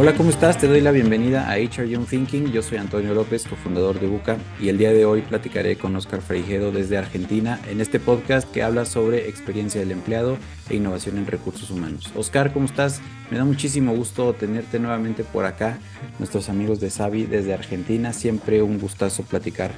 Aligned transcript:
Hola, 0.00 0.14
¿cómo 0.14 0.30
estás? 0.30 0.56
Te 0.56 0.66
doy 0.66 0.80
la 0.80 0.92
bienvenida 0.92 1.50
a 1.50 1.56
HR 1.56 1.86
Young 1.86 2.06
Thinking. 2.06 2.50
Yo 2.52 2.62
soy 2.62 2.78
Antonio 2.78 3.12
López, 3.12 3.46
cofundador 3.46 4.00
de 4.00 4.06
Buca, 4.06 4.38
y 4.58 4.70
el 4.70 4.78
día 4.78 4.94
de 4.94 5.04
hoy 5.04 5.20
platicaré 5.20 5.76
con 5.76 5.94
Oscar 5.94 6.22
Freijedo 6.22 6.72
desde 6.72 6.96
Argentina 6.96 7.60
en 7.68 7.82
este 7.82 8.00
podcast 8.00 8.50
que 8.50 8.62
habla 8.62 8.86
sobre 8.86 9.28
experiencia 9.28 9.78
del 9.78 9.90
empleado 9.90 10.38
e 10.70 10.76
innovación 10.76 11.18
en 11.18 11.26
recursos 11.26 11.70
humanos. 11.70 12.10
Oscar, 12.16 12.54
¿cómo 12.54 12.64
estás? 12.64 13.02
Me 13.30 13.36
da 13.36 13.44
muchísimo 13.44 13.94
gusto 13.94 14.32
tenerte 14.32 14.78
nuevamente 14.78 15.22
por 15.22 15.44
acá. 15.44 15.78
Nuestros 16.18 16.48
amigos 16.48 16.80
de 16.80 16.88
Savi 16.88 17.26
desde 17.26 17.52
Argentina, 17.52 18.14
siempre 18.14 18.62
un 18.62 18.78
gustazo 18.78 19.22
platicar, 19.24 19.72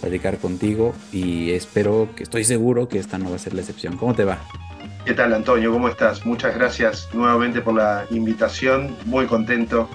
platicar 0.00 0.38
contigo 0.38 0.92
y 1.12 1.52
espero 1.52 2.08
que 2.16 2.24
estoy 2.24 2.42
seguro 2.42 2.88
que 2.88 2.98
esta 2.98 3.16
no 3.16 3.30
va 3.30 3.36
a 3.36 3.38
ser 3.38 3.54
la 3.54 3.60
excepción. 3.60 3.96
¿Cómo 3.96 4.12
te 4.12 4.24
va? 4.24 4.40
¿Qué 5.08 5.14
tal, 5.14 5.32
Antonio? 5.32 5.72
¿Cómo 5.72 5.88
estás? 5.88 6.26
Muchas 6.26 6.54
gracias 6.54 7.08
nuevamente 7.14 7.62
por 7.62 7.72
la 7.72 8.04
invitación. 8.10 8.94
Muy 9.06 9.24
contento 9.24 9.88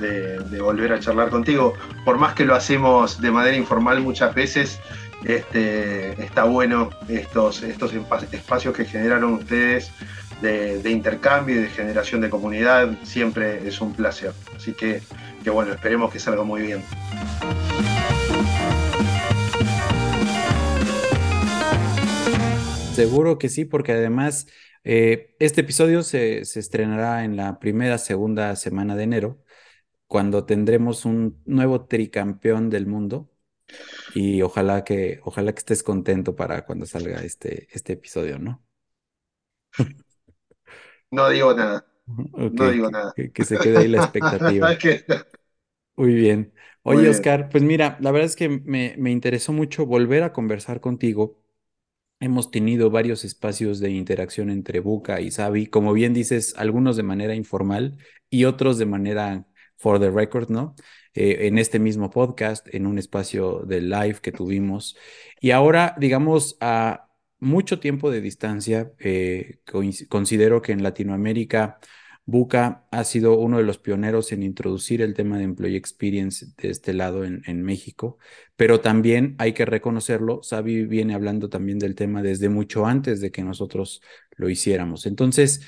de, 0.00 0.40
volver 0.60 0.92
a 0.92 0.98
charlar 0.98 1.30
contigo. 1.30 1.74
Por 2.04 2.18
más 2.18 2.34
que 2.34 2.44
lo 2.44 2.52
hacemos 2.56 3.20
de 3.20 3.30
manera 3.30 3.56
informal 3.56 4.00
muchas 4.00 4.34
veces, 4.34 4.80
este, 5.22 6.20
está 6.20 6.42
bueno 6.42 6.90
estos, 7.08 7.62
estos 7.62 7.92
espacios 8.32 8.74
que 8.74 8.84
generaron 8.84 9.34
ustedes 9.34 9.92
de, 10.42 10.90
intercambio 10.90 11.54
y 11.54 11.58
de 11.60 11.68
generación 11.68 12.20
de 12.20 12.28
comunidad. 12.28 12.90
Siempre 13.04 13.68
es 13.68 13.80
un 13.80 13.94
placer. 13.94 14.32
Así 14.56 14.72
que, 14.72 15.00
que 15.44 15.50
bueno, 15.50 15.74
esperemos 15.74 16.12
que 16.12 16.18
salga 16.18 16.42
muy 16.42 16.62
bien. 16.62 16.82
Seguro 22.96 23.36
que 23.36 23.50
sí, 23.50 23.66
porque 23.66 23.92
además 23.92 24.46
eh, 24.82 25.36
este 25.38 25.60
episodio 25.60 26.02
se, 26.02 26.38
estrenará 26.38 27.24
en 27.24 27.36
la 27.36 27.58
primera, 27.58 27.98
segunda 27.98 28.56
semana 28.56 28.96
de 28.96 29.02
enero, 29.02 29.44
cuando 30.06 30.46
tendremos 30.46 31.04
un 31.04 31.42
nuevo 31.44 31.84
tricampeón 31.84 32.70
del 32.70 32.86
mundo. 32.86 33.30
Y 34.14 34.40
ojalá 34.40 34.82
que, 34.82 35.20
ojalá 35.24 35.52
que 35.52 35.58
estés 35.58 35.82
contento 35.82 36.36
para 36.36 36.64
cuando 36.64 36.86
salga 36.86 37.20
este, 37.20 37.68
este 37.70 37.92
episodio, 37.92 38.38
¿no? 38.38 38.64
No 41.08 41.28
digo 41.28 41.54
nada. 41.54 41.86
no 42.06 42.70
digo 42.70 42.90
nada. 42.90 43.12
Que, 43.14 43.44
se 43.44 43.58
quede 43.58 43.78
ahí 43.78 43.88
la 43.88 43.98
expectativa. 43.98 44.70
Muy 45.96 46.14
bien. 46.14 46.52
Oye, 46.82 47.08
Oscar, 47.08 47.48
pues 47.48 47.62
mira, 47.62 47.96
la 48.00 48.10
verdad 48.10 48.26
es 48.26 48.36
que 48.36 48.48
me, 48.48 48.96
me 48.98 49.12
interesó 49.12 49.52
mucho 49.52 49.86
volver 49.86 50.24
a 50.24 50.32
conversar 50.32 50.80
contigo 50.80 51.45
Hemos 52.18 52.50
tenido 52.50 52.90
varios 52.90 53.24
espacios 53.24 53.78
de 53.78 53.90
interacción 53.90 54.48
entre 54.48 54.80
Buca 54.80 55.20
y 55.20 55.30
Savi, 55.30 55.66
como 55.66 55.92
bien 55.92 56.14
dices, 56.14 56.54
algunos 56.56 56.96
de 56.96 57.02
manera 57.02 57.34
informal 57.34 57.98
y 58.30 58.44
otros 58.44 58.78
de 58.78 58.86
manera 58.86 59.46
for 59.76 60.00
the 60.00 60.10
record, 60.10 60.48
¿no? 60.50 60.74
Eh, 61.12 61.46
en 61.46 61.58
este 61.58 61.78
mismo 61.78 62.10
podcast, 62.10 62.66
en 62.74 62.86
un 62.86 62.98
espacio 62.98 63.60
de 63.66 63.82
live 63.82 64.20
que 64.22 64.32
tuvimos. 64.32 64.96
Y 65.40 65.50
ahora, 65.50 65.94
digamos, 65.98 66.56
a 66.60 67.08
mucho 67.38 67.80
tiempo 67.80 68.10
de 68.10 68.22
distancia, 68.22 68.92
eh, 68.98 69.58
considero 70.08 70.62
que 70.62 70.72
en 70.72 70.82
Latinoamérica 70.82 71.78
Buca 72.28 72.84
ha 72.90 73.04
sido 73.04 73.38
uno 73.38 73.58
de 73.58 73.62
los 73.62 73.78
pioneros 73.78 74.32
en 74.32 74.42
introducir 74.42 75.00
el 75.00 75.14
tema 75.14 75.38
de 75.38 75.44
Employee 75.44 75.76
Experience 75.76 76.46
de 76.58 76.70
este 76.70 76.92
lado 76.92 77.24
en, 77.24 77.62
México, 77.62 78.18
pero 78.56 78.80
también 78.80 79.36
hay 79.38 79.52
que 79.52 79.64
reconocerlo, 79.64 80.42
Sabi 80.42 80.84
viene 80.86 81.14
hablando 81.14 81.48
también 81.48 81.78
del 81.78 81.94
tema 81.94 82.22
desde 82.22 82.48
mucho 82.48 82.84
antes 82.84 83.20
de 83.20 83.30
que 83.30 83.44
nosotros 83.44 84.02
lo 84.32 84.50
hiciéramos. 84.50 85.06
Entonces, 85.06 85.60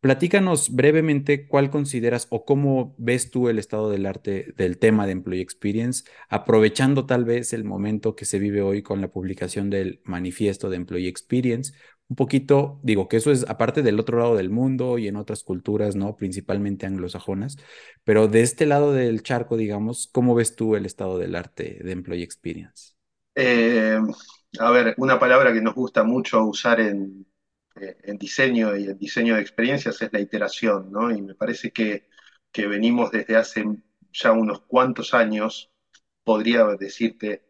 platícanos 0.00 0.74
brevemente 0.74 1.46
cuál 1.46 1.70
consideras 1.70 2.28
o 2.30 2.46
cómo 2.46 2.94
ves 2.96 3.30
tú 3.30 3.50
el 3.50 3.58
estado 3.58 3.90
del 3.90 4.06
arte 4.06 4.54
del 4.56 4.78
tema 4.78 5.04
de 5.04 5.12
Employee 5.12 5.42
Experience, 5.42 6.04
aprovechando 6.30 7.04
tal 7.04 7.26
vez 7.26 7.52
el 7.52 7.64
momento 7.64 8.16
que 8.16 8.24
se 8.24 8.38
vive 8.38 8.62
hoy 8.62 8.82
con 8.82 9.02
la 9.02 9.08
publicación 9.08 9.68
del 9.68 10.00
manifiesto 10.04 10.70
de 10.70 10.76
Employee 10.76 11.08
Experience 11.08 11.74
un 12.08 12.16
poquito, 12.16 12.78
digo 12.82 13.08
que 13.08 13.16
eso 13.16 13.32
es 13.32 13.48
aparte 13.48 13.82
del 13.82 13.98
otro 13.98 14.18
lado 14.18 14.36
del 14.36 14.50
mundo 14.50 14.98
y 14.98 15.08
en 15.08 15.16
otras 15.16 15.42
culturas, 15.42 15.96
¿no? 15.96 16.16
Principalmente 16.16 16.86
anglosajonas, 16.86 17.56
pero 18.04 18.28
de 18.28 18.42
este 18.42 18.66
lado 18.66 18.92
del 18.92 19.22
charco, 19.22 19.56
digamos, 19.56 20.08
¿cómo 20.12 20.34
ves 20.34 20.54
tú 20.54 20.76
el 20.76 20.86
estado 20.86 21.18
del 21.18 21.34
arte 21.34 21.80
de 21.82 21.92
Employee 21.92 22.22
Experience? 22.22 22.92
Eh, 23.34 23.98
a 24.58 24.70
ver, 24.70 24.94
una 24.98 25.18
palabra 25.18 25.52
que 25.52 25.60
nos 25.60 25.74
gusta 25.74 26.04
mucho 26.04 26.44
usar 26.44 26.80
en, 26.80 27.26
eh, 27.80 27.96
en, 28.04 28.18
diseño 28.18 28.76
y 28.76 28.84
en 28.84 28.98
diseño 28.98 29.34
de 29.34 29.42
experiencias 29.42 30.00
es 30.00 30.12
la 30.12 30.20
iteración, 30.20 30.90
¿no? 30.92 31.10
Y 31.10 31.20
me 31.20 31.34
parece 31.34 31.72
que, 31.72 32.08
que 32.52 32.66
venimos 32.68 33.10
desde 33.10 33.36
hace 33.36 33.64
ya 34.12 34.32
unos 34.32 34.62
cuantos 34.62 35.12
años, 35.12 35.70
podría 36.24 36.64
decirte 36.78 37.44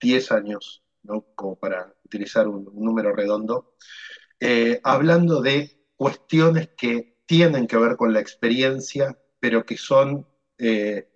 10 0.00 0.32
años, 0.32 0.82
¿no? 1.02 1.24
Como 1.34 1.58
para 1.58 1.94
utilizar 2.10 2.48
un, 2.48 2.68
número 2.74 3.14
redondo, 3.14 3.74
eh, 4.40 4.80
hablando 4.82 5.40
de 5.40 5.86
cuestiones 5.96 6.70
que 6.76 7.20
tienen 7.24 7.66
que 7.66 7.76
ver 7.76 7.96
con 7.96 8.12
la 8.12 8.20
experiencia, 8.20 9.16
pero 9.38 9.64
que 9.64 9.76
son 9.76 10.26
eh, 10.58 11.08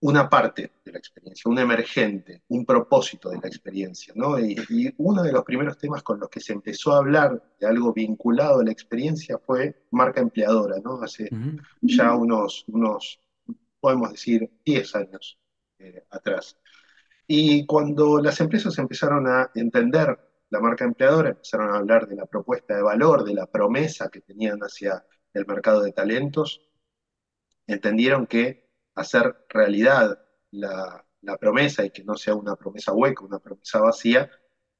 una 0.00 0.28
parte 0.28 0.72
de 0.84 0.92
la 0.92 0.98
experiencia, 0.98 1.50
un 1.50 1.58
emergente, 1.58 2.42
un 2.48 2.64
propósito 2.64 3.28
de 3.28 3.38
la 3.38 3.46
experiencia. 3.46 4.14
¿no? 4.16 4.38
Y, 4.40 4.56
uno 4.96 5.22
de 5.22 5.32
los 5.32 5.44
primeros 5.44 5.76
temas 5.76 6.02
con 6.02 6.18
los 6.18 6.30
que 6.30 6.40
se 6.40 6.54
empezó 6.54 6.94
a 6.94 6.98
hablar 6.98 7.40
de 7.60 7.66
algo 7.66 7.92
vinculado 7.92 8.60
a 8.60 8.64
la 8.64 8.72
experiencia 8.72 9.38
fue 9.38 9.84
marca 9.90 10.20
empleadora, 10.20 10.76
¿no? 10.82 11.02
hace 11.02 11.28
ya 11.82 12.16
unos, 12.16 12.64
unos, 12.68 13.20
podemos 13.78 14.12
decir, 14.12 14.50
10 14.64 14.96
años 14.96 15.38
eh, 15.78 16.04
atrás. 16.10 16.56
Y 17.34 17.64
cuando 17.64 18.20
las 18.20 18.38
empresas 18.42 18.76
empezaron 18.78 19.26
a 19.26 19.50
entender 19.54 20.18
la 20.50 20.60
marca 20.60 20.84
empleadora, 20.84 21.30
empezaron 21.30 21.70
a 21.70 21.78
hablar 21.78 22.06
de 22.06 22.14
la 22.14 22.26
propuesta 22.26 22.76
de 22.76 22.82
valor, 22.82 23.24
de 23.24 23.32
la 23.32 23.46
promesa 23.46 24.10
que 24.10 24.20
tenían 24.20 24.60
hacia 24.60 25.02
el 25.32 25.46
mercado 25.46 25.80
de 25.80 25.92
talentos, 25.92 26.60
entendieron 27.66 28.26
que 28.26 28.68
hacer 28.96 29.46
realidad 29.48 30.22
la, 30.50 31.06
promesa 31.40 31.86
y 31.86 31.90
que 31.90 32.04
no 32.04 32.16
sea 32.16 32.34
una 32.34 32.54
promesa 32.54 32.92
hueca, 32.92 33.24
una 33.24 33.38
promesa 33.38 33.80
vacía, 33.80 34.30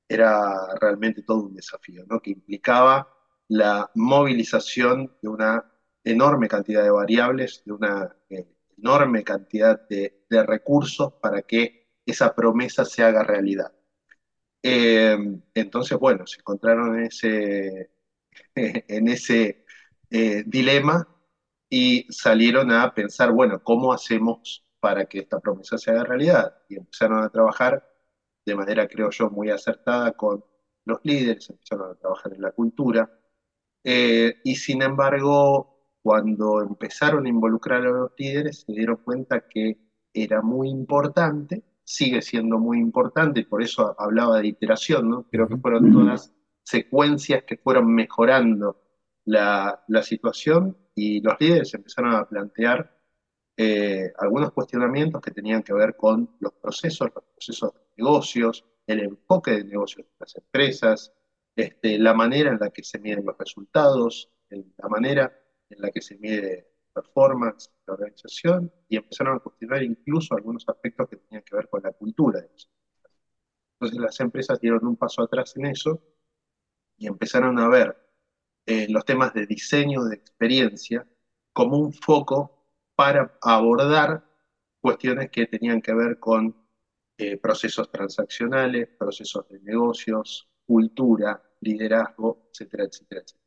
era 0.06 0.54
realmente 0.78 1.22
todo 1.22 1.44
un 1.44 1.54
desafío, 1.54 2.04
¿no? 2.06 2.20
que 2.20 2.32
implicaba 2.32 3.08
la 3.48 3.90
movilización 3.94 5.16
de 5.22 5.28
una 5.30 5.72
enorme 6.04 6.48
cantidad 6.48 6.82
de 6.82 6.90
variables, 6.90 7.62
de 7.64 7.72
una 7.72 8.14
eh, 8.28 8.46
enorme 8.76 9.24
cantidad 9.24 9.88
de, 9.88 10.26
de 10.28 10.42
recursos 10.42 11.14
para 11.14 11.40
que 11.40 11.81
esa 12.06 12.34
promesa 12.34 12.84
se 12.84 13.02
haga 13.02 13.22
realidad. 13.24 13.72
Eh, 14.62 15.16
entonces, 15.54 15.98
bueno, 15.98 16.26
se 16.26 16.38
encontraron 16.40 16.98
en 16.98 17.06
ese, 17.06 17.90
en 18.54 19.08
ese 19.08 19.64
eh, 20.10 20.44
dilema 20.46 21.08
y 21.68 22.06
salieron 22.12 22.70
a 22.72 22.94
pensar, 22.94 23.32
bueno, 23.32 23.62
¿cómo 23.62 23.92
hacemos 23.92 24.64
para 24.80 25.06
que 25.06 25.20
esta 25.20 25.40
promesa 25.40 25.78
se 25.78 25.90
haga 25.90 26.04
realidad? 26.04 26.54
Y 26.68 26.76
empezaron 26.76 27.22
a 27.24 27.30
trabajar 27.30 27.88
de 28.44 28.54
manera, 28.56 28.88
creo 28.88 29.10
yo, 29.10 29.30
muy 29.30 29.50
acertada 29.50 30.12
con 30.12 30.44
los 30.84 31.00
líderes, 31.04 31.50
empezaron 31.50 31.92
a 31.92 31.94
trabajar 31.94 32.34
en 32.34 32.42
la 32.42 32.52
cultura. 32.52 33.10
Eh, 33.84 34.40
y 34.44 34.56
sin 34.56 34.82
embargo, 34.82 35.86
cuando 36.02 36.62
empezaron 36.62 37.26
a 37.26 37.28
involucrar 37.28 37.82
a 37.82 37.90
los 37.90 38.12
líderes, 38.18 38.62
se 38.66 38.72
dieron 38.72 38.96
cuenta 38.98 39.48
que 39.48 39.78
era 40.12 40.42
muy 40.42 40.68
importante 40.70 41.62
sigue 41.84 42.22
siendo 42.22 42.58
muy 42.58 42.78
importante 42.78 43.40
y 43.40 43.44
por 43.44 43.62
eso 43.62 43.94
hablaba 43.98 44.40
de 44.40 44.48
iteración, 44.48 45.08
¿no? 45.10 45.26
Creo 45.30 45.48
que 45.48 45.56
fueron 45.56 45.92
todas 45.92 46.32
secuencias 46.62 47.44
que 47.44 47.56
fueron 47.56 47.92
mejorando 47.92 48.80
la, 49.24 49.84
situación 50.02 50.76
y 50.94 51.20
los 51.20 51.34
líderes 51.40 51.74
empezaron 51.74 52.14
a 52.14 52.28
plantear 52.28 52.98
eh, 53.56 54.12
algunos 54.18 54.52
cuestionamientos 54.52 55.20
que 55.20 55.30
tenían 55.30 55.62
que 55.62 55.72
ver 55.72 55.96
con 55.96 56.36
los 56.40 56.52
procesos, 56.54 57.10
los 57.14 57.24
procesos 57.24 57.74
de 57.74 57.80
negocios, 57.96 58.64
el 58.86 59.00
enfoque 59.00 59.52
de 59.52 59.64
negocios 59.64 60.06
de 60.06 60.12
las 60.18 60.36
empresas, 60.36 61.12
este, 61.54 61.98
la 61.98 62.14
manera 62.14 62.50
en 62.50 62.58
la 62.58 62.70
que 62.70 62.82
se 62.82 62.98
miden 62.98 63.24
los 63.26 63.36
resultados, 63.38 64.30
la 64.50 64.88
manera 64.88 65.32
en 65.68 65.80
la 65.80 65.90
que 65.90 66.00
se 66.00 66.16
mide 66.18 66.71
performance, 66.92 67.70
la 67.86 67.94
organización, 67.94 68.72
y 68.88 68.96
empezaron 68.96 69.36
a 69.36 69.40
cuestionar 69.40 69.82
incluso 69.82 70.34
algunos 70.34 70.68
aspectos 70.68 71.08
que 71.08 71.16
tenían 71.16 71.42
que 71.44 71.56
ver 71.56 71.68
con 71.68 71.82
la 71.82 71.92
cultura 71.92 72.40
de. 72.40 72.50
Entonces 73.74 73.98
las 73.98 74.20
empresas 74.20 74.60
dieron 74.60 74.86
un 74.86 74.96
paso 74.96 75.22
atrás 75.22 75.56
en 75.56 75.66
eso 75.66 76.00
y 76.96 77.06
empezaron 77.06 77.58
a 77.58 77.68
ver 77.68 77.96
eh, 78.66 78.86
los 78.88 79.04
temas 79.04 79.34
de 79.34 79.46
diseño 79.46 80.04
de 80.04 80.14
experiencia 80.16 81.06
como 81.52 81.78
un 81.78 81.92
foco 81.92 82.66
para 82.94 83.36
abordar 83.42 84.24
cuestiones 84.80 85.30
que 85.30 85.46
tenían 85.46 85.82
que 85.82 85.94
ver 85.94 86.18
con 86.18 86.56
eh, 87.18 87.38
procesos 87.38 87.90
transaccionales, 87.90 88.88
procesos 88.98 89.48
de 89.48 89.60
negocios, 89.60 90.48
cultura, 90.66 91.42
liderazgo, 91.60 92.48
etcétera, 92.52 92.84
etcétera, 92.84 93.20
etcétera. 93.22 93.41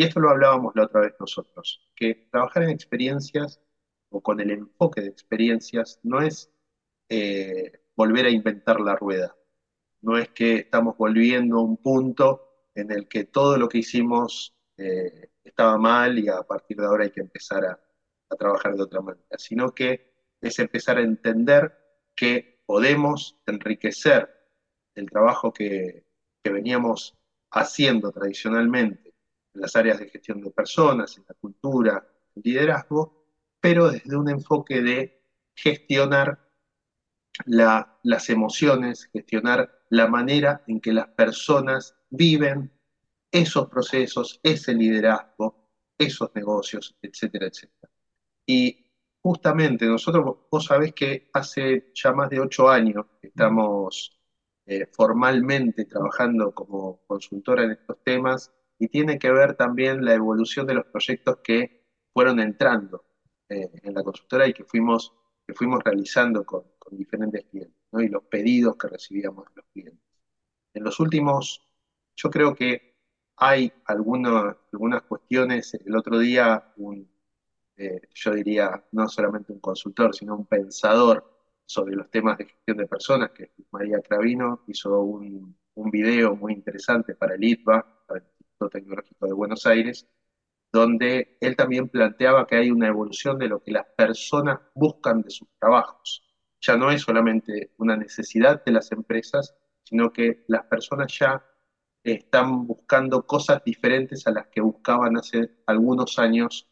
Y 0.00 0.04
esto 0.04 0.18
lo 0.18 0.30
hablábamos 0.30 0.74
la 0.76 0.84
otra 0.84 1.02
vez 1.02 1.12
nosotros, 1.20 1.86
que 1.94 2.26
trabajar 2.30 2.62
en 2.62 2.70
experiencias 2.70 3.60
o 4.08 4.22
con 4.22 4.40
el 4.40 4.50
enfoque 4.50 5.02
de 5.02 5.08
experiencias 5.08 6.00
no 6.02 6.22
es 6.22 6.50
eh, 7.10 7.82
volver 7.94 8.24
a 8.24 8.30
inventar 8.30 8.80
la 8.80 8.96
rueda, 8.96 9.36
no 10.00 10.16
es 10.16 10.30
que 10.30 10.54
estamos 10.54 10.96
volviendo 10.96 11.58
a 11.58 11.64
un 11.64 11.76
punto 11.76 12.70
en 12.74 12.90
el 12.90 13.08
que 13.08 13.24
todo 13.24 13.58
lo 13.58 13.68
que 13.68 13.76
hicimos 13.76 14.56
eh, 14.78 15.32
estaba 15.44 15.76
mal 15.76 16.18
y 16.18 16.30
a 16.30 16.44
partir 16.44 16.78
de 16.78 16.86
ahora 16.86 17.04
hay 17.04 17.10
que 17.10 17.20
empezar 17.20 17.66
a, 17.66 17.78
trabajar 18.38 18.76
de 18.76 18.82
otra 18.84 19.02
manera, 19.02 19.36
sino 19.36 19.74
que 19.74 20.14
es 20.40 20.58
empezar 20.60 20.96
a 20.96 21.02
entender 21.02 21.76
que 22.16 22.62
podemos 22.64 23.38
enriquecer 23.44 24.30
el 24.94 25.10
trabajo 25.10 25.52
que 25.52 26.06
veníamos 26.42 27.18
haciendo 27.50 28.10
tradicionalmente 28.12 29.09
en 29.54 29.60
las 29.60 29.76
áreas 29.76 29.98
de 29.98 30.08
gestión 30.08 30.40
de 30.40 30.50
personas, 30.50 31.16
en 31.16 31.24
la 31.28 31.34
cultura, 31.34 32.06
el 32.36 32.42
liderazgo, 32.42 33.24
pero 33.60 33.90
desde 33.90 34.16
un 34.16 34.28
enfoque 34.28 34.80
de 34.80 35.22
gestionar 35.54 36.50
la, 37.46 37.98
las 38.02 38.30
emociones, 38.30 39.08
gestionar 39.12 39.84
la 39.90 40.06
manera 40.06 40.62
en 40.66 40.80
que 40.80 40.92
las 40.92 41.08
personas 41.08 41.96
viven 42.10 42.70
esos 43.30 43.68
procesos, 43.68 44.40
ese 44.42 44.74
liderazgo, 44.74 45.68
esos 45.98 46.34
negocios, 46.34 46.96
etcétera, 47.02 47.46
etcétera. 47.46 47.92
Y 48.46 48.86
justamente 49.22 49.86
nosotros, 49.86 50.38
vos 50.50 50.64
sabés 50.64 50.94
que 50.94 51.30
hace 51.32 51.92
ya 51.94 52.12
más 52.12 52.30
de 52.30 52.40
ocho 52.40 52.68
años 52.68 53.06
estamos 53.20 54.18
eh, 54.66 54.86
formalmente 54.92 55.84
trabajando 55.84 56.52
como 56.54 57.02
consultora 57.06 57.64
en 57.64 57.72
estos 57.72 58.02
temas 58.02 58.52
y 58.80 58.88
tiene 58.88 59.18
que 59.18 59.30
ver 59.30 59.54
también 59.54 60.04
la 60.04 60.14
evolución 60.14 60.66
de 60.66 60.74
los 60.74 60.86
proyectos 60.86 61.38
que 61.44 61.84
fueron 62.14 62.40
entrando 62.40 63.04
eh, 63.48 63.70
en 63.82 63.94
la 63.94 64.02
consultora 64.02 64.48
y 64.48 64.54
que 64.54 64.64
fuimos, 64.64 65.12
que 65.46 65.52
fuimos 65.52 65.84
realizando 65.84 66.44
con, 66.44 66.64
con 66.78 66.96
diferentes 66.96 67.44
clientes 67.44 67.76
¿no? 67.92 68.00
y 68.00 68.08
los 68.08 68.24
pedidos 68.24 68.76
que 68.76 68.88
recibíamos 68.88 69.44
de 69.44 69.52
los 69.56 69.66
clientes. 69.66 70.00
En 70.72 70.82
los 70.82 70.98
últimos, 70.98 71.62
yo 72.16 72.30
creo 72.30 72.54
que 72.54 72.96
hay 73.36 73.70
alguna, 73.84 74.56
algunas 74.72 75.02
cuestiones, 75.02 75.74
el 75.74 75.94
otro 75.94 76.18
día 76.18 76.72
un, 76.78 77.06
eh, 77.76 78.00
yo 78.14 78.32
diría 78.32 78.82
no 78.92 79.08
solamente 79.08 79.52
un 79.52 79.60
consultor, 79.60 80.14
sino 80.14 80.36
un 80.36 80.46
pensador 80.46 81.30
sobre 81.66 81.96
los 81.96 82.10
temas 82.10 82.38
de 82.38 82.46
gestión 82.46 82.78
de 82.78 82.86
personas, 82.86 83.30
que 83.32 83.52
María 83.72 84.00
Cravino 84.00 84.62
hizo 84.68 85.00
un, 85.02 85.54
un 85.74 85.90
video 85.90 86.34
muy 86.34 86.54
interesante 86.54 87.14
para 87.14 87.34
el 87.34 87.44
ITBA, 87.44 88.06
para 88.06 88.20
el 88.20 88.26
Instituto 88.60 88.68
Tecnológico 88.68 89.26
de 89.26 89.32
Buenos 89.32 89.66
Aires, 89.66 90.06
donde 90.72 91.38
él 91.40 91.56
también 91.56 91.88
planteaba 91.88 92.46
que 92.46 92.56
hay 92.56 92.70
una 92.70 92.88
evolución 92.88 93.38
de 93.38 93.48
lo 93.48 93.62
que 93.62 93.72
las 93.72 93.86
personas 93.96 94.60
buscan 94.74 95.22
de 95.22 95.30
sus 95.30 95.48
trabajos. 95.58 96.22
Ya 96.60 96.76
no 96.76 96.90
es 96.90 97.02
solamente 97.02 97.72
una 97.78 97.96
necesidad 97.96 98.62
de 98.64 98.72
las 98.72 98.92
empresas, 98.92 99.54
sino 99.82 100.12
que 100.12 100.44
las 100.48 100.64
personas 100.66 101.16
ya 101.18 101.44
están 102.04 102.66
buscando 102.66 103.26
cosas 103.26 103.62
diferentes 103.64 104.26
a 104.26 104.30
las 104.30 104.46
que 104.48 104.60
buscaban 104.60 105.16
hace 105.16 105.50
algunos 105.66 106.18
años 106.18 106.68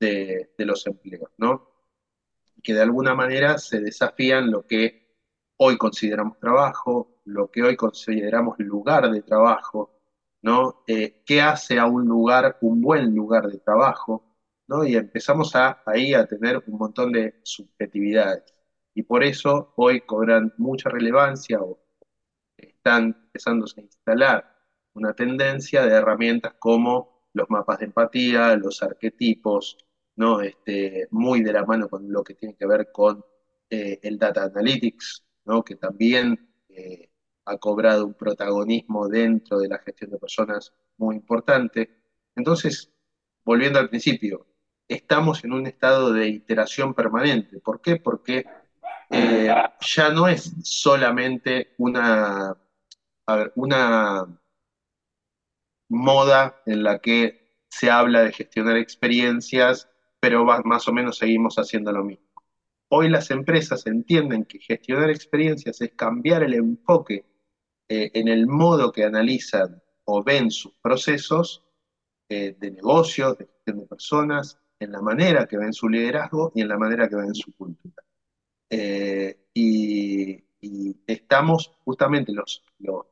de, 0.00 0.54
de 0.56 0.64
los 0.64 0.86
empleos, 0.86 1.30
¿no? 1.36 1.70
Que 2.62 2.74
de 2.74 2.82
alguna 2.82 3.14
manera 3.14 3.58
se 3.58 3.80
desafían 3.80 4.50
lo 4.50 4.66
que 4.66 5.06
hoy 5.58 5.76
consideramos 5.76 6.38
trabajo, 6.38 7.20
lo 7.24 7.50
que 7.50 7.62
hoy 7.62 7.76
consideramos 7.76 8.58
lugar 8.58 9.10
de 9.10 9.22
trabajo, 9.22 9.95
¿no? 10.46 10.84
Eh, 10.86 11.22
¿Qué 11.26 11.42
hace 11.42 11.78
a 11.80 11.86
un 11.86 12.06
lugar 12.06 12.58
un 12.60 12.80
buen 12.80 13.12
lugar 13.14 13.48
de 13.48 13.58
trabajo? 13.58 14.24
¿no? 14.68 14.84
Y 14.84 14.94
empezamos 14.96 15.56
a, 15.56 15.82
ahí 15.86 16.14
a 16.14 16.26
tener 16.26 16.62
un 16.68 16.78
montón 16.78 17.10
de 17.12 17.40
subjetividades. 17.42 18.44
Y 18.94 19.02
por 19.02 19.24
eso 19.24 19.72
hoy 19.76 20.02
cobran 20.02 20.54
mucha 20.58 20.88
relevancia 20.88 21.60
o 21.60 21.80
están 22.56 23.06
empezando 23.26 23.66
a 23.76 23.80
instalar 23.80 24.56
una 24.94 25.14
tendencia 25.14 25.84
de 25.84 25.94
herramientas 25.96 26.54
como 26.60 27.28
los 27.32 27.50
mapas 27.50 27.80
de 27.80 27.86
empatía, 27.86 28.56
los 28.56 28.82
arquetipos, 28.84 29.78
¿no? 30.14 30.40
Este, 30.42 31.08
muy 31.10 31.42
de 31.42 31.52
la 31.54 31.64
mano 31.64 31.88
con 31.88 32.10
lo 32.12 32.22
que 32.22 32.34
tiene 32.34 32.54
que 32.54 32.66
ver 32.66 32.92
con 32.92 33.24
eh, 33.68 33.98
el 34.02 34.16
data 34.16 34.44
analytics, 34.44 35.24
¿no? 35.44 35.64
que 35.64 35.74
también 35.74 36.48
eh, 36.68 37.10
ha 37.46 37.56
cobrado 37.58 38.06
un 38.06 38.14
protagonismo 38.14 39.08
dentro 39.08 39.58
de 39.58 39.68
la 39.68 39.78
gestión 39.78 40.10
de 40.10 40.18
personas 40.18 40.72
muy 40.98 41.16
importante. 41.16 41.90
Entonces, 42.34 42.92
volviendo 43.44 43.78
al 43.78 43.88
principio, 43.88 44.46
estamos 44.88 45.44
en 45.44 45.52
un 45.52 45.66
estado 45.66 46.12
de 46.12 46.28
iteración 46.28 46.92
permanente. 46.92 47.60
¿Por 47.60 47.80
qué? 47.80 47.96
Porque 47.96 48.44
eh, 49.10 49.54
ya 49.80 50.10
no 50.10 50.28
es 50.28 50.52
solamente 50.64 51.74
una, 51.78 52.56
una 53.54 54.26
moda 55.88 56.60
en 56.66 56.82
la 56.82 56.98
que 56.98 57.62
se 57.68 57.90
habla 57.90 58.22
de 58.22 58.32
gestionar 58.32 58.76
experiencias, 58.76 59.88
pero 60.18 60.44
más 60.44 60.88
o 60.88 60.92
menos 60.92 61.18
seguimos 61.18 61.56
haciendo 61.56 61.92
lo 61.92 62.02
mismo. 62.02 62.26
Hoy 62.88 63.08
las 63.08 63.30
empresas 63.30 63.86
entienden 63.86 64.44
que 64.44 64.58
gestionar 64.58 65.10
experiencias 65.10 65.80
es 65.80 65.92
cambiar 65.94 66.42
el 66.42 66.54
enfoque 66.54 67.24
eh, 67.88 68.10
en 68.14 68.28
el 68.28 68.46
modo 68.46 68.90
que 68.90 69.04
analizan 69.04 69.80
o 70.04 70.22
ven 70.22 70.50
sus 70.50 70.72
procesos 70.78 71.64
eh, 72.28 72.56
de 72.58 72.70
negocios, 72.72 73.38
de 73.38 73.46
gestión 73.46 73.80
de 73.80 73.86
personas, 73.86 74.58
en 74.78 74.92
la 74.92 75.00
manera 75.00 75.46
que 75.46 75.56
ven 75.56 75.72
su 75.72 75.88
liderazgo 75.88 76.52
y 76.54 76.62
en 76.62 76.68
la 76.68 76.78
manera 76.78 77.08
que 77.08 77.16
ven 77.16 77.34
su 77.34 77.52
cultura. 77.54 78.02
Eh, 78.70 79.48
y, 79.54 80.42
estamos 81.06 81.78
justamente 81.84 82.32
los, 82.32 82.64
los 82.80 83.06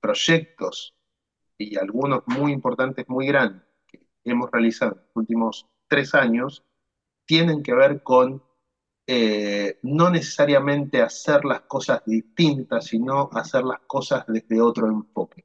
proyectos 0.00 0.96
y 1.56 1.78
algunos 1.78 2.24
muy 2.26 2.50
importantes, 2.50 3.08
muy 3.08 3.28
grandes, 3.28 3.62
que 3.86 4.04
hemos 4.24 4.50
realizado 4.50 4.92
en 4.92 4.98
los 4.98 5.16
últimos 5.16 5.66
tres 5.86 6.14
años, 6.16 6.64
tienen 7.24 7.62
que 7.62 7.74
ver 7.74 8.02
con 8.02 8.42
eh, 9.06 9.78
no 9.82 10.10
necesariamente 10.10 11.02
hacer 11.02 11.44
las 11.44 11.62
cosas 11.62 12.02
distintas, 12.06 12.86
sino 12.86 13.28
hacer 13.32 13.64
las 13.64 13.80
cosas 13.80 14.24
desde 14.26 14.60
otro 14.60 14.88
enfoque. 14.88 15.44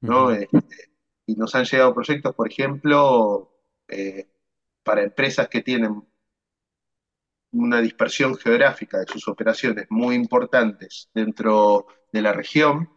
¿no? 0.00 0.26
Uh 0.26 0.30
-huh. 0.30 0.42
este, 0.42 0.90
y 1.26 1.34
nos 1.34 1.54
han 1.54 1.64
llegado 1.64 1.94
proyectos, 1.94 2.34
por 2.34 2.48
ejemplo, 2.48 3.50
eh, 3.88 4.28
para 4.82 5.02
empresas 5.02 5.48
que 5.48 5.62
tienen 5.62 6.02
una 7.52 7.80
dispersión 7.80 8.36
geográfica 8.36 8.98
de 8.98 9.06
sus 9.06 9.26
operaciones 9.28 9.86
muy 9.90 10.14
importantes 10.14 11.10
dentro 11.14 11.86
de 12.12 12.22
la 12.22 12.32
región, 12.32 12.90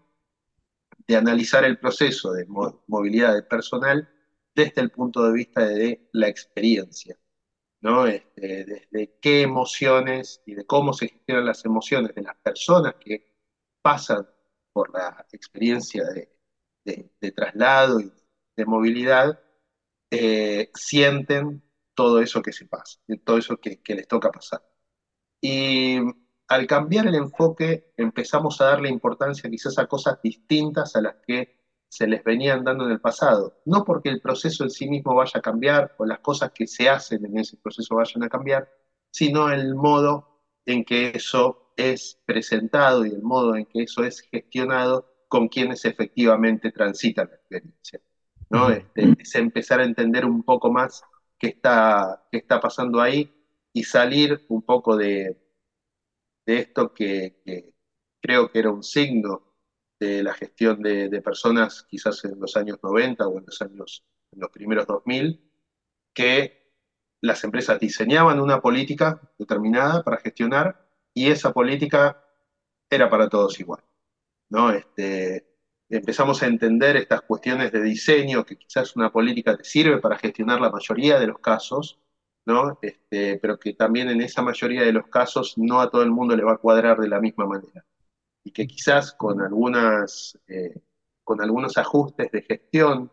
de 1.08 1.16
analizar 1.16 1.64
el 1.64 1.80
proceso 1.80 2.34
de 2.34 2.46
movilidad 2.88 3.34
del 3.34 3.48
personal 3.48 4.08
desde 4.54 4.82
el 4.82 4.92
punto 4.92 5.24
de 5.24 5.34
vista 5.34 5.66
de 5.66 6.08
la 6.12 6.28
experiencia. 6.28 7.18
¿No? 7.82 8.06
Este, 8.08 8.66
desde 8.66 9.18
qué 9.22 9.42
emociones 9.42 10.42
y 10.46 10.56
de 10.56 10.66
cómo 10.66 10.94
se 10.94 11.10
gestionan 11.10 11.46
las 11.46 11.66
emociones 11.66 12.14
de 12.16 12.24
las 12.24 12.36
personas 12.38 12.96
que 13.00 13.32
pasan 13.82 14.28
por 14.74 14.94
la 14.94 15.26
experiencia 15.32 16.04
de 16.84 17.32
traslado 17.32 18.00
y 18.00 18.12
de 18.56 18.66
movilidad, 18.66 19.40
eh, 20.12 20.72
sienten 20.74 21.62
todo 21.94 22.22
eso 22.22 22.42
que 22.42 22.52
se 22.52 22.66
pasa, 22.66 23.00
todo 23.24 23.38
eso 23.38 23.58
que, 23.58 23.82
que 23.82 23.96
les 23.96 24.08
toca 24.08 24.32
pasar. 24.32 24.64
Y 25.42 25.98
al 26.48 26.68
cambiar 26.68 27.08
el 27.08 27.16
enfoque 27.16 27.94
empezamos 27.96 28.60
a 28.60 28.66
darle 28.66 28.90
importancia 28.90 29.50
quizás 29.50 29.78
a 29.78 29.88
cosas 29.88 30.22
distintas 30.22 30.96
a 30.96 31.02
las 31.02 31.16
que 31.26 31.59
se 31.90 32.08
les 32.08 32.24
venían 32.24 32.64
dando 32.64 32.86
en 32.86 32.92
el 32.92 33.02
pasado. 33.02 33.62
No 33.66 33.84
porque 33.84 34.10
el 34.10 34.22
proceso 34.22 34.64
en 34.64 34.70
sí 34.70 34.88
mismo 34.88 35.16
vaya 35.16 35.40
a 35.40 35.42
cambiar 35.42 35.96
o 35.98 36.06
las 36.06 36.20
cosas 36.20 36.52
que 36.54 36.68
se 36.68 36.88
hacen 36.88 37.26
en 37.26 37.38
ese 37.40 37.58
proceso 37.58 37.96
vayan 37.96 38.24
a 38.24 38.30
cambiar, 38.30 38.70
sino 39.12 39.52
el 39.52 39.76
modo 39.76 40.42
en 40.66 40.86
que 40.86 41.10
eso 41.16 41.74
es 41.76 42.22
presentado 42.26 43.06
y 43.06 43.10
el 43.10 43.24
modo 43.24 43.56
en 43.56 43.66
que 43.66 43.84
eso 43.84 44.04
es 44.04 44.22
gestionado 44.22 45.08
con 45.28 45.48
quienes 45.48 45.86
efectivamente 45.86 46.72
transitan 46.72 47.30
la 47.30 47.36
experiencia. 47.36 48.02
¿no? 48.50 48.70
Este, 48.70 49.16
es 49.20 49.36
empezar 49.36 49.80
a 49.80 49.86
entender 49.86 50.26
un 50.26 50.44
poco 50.44 50.72
más 50.72 51.04
qué 51.38 51.48
está, 51.48 52.28
qué 52.32 52.38
está 52.40 52.60
pasando 52.60 53.02
ahí 53.02 53.34
y 53.74 53.84
salir 53.84 54.46
un 54.50 54.62
poco 54.62 54.96
de, 54.96 55.38
de 56.46 56.60
esto 56.60 56.94
que, 56.94 57.42
que 57.46 57.74
creo 58.22 58.52
que 58.52 58.60
era 58.60 58.72
un 58.72 58.84
signo 58.84 59.49
de 60.00 60.24
la 60.24 60.34
gestión 60.34 60.82
de, 60.82 61.22
personas 61.22 61.86
quizás 61.90 62.24
en 62.26 62.40
los 62.40 62.56
años 62.56 62.80
90 62.82 63.28
o 63.28 63.38
en 63.38 63.46
los 63.46 63.62
años, 63.62 64.04
en 64.32 64.40
los 64.40 64.50
primeros 64.50 64.88
2000, 64.88 65.42
que 66.14 66.74
las 67.22 67.44
empresas 67.44 67.80
diseñaban 67.80 68.40
una 68.40 68.62
política 68.62 69.20
determinada 69.38 70.04
para 70.04 70.18
gestionar 70.18 70.88
y 71.14 71.30
esa 71.30 71.52
política 71.52 72.24
era 72.90 73.10
para 73.10 73.28
todos 73.28 73.60
igual. 73.60 73.84
¿no? 74.50 74.72
Este, 74.72 75.46
empezamos 75.90 76.42
a 76.42 76.48
entender 76.48 76.96
estas 76.96 77.22
cuestiones 77.22 77.72
de 77.72 77.82
diseño, 77.82 78.46
que 78.46 78.58
quizás 78.58 78.96
una 78.96 79.12
política 79.12 79.58
te 79.58 79.64
sirve 79.64 80.00
para 80.00 80.18
gestionar 80.18 80.62
la 80.62 80.72
mayoría 80.72 81.20
de 81.20 81.28
los 81.28 81.40
casos, 81.40 82.00
¿no? 82.46 82.80
Este, 82.82 83.38
pero 83.40 83.60
que 83.60 83.74
también 83.74 84.10
en 84.10 84.22
esa 84.22 84.42
mayoría 84.42 84.84
de 84.84 84.94
los 84.94 85.08
casos 85.08 85.58
no 85.58 85.82
a 85.82 85.90
todo 85.90 86.04
el 86.04 86.12
mundo 86.12 86.36
le 86.36 86.44
va 86.44 86.54
a 86.54 86.58
cuadrar 86.58 86.98
de 87.00 87.10
la 87.10 87.20
misma 87.20 87.46
manera. 87.46 87.86
Y 88.50 88.52
que 88.52 88.66
quizás 88.66 89.14
con, 89.14 89.42
algunas, 89.42 90.36
eh, 90.48 90.82
con 91.24 91.40
algunos 91.40 91.78
ajustes 91.78 92.32
de 92.32 92.42
gestión 92.42 93.12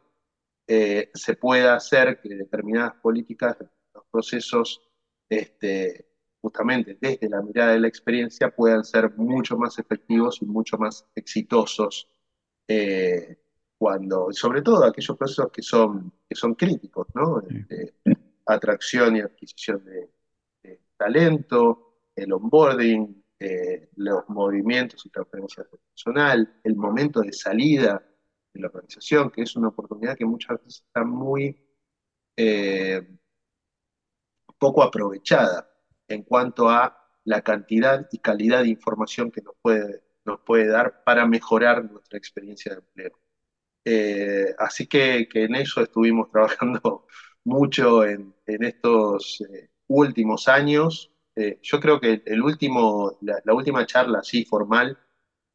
eh, 0.66 1.10
se 1.12 1.36
pueda 1.36 1.74
hacer 1.74 2.22
que 2.22 2.34
determinadas 2.34 2.94
políticas, 3.02 3.58
los 3.92 4.04
procesos, 4.10 4.80
este, 5.28 6.08
justamente 6.40 6.96
desde 6.98 7.28
la 7.28 7.42
mirada 7.42 7.72
de 7.72 7.80
la 7.80 7.88
experiencia, 7.88 8.48
puedan 8.48 8.82
ser 8.82 9.14
mucho 9.18 9.58
más 9.58 9.78
efectivos 9.78 10.40
y 10.40 10.46
mucho 10.46 10.78
más 10.78 11.04
exitosos. 11.14 12.08
Eh, 12.66 13.36
cuando, 13.76 14.28
sobre 14.32 14.62
todo 14.62 14.86
aquellos 14.86 15.18
procesos 15.18 15.52
que 15.52 15.60
son, 15.60 16.14
que 16.26 16.34
son 16.34 16.54
críticos, 16.54 17.08
¿no? 17.14 17.42
Este, 17.42 17.94
atracción 18.46 19.16
y 19.16 19.20
adquisición 19.20 19.84
de, 19.84 20.08
talento, 20.96 21.98
el 22.14 22.32
onboarding, 22.32 23.22
eh, 23.38 23.90
los 23.96 24.28
movimientos 24.28 25.04
y 25.04 25.10
transferencias 25.10 25.70
de 25.70 25.78
personal, 25.78 26.60
el 26.64 26.74
momento 26.74 27.20
de 27.20 27.32
salida 27.32 28.02
de 28.52 28.60
la 28.60 28.68
organización, 28.68 29.30
que 29.30 29.42
es 29.42 29.56
una 29.56 29.68
oportunidad 29.68 30.16
que 30.16 30.24
muchas 30.24 30.58
veces 30.62 30.84
está 30.86 31.04
muy 31.04 31.54
eh, 32.36 33.06
poco 34.58 34.82
aprovechada 34.82 35.70
en 36.08 36.22
cuanto 36.22 36.70
a 36.70 36.96
la 37.24 37.42
cantidad 37.42 38.08
y 38.10 38.18
calidad 38.18 38.62
de 38.62 38.70
información 38.70 39.30
que 39.30 39.42
nos 39.42 39.54
puede, 39.60 40.02
nos 40.24 40.40
puede 40.40 40.68
dar 40.68 41.04
para 41.04 41.26
mejorar 41.26 41.84
nuestra 41.90 42.16
experiencia 42.18 42.72
de 42.72 42.78
empleo. 42.78 43.20
Eh, 43.84 44.54
así 44.58 44.86
que, 44.86 45.28
en 45.34 45.54
eso 45.56 45.82
estuvimos 45.82 46.30
trabajando 46.32 47.06
mucho 47.44 48.04
en, 48.04 48.34
estos 48.46 49.42
últimos 49.88 50.48
años. 50.48 51.12
Eh, 51.36 51.58
yo 51.62 51.78
creo 51.78 52.00
que 52.00 52.22
el 52.24 52.42
último, 52.42 53.18
la, 53.20 53.54
última 53.54 53.84
charla 53.86 54.20
así 54.20 54.44
formal 54.44 54.98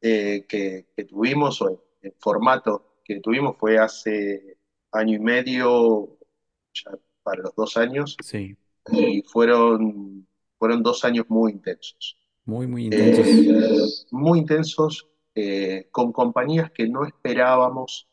que, 0.00 0.86
tuvimos, 1.08 1.60
o 1.62 1.82
el, 2.02 2.14
formato 2.18 3.00
que 3.04 3.20
tuvimos, 3.20 3.56
fue 3.58 3.78
hace 3.78 4.58
año 4.92 5.16
y 5.16 5.20
medio, 5.20 6.18
ya 6.72 6.92
para 7.22 7.42
los 7.42 7.54
dos 7.54 7.76
años. 7.76 8.16
Sí. 8.22 8.56
Y 8.90 9.22
fueron, 9.22 10.26
fueron 10.58 10.82
dos 10.82 11.04
años 11.04 11.26
muy 11.28 11.52
intensos. 11.52 12.16
Muy, 12.44 12.66
muy 12.66 12.86
intensos. 12.86 14.06
muy 14.10 14.40
intensos, 14.40 15.08
con 15.90 16.12
compañías 16.12 16.70
que 16.72 16.88
no 16.88 17.04
esperábamos 17.04 18.08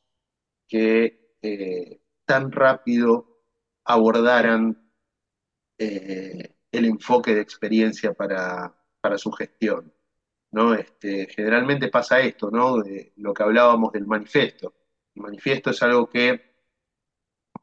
que 0.70 1.34
eh, 1.42 2.00
tan 2.26 2.52
rápido 2.52 3.42
abordaran 3.84 4.92
eh, 5.78 6.56
el 6.72 6.86
enfoque 6.86 7.34
de 7.36 7.42
experiencia 7.42 8.14
para, 8.14 8.74
su 9.18 9.32
gestión. 9.32 9.94
¿no? 10.52 10.74
Este, 10.74 11.28
generalmente 11.28 11.90
pasa 11.90 12.20
esto, 12.20 12.50
¿no? 12.52 12.78
De 12.78 13.14
lo 13.18 13.34
que 13.34 13.44
hablábamos 13.44 13.92
del 13.92 14.08
manifiesto. 14.08 14.74
El 15.16 15.24
manifiesto 15.24 15.72
es 15.72 15.82
algo 15.84 16.10
que 16.10 16.42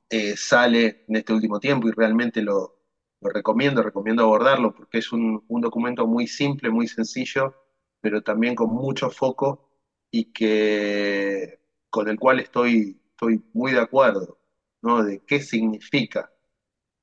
eh, 0.09 0.37
sale 0.37 1.05
en 1.09 1.17
este 1.17 1.33
último 1.33 1.59
tiempo 1.59 1.89
y 1.89 1.93
realmente 1.93 2.43
lo, 2.43 2.77
recomiendo, 3.21 3.83
recomiendo 3.83 4.23
abordarlo 4.23 4.75
porque 4.75 4.99
es 4.99 5.13
un, 5.13 5.45
un, 5.49 5.61
documento 5.61 6.07
muy 6.07 6.27
simple, 6.27 6.71
muy 6.71 6.87
sencillo, 6.87 7.55
pero 8.01 8.23
también 8.23 8.55
con 8.55 8.71
mucho 8.71 9.11
foco 9.11 9.69
y 10.11 10.33
que 10.33 11.61
con 11.91 12.09
el 12.09 12.19
cual 12.19 12.41
estoy, 12.41 13.01
estoy 13.11 13.43
muy 13.53 13.73
de 13.73 13.81
acuerdo, 13.81 14.39
¿no? 14.83 15.03
De 15.03 15.25
qué 15.25 15.41
significa, 15.41 16.31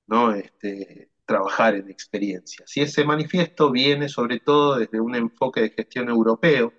¿no? 0.08 0.34
Este, 0.34 1.10
trabajar 1.26 1.76
en 1.76 1.90
experiencias. 1.90 2.76
Y 2.76 2.82
ese 2.82 3.06
manifiesto 3.06 3.72
viene 3.72 4.10
sobre 4.10 4.40
todo 4.40 4.78
desde 4.78 5.00
un 5.00 5.16
enfoque 5.16 5.62
de 5.62 5.70
gestión 5.70 6.10
europeo 6.10 6.74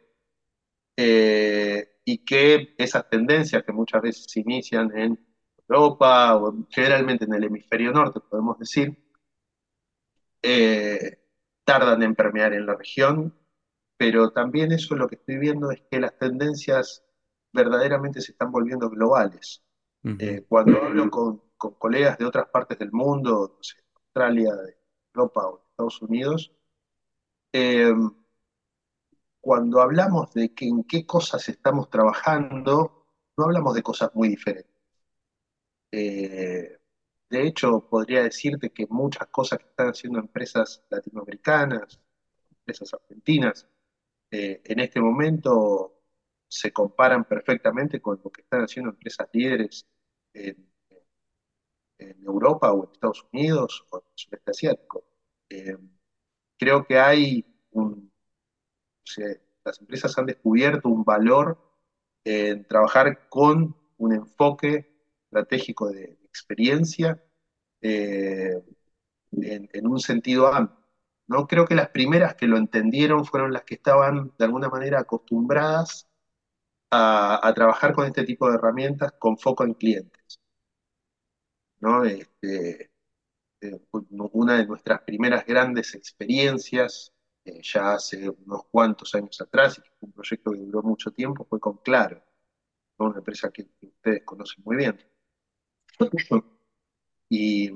eh, 0.97 2.01
y 2.05 2.25
que 2.25 2.75
esas 2.79 3.09
tendencias 3.09 3.65
que 3.65 3.73
muchas 3.73 4.03
veces 4.03 4.27
se 4.29 4.41
inician 4.41 4.97
en 4.97 5.19
Europa 5.69 6.37
o 6.37 6.67
generalmente 6.71 7.25
en 7.25 7.35
el 7.35 7.45
hemisferio 7.45 7.91
norte, 7.93 8.21
podemos 8.21 8.59
decir, 8.59 8.97
eh, 10.43 11.19
tardan 11.65 12.03
en 12.03 12.15
permear 12.15 12.53
en 12.53 12.67
la 12.67 12.75
región, 12.77 13.35
pero 13.97 14.31
también 14.31 14.73
eso 14.73 14.95
lo 14.95 15.09
que 15.09 15.17
estoy 15.17 15.39
viendo 15.39 15.71
es 15.71 15.83
que 15.91 15.99
las 15.99 16.19
tendencias 16.19 17.03
verdaderamente 17.53 18.21
se 18.21 18.33
están 18.33 18.53
volviendo 18.53 18.91
globales. 18.91 19.63
Eh, 20.19 20.45
cuando 20.47 20.83
hablo 20.83 21.11
con, 21.11 21.41
colegas 21.57 22.19
de 22.19 22.27
otras 22.27 22.49
partes 22.51 22.79
del 22.79 22.93
mundo, 22.93 23.59
Australia, 24.15 24.53
Europa 25.13 25.49
o 25.49 25.63
Estados 25.71 26.03
Unidos, 26.03 26.53
em, 27.53 28.11
cuando 29.41 29.81
hablamos 29.81 30.33
de 30.35 30.53
en 30.61 30.85
qué 30.85 31.05
cosas 31.07 31.49
estamos 31.49 31.91
trabajando, 31.91 33.07
no 33.37 33.45
hablamos 33.45 33.75
de 33.75 33.83
cosas 33.83 34.11
muy 34.15 34.29
diferentes. 34.29 34.73
Eh, 35.91 36.79
de 37.31 37.47
hecho, 37.47 37.89
podría 37.89 38.23
decirte 38.23 38.71
que 38.71 38.87
muchas 38.89 39.29
cosas 39.29 39.59
que 39.59 39.67
están 39.67 39.89
haciendo 39.89 40.19
empresas 40.21 40.85
latinoamericanas, 40.91 42.01
empresas 42.51 42.95
argentinas, 42.95 43.67
eh, 44.31 44.63
en 44.65 44.81
este 44.81 45.01
momento 45.01 46.03
se 46.49 46.73
comparan 46.73 47.25
perfectamente 47.25 48.01
con 48.01 48.21
lo 48.25 48.31
que 48.31 48.43
están 48.43 48.63
haciendo 48.63 48.91
empresas 48.91 49.29
líderes 49.33 49.87
en, 50.33 50.74
Europa 51.99 52.73
o 52.73 52.85
en 52.85 52.93
Estados 52.93 53.27
Unidos 53.33 53.87
o 53.91 53.99
en 53.99 54.03
el 54.05 54.13
sudeste 54.15 54.51
asiático. 54.51 55.05
Eh, 55.49 55.77
creo 56.59 56.85
que 56.85 56.99
hay 56.99 57.45
un, 57.71 58.13
las 59.65 59.81
empresas 59.81 60.17
han 60.19 60.27
descubierto 60.27 60.89
un 60.89 61.05
valor 61.05 61.59
en 62.25 62.67
trabajar 62.67 63.29
con 63.29 63.77
un 63.99 64.13
enfoque 64.13 64.91
estratégico 65.25 65.91
de 65.91 66.19
experiencia 66.25 67.23
eh, 67.81 68.63
en, 69.33 69.87
un 69.87 70.01
sentido 70.01 70.53
amplio. 70.53 70.85
¿no? 71.27 71.47
Creo 71.47 71.67
que 71.67 71.75
las 71.75 71.89
primeras 71.91 72.35
que 72.35 72.47
lo 72.47 72.57
entendieron 72.57 73.25
fueron 73.25 73.53
las 73.53 73.65
que 73.65 73.75
estaban 73.75 74.33
de 74.39 74.45
alguna 74.45 74.69
manera 74.69 75.01
acostumbradas 75.01 76.09
a, 76.91 77.53
trabajar 77.55 77.93
con 77.93 78.07
este 78.07 78.25
tipo 78.25 78.49
de 78.49 78.57
herramientas 78.57 79.13
con 79.19 79.37
foco 79.39 79.65
en 79.65 79.75
clientes. 79.75 80.41
¿No? 81.85 82.03
Este, 82.05 82.91
eh, 83.61 83.81
una 84.33 84.57
de 84.57 84.67
nuestras 84.67 85.03
primeras 85.03 85.45
grandes 85.45 85.95
experiencias, 85.95 87.13
eh, 87.45 87.61
ya 87.63 87.93
hace 87.93 88.29
unos 88.29 88.65
cuantos 88.71 89.15
años 89.15 89.39
atrás, 89.41 89.79
y 89.79 89.83
que 89.83 89.91
fue 90.01 90.07
un 90.07 90.13
proyecto 90.13 90.53
que 90.53 90.59
duró 90.59 90.83
mucho 90.83 91.11
tiempo, 91.13 91.45
fue 91.45 91.61
con 91.61 91.77
Claro, 91.79 92.23
una 92.99 93.19
empresa 93.19 93.51
que, 93.51 93.69
ustedes 93.83 94.25
conocen 94.25 94.65
muy 94.65 94.77
bien. 94.77 94.99
Y 97.29 97.71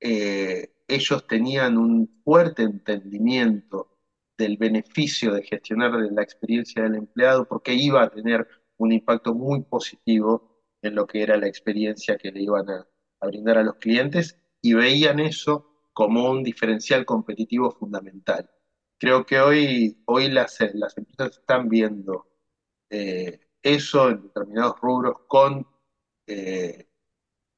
eh, 0.00 0.72
ellos 0.88 1.26
tenían 1.26 1.78
un 1.78 2.20
fuerte 2.24 2.62
entendimiento 2.62 3.96
del 4.36 4.56
beneficio 4.56 5.34
de 5.34 5.42
gestionar 5.42 5.92
la 5.92 6.22
experiencia 6.22 6.82
del 6.82 6.96
empleado, 6.96 7.46
porque 7.46 7.74
iba 7.74 8.02
a 8.02 8.10
tener 8.10 8.48
un 8.76 8.92
impacto 8.92 9.34
muy 9.34 9.62
positivo 9.62 10.47
en 10.82 10.94
lo 10.94 11.06
que 11.06 11.22
era 11.22 11.36
la 11.36 11.48
experiencia 11.48 12.16
que 12.16 12.32
le 12.32 12.42
iban 12.42 12.68
a, 12.70 12.86
brindar 13.26 13.58
a 13.58 13.64
los 13.64 13.76
clientes 13.76 14.38
y 14.62 14.74
veían 14.74 15.18
eso 15.18 15.88
como 15.92 16.30
un 16.30 16.44
diferencial 16.44 17.04
competitivo 17.04 17.70
fundamental. 17.70 18.48
Creo 18.98 19.26
que 19.26 19.40
hoy, 19.40 20.02
hoy 20.06 20.28
las, 20.28 20.58
las 20.74 20.96
empresas 20.96 21.38
están 21.38 21.68
viendo 21.68 22.28
eh, 22.90 23.40
eso 23.62 24.10
en 24.10 24.22
determinados 24.22 24.80
rubros 24.80 25.18
con 25.26 25.66
eh, 26.26 26.88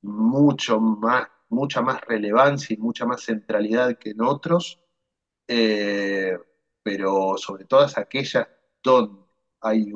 mucho 0.03 0.81
más, 0.81 1.29
mucha 1.51 1.83
más 1.83 2.01
relevancia 2.03 2.75
y 2.75 2.79
mucha 2.79 3.05
más 3.05 3.23
centralidad 3.23 3.99
que 3.99 4.11
en 4.11 4.23
otros. 4.23 4.83
Eh, 5.47 6.39
pero 6.83 7.37
sobre 7.37 7.65
todas 7.65 7.99
aquellas 7.99 8.49
donde 8.83 9.21
hay 9.61 9.93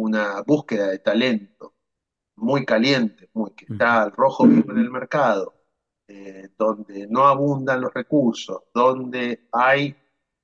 una 0.00 0.40
búsqueda 0.42 0.88
de 0.88 0.98
talento 0.98 1.74
muy 2.36 2.64
caliente, 2.64 3.28
muy, 3.34 3.50
que 3.52 3.66
está 3.70 4.02
al 4.02 4.12
rojo 4.12 4.46
vivo 4.46 4.72
en 4.72 4.78
el 4.78 4.90
mercado, 4.90 5.54
eh, 6.08 6.48
donde 6.58 7.06
no 7.08 7.26
abundan 7.26 7.82
los 7.82 7.92
recursos, 7.92 8.62
donde 8.74 9.48
hay 9.52 9.94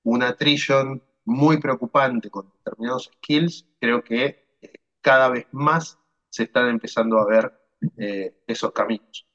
una 0.04 0.28
attrition 0.28 1.02
muy 1.24 1.58
preocupante 1.58 2.30
con 2.30 2.52
determinados 2.58 3.10
skills, 3.16 3.66
creo 3.80 4.04
que 4.04 4.56
eh, 4.60 4.72
cada 5.00 5.28
vez 5.30 5.46
más 5.52 5.98
se 6.28 6.44
están 6.44 6.68
empezando 6.68 7.18
a 7.18 7.26
ver 7.26 7.52
eh, 7.96 8.42
esos 8.46 8.72
caminos. 8.72 9.26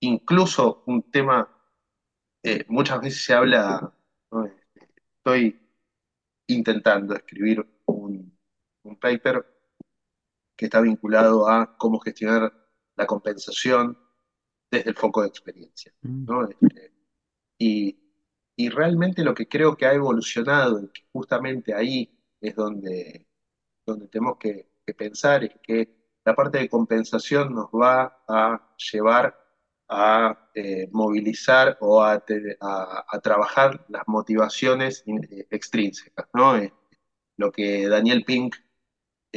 Incluso 0.00 0.82
un 0.86 1.10
tema, 1.10 1.48
muchas 2.68 3.00
veces 3.00 3.24
se 3.24 3.34
habla 3.34 3.92
Estoy 5.26 5.58
intentando 6.46 7.16
escribir 7.16 7.66
un, 7.86 8.25
paper 8.94 9.44
que 10.56 10.66
está 10.66 10.80
vinculado 10.80 11.48
a 11.48 11.76
cómo 11.76 11.98
gestionar 11.98 12.52
la 12.96 13.06
compensación 13.06 13.98
desde 14.70 14.90
el 14.90 14.96
foco 14.96 15.22
de 15.22 15.28
experiencia. 15.28 15.92
¿no? 16.02 16.42
Mm. 16.42 16.50
Este, 16.60 16.92
y, 17.58 17.98
y, 18.56 18.68
realmente 18.68 19.24
lo 19.24 19.34
que 19.34 19.48
creo 19.48 19.76
que 19.76 19.86
ha 19.86 19.92
evolucionado, 19.92 20.80
y 20.80 20.88
que 20.88 21.02
justamente 21.12 21.74
ahí 21.74 22.10
es 22.40 22.54
donde, 22.54 23.26
donde 23.84 24.08
tenemos 24.08 24.38
que, 24.38 24.68
pensar, 24.96 25.42
es 25.42 25.52
que 25.64 25.88
la 26.24 26.36
parte 26.36 26.58
de 26.58 26.68
compensación 26.68 27.52
nos 27.52 27.66
va 27.70 28.22
a 28.28 28.76
llevar 28.92 29.36
a 29.88 30.50
eh, 30.54 30.88
movilizar 30.92 31.76
o 31.80 32.02
a, 32.02 32.22
a, 32.60 33.20
trabajar 33.20 33.84
las 33.88 34.04
motivaciones 34.06 35.02
eh, 35.06 35.46
extrínsecas, 35.50 36.28
¿no? 36.32 36.54
lo 37.36 37.50
que 37.50 37.88
Daniel 37.88 38.24
Pink, 38.24 38.54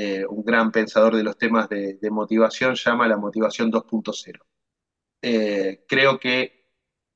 eh, 0.01 0.25
un 0.25 0.45
gran 0.45 0.71
pensador 0.71 1.13
de 1.13 1.23
los 1.23 1.37
temas 1.37 1.67
de, 1.67 1.99
motivación, 2.09 2.73
llama 2.75 3.05
la 3.05 3.17
motivación 3.17 3.69
2.0. 3.69 4.39
Eh, 5.21 5.83
creo 5.89 6.17
que 6.17 6.69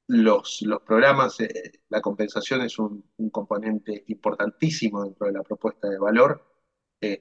los, 0.07 0.61
los 0.63 0.81
programas, 0.81 1.39
eh, 1.39 1.71
la 1.87 2.01
compensación 2.01 2.61
es 2.61 2.77
un, 2.77 3.09
componente 3.31 4.03
importantísimo 4.07 5.01
dentro 5.05 5.27
de 5.27 5.31
la 5.31 5.43
propuesta 5.43 5.87
de 5.87 5.97
valor, 5.97 6.45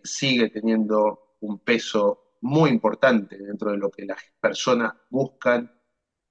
sigue 0.02 0.50
teniendo 0.50 1.36
un 1.40 1.60
peso 1.60 2.38
muy 2.40 2.70
importante 2.70 3.38
dentro 3.38 3.70
de 3.70 3.78
lo 3.78 3.88
que 3.88 4.04
las 4.04 4.18
personas 4.40 4.94
buscan 5.10 5.72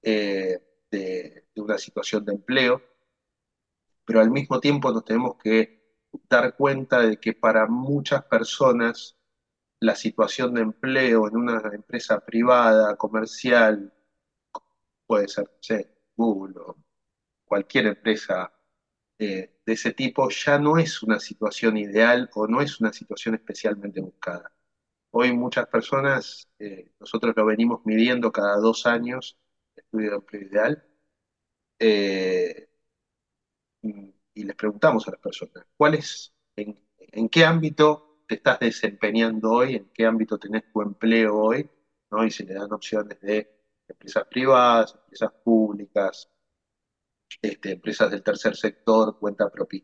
de 0.02 1.46
una 1.56 1.78
situación 1.78 2.24
de 2.26 2.32
empleo, 2.34 2.82
pero 4.04 4.20
al 4.20 4.30
mismo 4.30 4.60
tiempo 4.60 4.92
nos 4.92 5.06
tenemos 5.06 5.36
que 5.42 6.04
dar 6.28 6.54
cuenta 6.54 7.00
de 7.00 7.18
que 7.18 7.32
para 7.32 7.66
muchas 7.66 8.24
personas 8.24 9.16
la 9.82 9.96
situación 9.96 10.54
de 10.54 10.62
empleo 10.62 11.26
en 11.28 11.36
una 11.36 11.60
empresa 11.74 12.20
privada, 12.20 12.96
comercial, 12.96 13.92
puede 15.06 15.26
ser 15.28 15.50
Google 16.16 16.54
o 16.60 16.76
cualquier 17.44 17.86
empresa 17.86 18.52
eh, 19.18 19.58
de 19.66 19.72
ese 19.72 19.92
tipo, 19.92 20.28
ya 20.30 20.58
no 20.58 20.78
es 20.78 21.02
una 21.02 21.18
situación 21.20 21.76
ideal 21.76 22.30
o 22.34 22.46
no 22.46 22.60
es 22.60 22.80
una 22.80 22.92
situación 22.92 23.34
especialmente 23.34 24.00
buscada. 24.00 24.52
Hoy 25.10 25.32
muchas 25.32 25.66
personas, 25.68 26.48
eh, 26.58 26.92
nosotros 27.00 27.34
lo 27.36 27.44
venimos 27.46 27.80
midiendo 27.84 28.32
cada 28.32 28.56
dos 28.58 28.86
años, 28.86 29.38
estudio 29.76 30.10
de 30.10 30.16
empleo 30.16 30.42
ideal, 30.42 30.86
eh, 31.78 32.68
y 34.34 34.44
les 34.44 34.56
preguntamos 34.56 35.08
a 35.08 35.12
las 35.12 35.20
personas, 35.20 35.66
¿cuál 35.76 35.94
es, 35.94 36.32
en, 36.56 37.28
qué 37.28 37.44
ámbito 37.44 38.11
te 38.26 38.36
estás 38.36 38.60
desempeñando 38.60 39.50
hoy, 39.50 39.76
en 39.76 39.90
qué 39.92 40.06
ámbito 40.06 40.38
tenés 40.38 40.64
tu 40.72 40.82
empleo 40.82 41.36
hoy, 41.36 41.68
¿no? 42.10 42.24
y 42.24 42.30
se 42.30 42.44
le 42.44 42.54
dan 42.54 42.72
opciones 42.72 43.20
de 43.20 43.50
empresas 43.88 44.24
privadas, 44.28 44.94
empresas 44.94 45.32
públicas, 45.44 46.30
este, 47.40 47.72
empresas 47.72 48.10
del 48.10 48.22
tercer 48.22 48.56
sector, 48.56 49.18
cuenta 49.18 49.50
propia. 49.50 49.82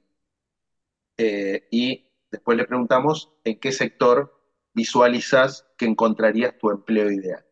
Eh, 1.16 1.66
y 1.70 2.10
después 2.30 2.56
le 2.56 2.64
preguntamos 2.64 3.32
en 3.44 3.58
qué 3.58 3.72
sector 3.72 4.34
visualizas 4.74 5.66
que 5.76 5.86
encontrarías 5.86 6.56
tu 6.58 6.70
empleo 6.70 7.10
ideal. 7.10 7.44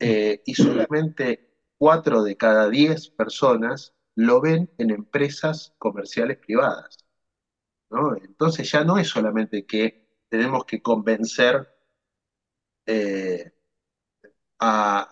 Eh, 0.00 0.42
y 0.44 0.54
solamente 0.54 1.52
cuatro 1.78 2.24
de 2.24 2.36
cada 2.36 2.68
diez 2.68 3.10
personas 3.10 3.94
lo 4.14 4.40
ven 4.40 4.70
en 4.78 4.90
empresas 4.90 5.74
comerciales 5.78 6.38
privadas. 6.38 7.01
Entonces 8.22 8.70
ya 8.70 8.84
no 8.84 8.98
es 8.98 9.08
solamente 9.08 9.66
que 9.66 10.24
tenemos 10.28 10.64
que 10.64 10.80
convencer 10.80 11.68
eh, 12.86 13.52
a, 14.58 15.08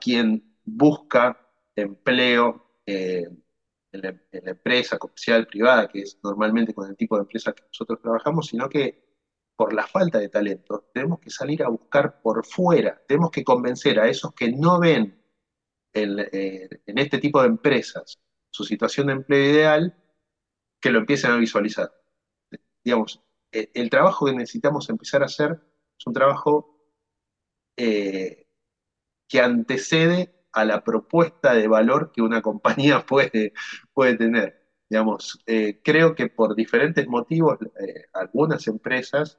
quien 0.00 0.58
busca 0.64 1.48
empleo 1.76 2.80
eh, 2.86 3.28
en, 3.92 4.00
la, 4.00 4.08
empresa 4.32 4.98
comercial 4.98 5.46
privada, 5.46 5.88
que 5.88 6.00
es 6.00 6.18
normalmente 6.22 6.74
con 6.74 6.88
el 6.88 6.96
tipo 6.96 7.16
de 7.16 7.22
empresa 7.22 7.52
que 7.52 7.64
nosotros 7.64 8.00
trabajamos, 8.00 8.48
sino 8.48 8.68
que 8.68 9.04
por 9.56 9.72
la 9.72 9.86
falta 9.86 10.18
de 10.18 10.28
talento 10.28 10.90
tenemos 10.92 11.20
que 11.20 11.30
salir 11.30 11.62
a 11.62 11.68
buscar 11.68 12.20
por 12.20 12.44
fuera, 12.44 13.00
tenemos 13.06 13.30
que 13.30 13.44
convencer 13.44 14.00
a 14.00 14.08
esos 14.08 14.34
que 14.34 14.50
no 14.50 14.80
ven 14.80 15.22
en 15.92 16.18
eh, 16.32 16.68
este 16.86 17.18
tipo 17.18 17.40
de 17.40 17.48
empresas 17.48 18.18
su 18.54 18.64
situación 18.64 19.08
de 19.08 19.14
empleo 19.14 19.50
ideal, 19.50 19.96
que 20.80 20.90
lo 20.90 21.00
empiecen 21.00 21.32
a 21.32 21.36
visualizar. 21.36 21.92
Digamos, 22.84 23.22
e, 23.50 23.70
el, 23.74 23.90
trabajo 23.90 24.26
que 24.26 24.34
necesitamos 24.34 24.88
empezar 24.90 25.22
a 25.22 25.26
hacer 25.26 25.60
es 25.98 26.06
un 26.06 26.12
trabajo 26.12 26.78
eh, 27.76 28.46
que 29.28 29.40
antecede 29.40 30.34
a 30.52 30.64
la 30.64 30.84
propuesta 30.84 31.54
de 31.54 31.68
valor 31.68 32.12
que 32.12 32.22
una 32.22 32.42
compañía 32.42 33.04
puede, 33.06 33.54
puede 33.92 34.16
tener. 34.16 34.62
Digamos, 34.88 35.40
eh, 35.46 35.80
creo 35.82 36.14
que 36.14 36.28
por 36.28 36.54
diferentes 36.54 37.06
motivos 37.08 37.58
eh, 37.80 38.06
algunas 38.12 38.66
empresas 38.68 39.38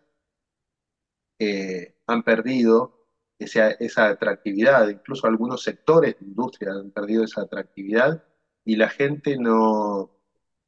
han 2.08 2.24
perdido 2.24 3.08
esa, 3.38 3.72
esa, 3.72 4.08
atractividad, 4.08 4.88
incluso 4.88 5.28
algunos 5.28 5.62
sectores 5.64 6.18
de 6.18 6.26
industria 6.26 6.72
han 6.72 6.92
perdido 6.92 7.26
esa 7.26 7.42
atractividad 7.42 8.24
y 8.64 8.78
la 8.78 8.90
gente 8.90 9.38
no, 9.38 10.12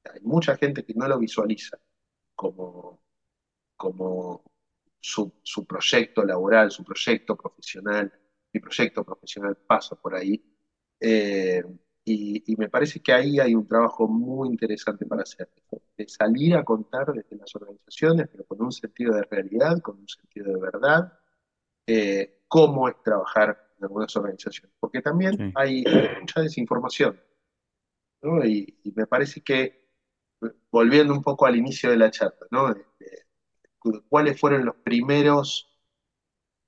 hay 0.04 0.20
mucha 0.22 0.58
gente 0.58 0.84
que 0.84 0.94
no 0.94 1.08
lo 1.08 1.18
visualiza 1.20 1.80
como, 2.38 3.02
como 3.76 4.43
su, 5.02 5.34
proyecto 5.67 6.23
laboral, 6.23 6.71
su 6.71 6.84
proyecto 6.84 7.36
profesional, 7.36 8.13
mi 8.54 8.62
proyecto 8.62 9.04
profesional 9.04 9.58
pasa 9.58 9.95
por 9.95 10.15
ahí. 10.15 10.41
Eh, 11.00 11.63
y, 12.06 12.56
me 12.58 12.69
parece 12.69 13.02
que 13.02 13.12
ahí 13.12 13.39
hay 13.39 13.54
un 13.54 13.67
trabajo 13.67 14.08
muy 14.08 14.47
interesante 14.47 15.06
para 15.06 15.23
hacer, 15.23 15.50
de 15.97 16.08
salir 16.08 16.56
a 16.56 16.63
contar 16.63 17.12
desde 17.13 17.36
las 17.36 17.54
organizaciones, 17.56 18.30
pero 18.32 18.45
con 18.45 18.62
un 18.62 18.71
sentido 18.71 19.13
de 19.13 19.23
realidad, 19.23 19.82
con 19.82 20.00
un 20.00 20.08
sentido 20.08 20.54
de 20.54 20.62
verdad, 20.62 21.19
eh, 21.86 22.43
cómo 22.47 22.88
es 22.88 22.95
trabajar 23.04 23.73
en 23.78 23.84
algunas 23.84 24.15
organizaciones. 24.15 24.73
Porque 24.80 25.02
también 25.02 25.52
hay 25.56 25.84
mucha 26.21 26.41
desinformación 26.41 27.19
y, 28.43 28.91
me 28.95 29.08
parece 29.08 29.41
que, 29.41 29.87
volviendo 30.71 31.13
un 31.13 31.21
poco 31.21 31.45
al 31.45 31.56
inicio 31.56 31.89
de 31.89 31.97
la 31.97 32.12
charla, 32.12 32.47
¿no? 32.52 32.76
¿Cuáles 34.10 34.39
fueron 34.39 34.65
los 34.65 34.76
primeros, 34.78 35.71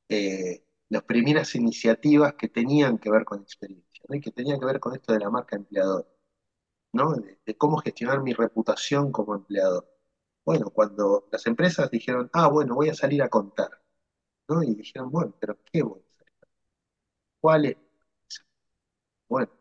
eh, 0.10 0.64
las 0.90 1.04
primeras 1.04 1.56
iniciativas 1.56 2.34
que 2.36 2.50
tenían 2.50 2.98
que 2.98 3.12
ver 3.12 3.26
con 3.26 3.42
experiencia, 3.42 4.04
y 4.10 4.22
que 4.22 4.32
tenían 4.32 4.60
que 4.60 4.66
ver 4.66 4.80
con 4.80 4.94
esto 4.96 5.14
de 5.14 5.20
la 5.20 5.30
marca 5.30 5.56
empleador, 5.56 6.08
¿no? 6.94 7.14
De, 7.16 7.58
cómo 7.58 7.78
gestionar 7.78 8.22
mi 8.22 8.34
reputación 8.34 9.12
como 9.12 9.36
empleador. 9.36 9.88
Bueno, 10.46 10.70
cuando 10.72 11.28
las 11.32 11.46
empresas 11.48 11.92
dijeron, 11.92 12.30
ah, 12.34 12.48
bueno, 12.50 12.76
voy 12.76 12.90
a 12.90 12.96
salir 12.96 13.22
a 13.24 13.30
contar, 13.30 13.70
¿no? 14.50 14.64
Y 14.64 14.76
dijeron, 14.76 15.12
bueno, 15.12 15.36
pero 15.40 15.58
¿qué 15.72 15.84
voy 15.84 16.02
a 16.02 16.04
hacer? 16.16 16.28
¿Cuál 17.42 17.66
es? 17.66 17.78
Bueno, 19.28 19.52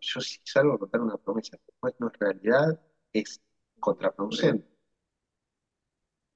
yo 0.00 0.20
si 0.20 0.40
salgo 0.44 0.74
a 0.74 0.78
contar 0.78 1.00
una 1.00 1.16
promesa 1.16 1.56
que 1.56 1.94
no 1.98 2.08
es 2.08 2.18
realidad, 2.18 2.80
es 3.12 3.40
contraproducente. 3.82 4.66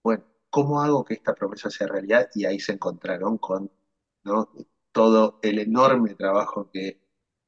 Bueno, 0.03 0.25
¿cómo 0.51 0.83
hago 0.83 1.05
que 1.05 1.15
esta 1.15 1.35
promesa 1.35 1.71
sea 1.71 1.87
realidad? 1.87 2.29
Y 2.35 2.45
ahí 2.45 2.61
se 2.61 2.73
encontraron 2.73 3.39
con 3.39 3.71
todo 4.93 5.39
el 5.43 5.59
enorme 5.61 6.15
trabajo 6.15 6.71
que 6.71 7.01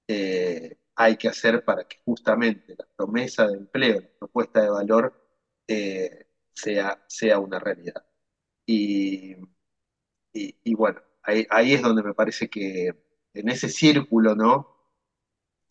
eh, 0.08 0.78
hay 0.96 1.16
que 1.16 1.28
hacer 1.28 1.64
para 1.64 1.84
que 1.84 1.98
justamente 2.04 2.74
la 2.78 2.86
promesa 2.96 3.46
de 3.46 3.58
empleo, 3.58 4.00
la 4.00 4.18
propuesta 4.18 4.62
de 4.62 4.70
valor, 4.70 5.14
eh, 5.66 6.26
sea, 6.54 7.04
sea 7.08 7.38
una 7.38 7.58
realidad. 7.58 8.04
Y, 8.66 9.34
bueno, 10.74 11.00
ahí, 11.22 11.46
ahí 11.50 11.74
es 11.74 11.82
donde 11.82 12.02
me 12.02 12.14
parece 12.14 12.48
que 12.48 12.94
en 13.34 13.48
ese 13.48 13.68
círculo, 13.68 14.34
¿no? 14.34 14.78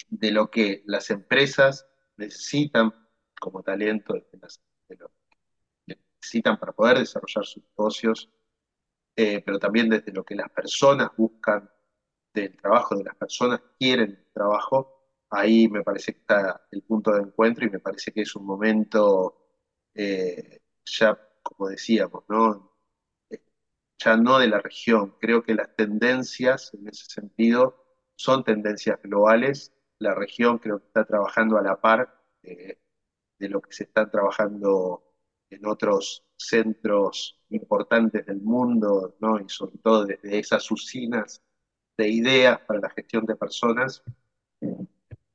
de 0.10 0.32
lo 0.32 0.50
que 0.50 0.84
las 0.86 1.10
empresas 1.10 1.88
necesitan 2.18 2.94
como 3.40 3.64
talento, 3.64 4.14
de, 4.14 4.22
lo 4.98 5.10
que 5.86 5.98
necesitan 6.20 6.60
para 6.60 6.72
poder 6.74 7.00
desarrollar 7.00 7.46
sus 7.46 7.64
negocios, 7.64 8.30
eh, 9.16 9.42
pero 9.46 9.60
también 9.60 9.90
desde 9.90 10.12
lo 10.12 10.24
que 10.24 10.36
las 10.36 10.50
personas 10.50 11.12
buscan 11.18 11.70
del 12.34 12.56
trabajo, 12.58 12.96
de 12.96 13.06
las 13.06 13.16
personas 13.16 13.62
quieren 13.80 14.28
trabajo, 14.34 15.22
ahí 15.30 15.68
me 15.68 15.84
parece 15.84 16.14
que 16.14 16.20
está 16.20 16.68
el 16.72 16.84
punto 16.84 17.12
de 17.12 17.22
encuentro 17.22 17.66
y 17.66 17.70
me 17.70 17.80
parece 17.80 18.12
que 18.12 18.22
es 18.22 18.36
un 18.36 18.46
momento, 18.46 19.50
eh, 19.94 20.62
ya 20.86 21.20
como 21.42 21.70
decíamos, 21.70 22.24
¿no? 22.30 22.78
Eh, 23.30 23.42
ya 23.98 24.18
no 24.18 24.40
de 24.40 24.48
la 24.48 24.60
región, 24.60 25.16
creo 25.20 25.44
que 25.44 25.56
las 25.56 25.76
tendencias 25.76 26.74
en 26.74 26.88
ese 26.88 27.06
sentido 27.06 27.84
son 28.16 28.44
tendencias 28.44 29.02
globales 29.02 29.74
la 30.00 30.14
región 30.14 30.60
creo 30.60 30.80
que 30.80 30.88
está 30.88 31.06
trabajando 31.06 31.58
a 31.58 31.62
la 31.62 31.80
par 31.80 32.22
de 33.40 33.50
lo 33.50 33.62
que 33.62 33.74
se 33.74 33.84
está 33.86 34.10
trabajando 34.10 35.04
en 35.50 35.66
otros 35.66 36.26
centros 36.36 37.40
importantes 37.50 38.26
del 38.26 38.42
mundo, 38.42 39.16
¿no? 39.20 39.40
y 39.40 39.50
sobre 39.50 39.78
todo 39.80 40.06
desde 40.06 40.40
esas 40.40 40.70
usinas 40.72 41.42
de 41.98 42.10
ideas 42.10 42.60
para 42.62 42.80
la 42.82 42.90
gestión 42.90 43.26
de 43.26 43.36
personas, 43.36 44.04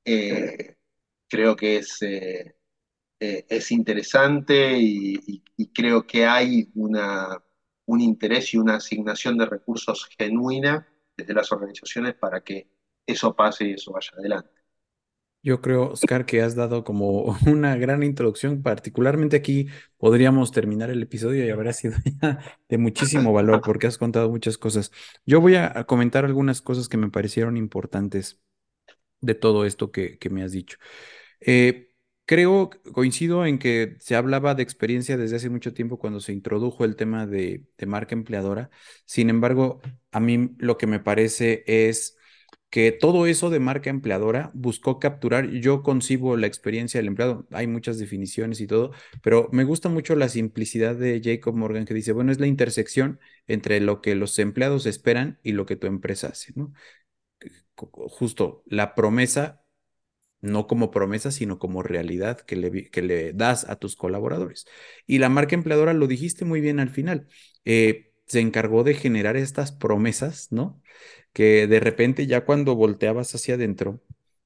eh, 0.05 0.77
creo 1.29 1.57
que 1.57 1.77
es, 1.79 2.03
eh, 2.03 2.57
eh, 3.21 3.47
es 3.49 3.73
interesante 3.73 4.79
y, 4.79 5.43
y 5.57 5.73
creo 5.73 6.07
que 6.07 6.27
hay 6.27 6.71
una, 6.75 7.43
un 7.87 8.01
interés 8.01 8.55
y 8.55 8.59
una 8.59 8.77
asignación 8.77 9.39
de 9.39 9.47
recursos 9.47 10.09
genuina 10.19 10.89
desde 11.17 11.35
las 11.35 11.53
organizaciones 11.53 12.15
para 12.15 12.43
que 12.43 12.69
eso 13.07 13.35
pase 13.35 13.67
y 13.67 13.73
eso 13.75 13.93
vaya 13.93 14.11
adelante. 14.17 14.62
Yo 15.45 15.61
creo, 15.61 15.91
Oscar, 15.91 16.25
que 16.25 16.41
has 16.41 16.55
dado 16.55 16.85
como 16.85 17.37
una 17.47 17.77
gran 17.77 18.03
introducción. 18.03 18.63
Particularmente 18.63 19.37
aquí 19.37 19.69
podríamos 19.97 20.53
terminar 20.53 20.91
el 20.91 21.03
episodio 21.03 21.45
y 21.45 21.51
habrá 21.51 21.73
sido 21.73 21.95
de 22.69 22.79
muchísimo 22.79 23.33
valor 23.33 23.61
porque 23.65 23.89
has 23.89 23.99
contado 23.99 24.31
muchas 24.31 24.57
cosas. 24.57 24.93
Yo 25.27 25.41
voy 25.41 25.57
a 25.57 25.85
comentar 25.85 26.25
algunas 26.25 26.63
cosas 26.63 26.89
que 26.89 26.97
me 26.97 27.11
parecieron 27.11 27.57
importantes 27.57 28.41
de 29.21 29.35
todo 29.35 29.65
esto 29.67 29.93
que, 29.93 30.19
que 30.19 30.31
me 30.31 30.43
has 30.45 30.53
dicho. 30.53 30.79
Eh, 31.41 31.91
creo, 32.27 32.71
coincido 32.93 33.47
en 33.47 33.59
que 33.59 33.97
se 34.01 34.17
hablaba 34.17 34.55
de 34.55 34.63
experiencia 34.63 35.17
desde 35.17 35.37
hace 35.37 35.51
mucho 35.51 35.75
tiempo 35.75 35.99
cuando 35.99 36.21
se 36.21 36.33
introdujo 36.33 36.85
el 36.85 36.97
tema 36.97 37.27
de, 37.27 37.65
de 37.79 37.87
marca 37.87 38.15
empleadora. 38.15 38.71
Sin 39.07 39.31
embargo, 39.31 39.81
a 40.13 40.21
mí 40.21 40.51
lo 40.59 40.79
que 40.79 40.87
me 40.87 41.01
parece 41.01 41.65
es 41.67 42.17
que 42.73 42.91
todo 42.91 43.27
eso 43.27 43.51
de 43.51 43.61
marca 43.61 43.91
empleadora 43.91 44.51
buscó 44.55 44.99
capturar, 44.99 45.51
yo 45.51 45.83
concibo 45.83 46.39
la 46.39 46.47
experiencia 46.47 46.99
del 46.99 47.09
empleado, 47.09 47.47
hay 47.51 47.67
muchas 47.67 47.99
definiciones 47.99 48.63
y 48.63 48.67
todo, 48.67 48.93
pero 49.23 49.51
me 49.53 49.65
gusta 49.65 49.91
mucho 49.91 50.17
la 50.17 50.31
simplicidad 50.31 50.97
de 50.97 51.21
Jacob 51.23 51.55
Morgan 51.55 51.85
que 51.85 51.93
dice, 51.93 52.13
bueno, 52.13 52.33
es 52.33 52.41
la 52.41 52.47
intersección 52.47 53.21
entre 53.47 53.79
lo 53.81 54.01
que 54.01 54.15
los 54.15 54.39
empleados 54.39 54.87
esperan 54.87 55.39
y 55.43 55.53
lo 55.53 55.67
que 55.67 55.77
tu 55.77 55.87
empresa 55.87 56.29
hace, 56.29 56.55
¿no? 56.57 56.73
Justo 57.77 58.63
la 58.67 58.95
promesa, 58.95 59.65
no 60.41 60.67
como 60.67 60.91
promesa, 60.91 61.31
sino 61.33 61.59
como 61.59 61.83
realidad 61.83 62.41
que 62.41 62.57
le, 62.57 62.91
que 62.91 63.03
le 63.03 63.33
das 63.35 63.69
a 63.69 63.77
tus 63.77 63.97
colaboradores. 63.97 64.67
Y 65.07 65.19
la 65.19 65.29
marca 65.31 65.55
empleadora, 65.57 65.95
lo 65.95 66.07
dijiste 66.09 66.45
muy 66.45 66.61
bien 66.61 66.81
al 66.81 66.91
final, 66.91 67.29
eh, 67.65 68.12
se 68.33 68.41
encargó 68.41 68.83
de 68.83 68.95
generar 68.95 69.37
estas 69.37 69.73
promesas, 69.73 70.49
¿no? 70.51 70.81
que 71.35 71.67
de 71.67 71.81
repente 71.81 72.27
ya 72.27 72.47
cuando 72.47 72.75
volteabas 72.75 73.35
hacia 73.35 73.57
adentro, 73.57 74.03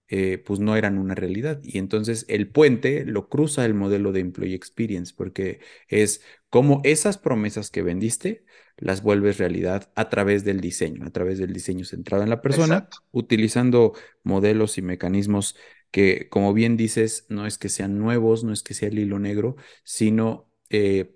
eh, 0.08 0.38
pues 0.38 0.58
no 0.58 0.74
eran 0.74 0.98
una 0.98 1.14
realidad. 1.14 1.60
Y 1.62 1.78
entonces 1.78 2.24
el 2.28 2.48
puente 2.48 3.04
lo 3.04 3.28
cruza 3.28 3.64
el 3.64 3.74
modelo 3.74 4.10
de 4.10 4.20
Employee 4.20 4.56
Experience, 4.56 5.14
porque 5.16 5.60
es 5.86 6.20
como 6.50 6.80
esas 6.82 7.16
promesas 7.16 7.70
que 7.70 7.82
vendiste 7.82 8.44
las 8.76 9.02
vuelves 9.02 9.38
realidad 9.38 9.92
a 9.94 10.08
través 10.08 10.44
del 10.44 10.60
diseño, 10.60 11.06
a 11.06 11.10
través 11.10 11.38
del 11.38 11.52
diseño 11.52 11.84
centrado 11.84 12.24
en 12.24 12.30
la 12.30 12.42
persona, 12.42 12.88
utilizando 13.12 13.92
modelos 14.24 14.78
y 14.78 14.82
mecanismos 14.82 15.54
que, 15.92 16.28
como 16.28 16.52
bien 16.54 16.76
dices, 16.76 17.24
no 17.28 17.46
es 17.46 17.56
que 17.56 17.68
sean 17.68 18.00
nuevos, 18.00 18.42
no 18.42 18.52
es 18.52 18.64
que 18.64 18.74
sea 18.74 18.88
el 18.88 18.98
hilo 18.98 19.20
negro, 19.20 19.54
sino... 19.84 20.50
Eh, 20.70 21.12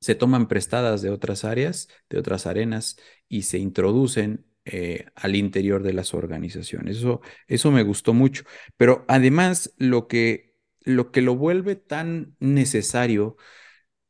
se 0.00 0.14
toman 0.14 0.48
prestadas 0.48 1.02
de 1.02 1.10
otras 1.10 1.44
áreas, 1.44 1.88
de 2.08 2.18
otras 2.18 2.46
arenas 2.46 2.96
y 3.28 3.42
se 3.42 3.58
introducen 3.58 4.46
eh, 4.64 5.06
al 5.14 5.36
interior 5.36 5.82
de 5.82 5.92
las 5.94 6.14
organizaciones. 6.14 6.98
Eso, 6.98 7.20
eso 7.46 7.70
me 7.70 7.82
gustó 7.82 8.14
mucho. 8.14 8.44
Pero 8.76 9.04
además, 9.08 9.74
lo 9.78 10.08
que, 10.08 10.54
lo 10.80 11.10
que 11.10 11.22
lo 11.22 11.36
vuelve 11.36 11.76
tan 11.76 12.36
necesario 12.38 13.36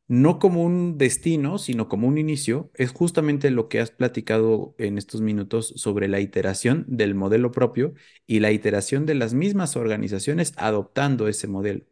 no 0.08 0.38
como 0.38 0.64
un 0.64 0.96
destino, 0.96 1.58
sino 1.58 1.88
como 1.88 2.08
un 2.08 2.16
inicio, 2.18 2.70
es 2.74 2.92
justamente 2.92 3.50
lo 3.50 3.68
que 3.68 3.78
has 3.80 3.90
platicado 3.90 4.74
en 4.78 4.96
estos 4.96 5.20
minutos 5.20 5.74
sobre 5.76 6.08
la 6.08 6.20
iteración 6.20 6.84
del 6.88 7.14
modelo 7.14 7.52
propio 7.52 7.92
y 8.26 8.40
la 8.40 8.50
iteración 8.50 9.04
de 9.06 9.14
las 9.14 9.34
mismas 9.34 9.76
organizaciones 9.76 10.54
adoptando 10.56 11.28
ese 11.28 11.46
modelo. 11.46 11.84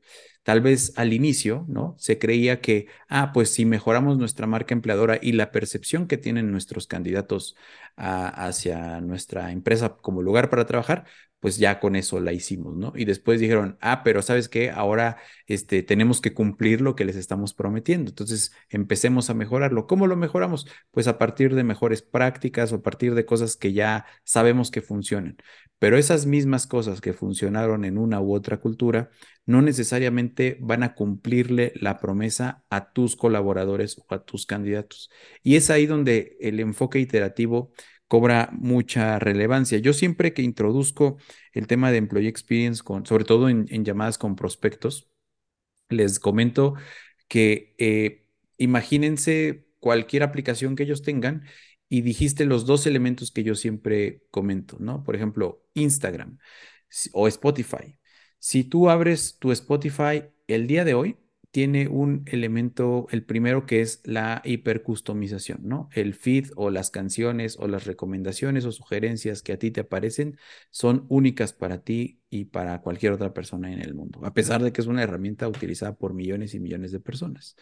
Tal 0.47 0.61
vez 0.61 0.93
al 0.97 1.13
inicio, 1.13 1.65
¿no? 1.69 1.97
Se 1.99 2.19
creía 2.21 2.61
que, 2.61 2.87
ah, 3.09 3.33
pues 3.35 3.51
si 3.53 3.67
mejoramos 3.67 4.17
nuestra 4.17 4.47
marca 4.47 4.75
empleadora 4.75 5.19
y 5.21 5.33
la 5.33 5.51
percepción 5.51 6.07
que 6.07 6.19
tienen 6.19 6.53
nuestros 6.53 6.87
candidatos 6.87 7.57
hacia 7.97 9.01
nuestra 9.01 9.51
empresa 9.53 9.97
como 9.97 10.23
lugar 10.23 10.49
para 10.51 10.67
trabajar, 10.67 11.05
pues 11.47 11.59
ya 11.59 11.79
con 11.79 11.95
eso 11.95 12.19
la 12.19 12.33
hicimos, 12.33 12.77
¿no? 12.77 12.93
Y 12.97 13.05
después 13.05 13.39
dijeron, 13.39 13.79
ah, 13.81 14.03
pero 14.03 14.21
¿sabes 14.21 14.49
qué? 14.49 14.71
Ahora 14.73 15.19
este, 15.47 15.85
tenemos 15.85 16.21
que 16.21 16.35
cumplir 16.35 16.81
lo 16.81 16.97
que 16.97 17.05
les 17.05 17.15
estamos 17.15 17.55
prometiendo. 17.55 18.11
Entonces, 18.11 18.51
empecemos 18.69 19.31
a 19.31 19.35
mejorarlo. 19.35 19.87
¿Cómo 19.87 20.09
lo 20.09 20.17
mejoramos? 20.17 20.67
Pues 20.91 21.07
a 21.07 21.19
partir 21.19 21.55
de 21.55 21.63
mejores 21.63 22.03
prácticas 22.03 22.73
o 22.73 22.77
a 22.77 22.83
partir 22.83 23.15
de 23.15 23.27
cosas 23.27 23.55
que 23.55 23.73
ya 23.73 24.07
sabemos 24.25 24.73
que 24.73 24.83
funcionan. 24.83 25.37
Pero 25.79 25.97
esas 25.99 26.27
mismas 26.27 26.67
cosas 26.67 27.01
que 27.01 27.13
funcionaron 27.13 27.85
en 27.85 27.97
una 27.97 28.21
u 28.21 28.35
otra 28.35 28.57
cultura 28.57 29.11
no 29.45 29.63
necesariamente 29.63 30.59
van 30.61 30.83
a 30.83 30.95
cumplirle 30.95 31.75
la 31.77 31.99
promesa 31.99 32.65
a 32.71 32.93
tus 32.93 33.15
colaboradores 33.15 33.99
o 33.99 34.15
a 34.15 34.25
tus 34.25 34.47
candidatos. 34.47 35.11
Y 35.45 35.55
es 35.55 35.71
ahí 35.71 35.87
donde 35.87 36.37
el 36.41 36.59
enfoque 36.59 36.99
iterativo 36.99 37.71
cobra 38.09 38.51
mucha 38.53 39.19
relevancia. 39.19 39.79
Yo 39.79 39.92
siempre 39.92 40.33
que 40.33 40.42
introduzco 40.42 41.19
el 41.53 41.66
tema 41.66 41.90
de 41.90 41.99
Employee 41.99 42.29
Experience, 42.29 42.83
con, 42.83 43.07
sobre 43.07 43.25
todo 43.25 43.49
en, 43.49 43.66
llamadas 43.85 44.19
con 44.19 44.37
prospectos, 44.37 45.11
les 45.88 46.19
comento 46.21 46.75
que 47.29 47.75
eh, 47.79 48.29
imagínense 48.59 49.69
cualquier 49.81 50.23
aplicación 50.23 50.77
que 50.77 50.85
ellos 50.85 51.03
tengan 51.03 51.45
y 51.88 52.03
dijiste 52.03 52.45
los 52.45 52.66
dos 52.66 52.87
elementos 52.87 53.31
que 53.31 53.45
yo 53.45 53.55
siempre 53.55 54.23
comento, 54.31 54.77
¿no? 54.81 55.05
Por 55.05 55.14
ejemplo, 55.16 55.64
Instagram 55.75 56.38
o 57.12 57.29
Spotify. 57.29 57.99
Si 58.38 58.64
tú 58.64 58.90
abres 58.90 59.38
tu 59.38 59.53
Spotify 59.53 60.25
el 60.47 60.66
día 60.66 60.85
de 60.85 60.95
hoy, 60.95 61.16
tiene 61.57 61.88
un 61.88 62.23
elemento, 62.27 63.07
el 63.11 63.25
primero 63.25 63.64
que 63.64 63.81
es 63.81 64.03
la 64.05 64.42
hipercustomización, 64.45 65.61
¿no? 65.62 65.88
El 65.95 66.12
feed 66.12 66.49
o 66.55 66.69
las 66.69 66.90
canciones 66.90 67.57
o 67.59 67.66
las 67.66 67.87
recomendaciones 67.87 68.66
o 68.66 68.73
sugerencias 68.73 69.40
que 69.40 69.55
a 69.55 69.59
ti 69.59 69.71
te 69.71 69.81
aparecen 69.81 70.37
son 70.69 71.07
únicas 71.09 71.55
para 71.55 71.83
ti 71.83 72.21
y 72.29 72.45
para 72.45 72.83
cualquier 72.83 73.12
otra 73.14 73.33
persona 73.33 73.73
en 73.73 73.81
el 73.81 73.95
mundo, 73.95 74.21
a 74.27 74.35
pesar 74.35 74.62
de 74.62 74.71
que 74.71 74.83
es 74.83 74.87
una 74.87 75.03
herramienta 75.03 75.49
utilizada 75.49 75.97
por 75.97 76.12
millones 76.12 76.53
y 76.53 76.61
millones 76.61 76.92
de 76.92 77.01
personas. 77.01 77.57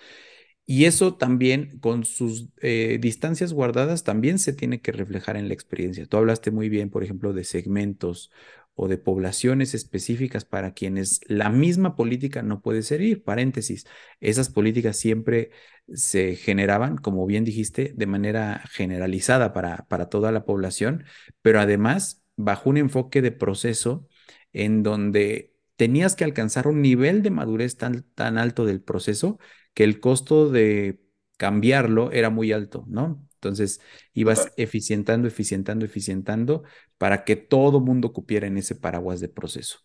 Y 0.66 0.86
eso 0.86 1.14
también, 1.14 1.78
con 1.78 2.04
sus 2.04 2.48
eh, 2.62 2.98
distancias 3.00 3.52
guardadas, 3.52 4.02
también 4.02 4.40
se 4.40 4.52
tiene 4.54 4.80
que 4.80 4.90
reflejar 4.90 5.36
en 5.36 5.46
la 5.46 5.54
experiencia. 5.54 6.06
Tú 6.06 6.16
hablaste 6.16 6.50
muy 6.50 6.68
bien, 6.68 6.90
por 6.90 7.04
ejemplo, 7.04 7.32
de 7.32 7.44
segmentos 7.44 8.32
o 8.74 8.88
de 8.88 8.98
poblaciones 8.98 9.74
específicas 9.74 10.44
para 10.44 10.72
quienes 10.74 11.20
la 11.26 11.50
misma 11.50 11.94
política 11.96 12.42
no 12.42 12.60
puede 12.60 12.82
servir. 12.82 13.22
Paréntesis, 13.22 13.86
esas 14.20 14.48
políticas 14.48 14.96
siempre 14.96 15.50
se 15.88 16.36
generaban, 16.36 16.96
como 16.96 17.26
bien 17.26 17.44
dijiste, 17.44 17.92
de 17.96 18.06
manera 18.06 18.62
generalizada 18.70 19.52
para, 19.52 19.86
para 19.88 20.08
toda 20.08 20.32
la 20.32 20.44
población, 20.44 21.04
pero 21.42 21.60
además 21.60 22.22
bajo 22.36 22.70
un 22.70 22.78
enfoque 22.78 23.22
de 23.22 23.32
proceso 23.32 24.08
en 24.52 24.82
donde 24.82 25.54
tenías 25.76 26.16
que 26.16 26.24
alcanzar 26.24 26.66
un 26.68 26.82
nivel 26.82 27.22
de 27.22 27.30
madurez 27.30 27.76
tan, 27.76 28.04
tan 28.14 28.38
alto 28.38 28.64
del 28.64 28.80
proceso 28.82 29.38
que 29.74 29.84
el 29.84 30.00
costo 30.00 30.50
de 30.50 31.00
cambiarlo 31.36 32.12
era 32.12 32.30
muy 32.30 32.52
alto, 32.52 32.84
¿no? 32.88 33.26
Entonces 33.44 33.80
ibas 34.14 34.52
eficientando, 34.56 35.28
eficientando, 35.28 35.84
eficientando 35.84 36.62
para 36.98 37.24
que 37.24 37.36
todo 37.36 37.80
mundo 37.80 38.12
cupiera 38.12 38.46
en 38.46 38.56
ese 38.56 38.74
paraguas 38.74 39.20
de 39.20 39.28
proceso. 39.28 39.80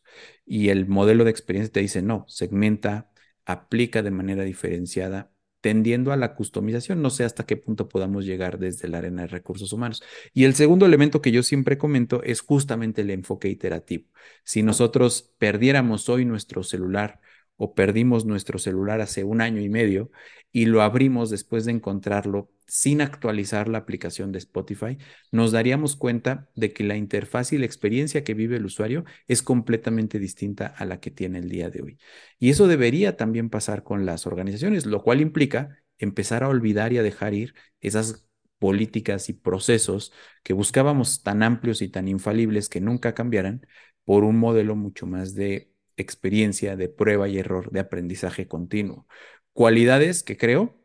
Y 0.46 0.70
el 0.70 0.88
modelo 0.88 1.26
de 1.26 1.32
experiencia 1.32 1.74
te 1.74 1.82
dice, 1.82 2.02
no, 2.02 2.26
segmenta, 2.28 3.10
aplica 3.46 4.02
de 4.02 4.12
manera 4.12 4.44
diferenciada, 4.44 5.32
tendiendo 5.62 6.14
a 6.14 6.18
la 6.18 6.36
customización. 6.36 7.02
No 7.02 7.10
sé 7.10 7.26
hasta 7.26 7.46
qué 7.46 7.58
punto 7.58 7.90
podamos 7.90 8.26
llegar 8.26 8.60
desde 8.60 8.88
la 8.88 9.00
arena 9.00 9.24
de 9.24 9.28
recursos 9.28 9.74
humanos. 9.74 10.02
Y 10.34 10.46
el 10.46 10.56
segundo 10.56 10.86
elemento 10.86 11.22
que 11.22 11.32
yo 11.32 11.44
siempre 11.44 11.78
comento 11.78 12.24
es 12.24 12.42
justamente 12.42 13.02
el 13.02 13.10
enfoque 13.10 13.50
iterativo. 13.50 14.06
Si 14.46 14.64
nosotros 14.64 15.34
perdiéramos 15.38 16.08
hoy 16.08 16.24
nuestro 16.26 16.64
celular, 16.64 17.20
o 17.60 17.76
perdimos 17.76 18.26
nuestro 18.26 18.58
celular 18.58 19.02
hace 19.02 19.26
un 19.26 19.42
año 19.42 19.62
y 19.62 19.68
medio 19.68 20.12
y 20.52 20.66
lo 20.66 20.82
abrimos 20.82 21.30
después 21.30 21.66
de 21.66 21.74
encontrarlo 21.74 22.50
sin 22.70 23.02
actualizar 23.02 23.68
la 23.68 23.80
aplicación 23.80 24.32
de 24.32 24.38
Spotify, 24.40 24.98
nos 25.32 25.52
daríamos 25.52 25.96
cuenta 25.96 26.50
de 26.56 26.72
que 26.72 26.84
la 26.84 26.96
interfaz 26.96 27.52
y 27.52 27.58
la 27.58 27.66
experiencia 27.66 28.24
que 28.24 28.34
vive 28.34 28.58
el 28.58 28.66
usuario 28.66 29.06
es 29.28 29.42
completamente 29.42 30.20
distinta 30.20 30.68
a 30.68 30.86
la 30.86 31.00
que 31.00 31.12
tiene 31.12 31.40
el 31.40 31.50
día 31.50 31.70
de 31.70 31.82
hoy. 31.82 31.98
Y 32.40 32.50
eso 32.52 32.68
debería 32.68 33.18
también 33.18 33.50
pasar 33.50 33.84
con 33.84 34.06
las 34.06 34.28
organizaciones, 34.28 34.86
lo 34.86 35.04
cual 35.04 35.22
implica 35.22 35.84
empezar 35.98 36.44
a 36.44 36.48
olvidar 36.48 36.94
y 36.94 37.00
a 37.00 37.04
dejar 37.04 37.34
ir 37.34 37.56
esas 37.82 38.28
políticas 38.60 39.30
y 39.30 39.34
procesos 39.34 40.14
que 40.44 40.54
buscábamos 40.54 41.24
tan 41.24 41.44
amplios 41.44 41.82
y 41.82 41.90
tan 41.90 42.08
infalibles 42.08 42.70
que 42.70 42.82
nunca 42.82 43.14
cambiaran 43.14 43.66
por 44.04 44.24
un 44.24 44.38
modelo 44.38 44.76
mucho 44.76 45.08
más 45.08 45.34
de 45.36 45.74
experiencia 45.98 46.76
de 46.76 46.90
prueba 46.90 47.28
y 47.28 47.38
error, 47.40 47.72
de 47.72 47.80
aprendizaje 47.80 48.48
continuo. 48.48 49.08
Cualidades 49.54 50.24
que 50.24 50.38
creo 50.38 50.79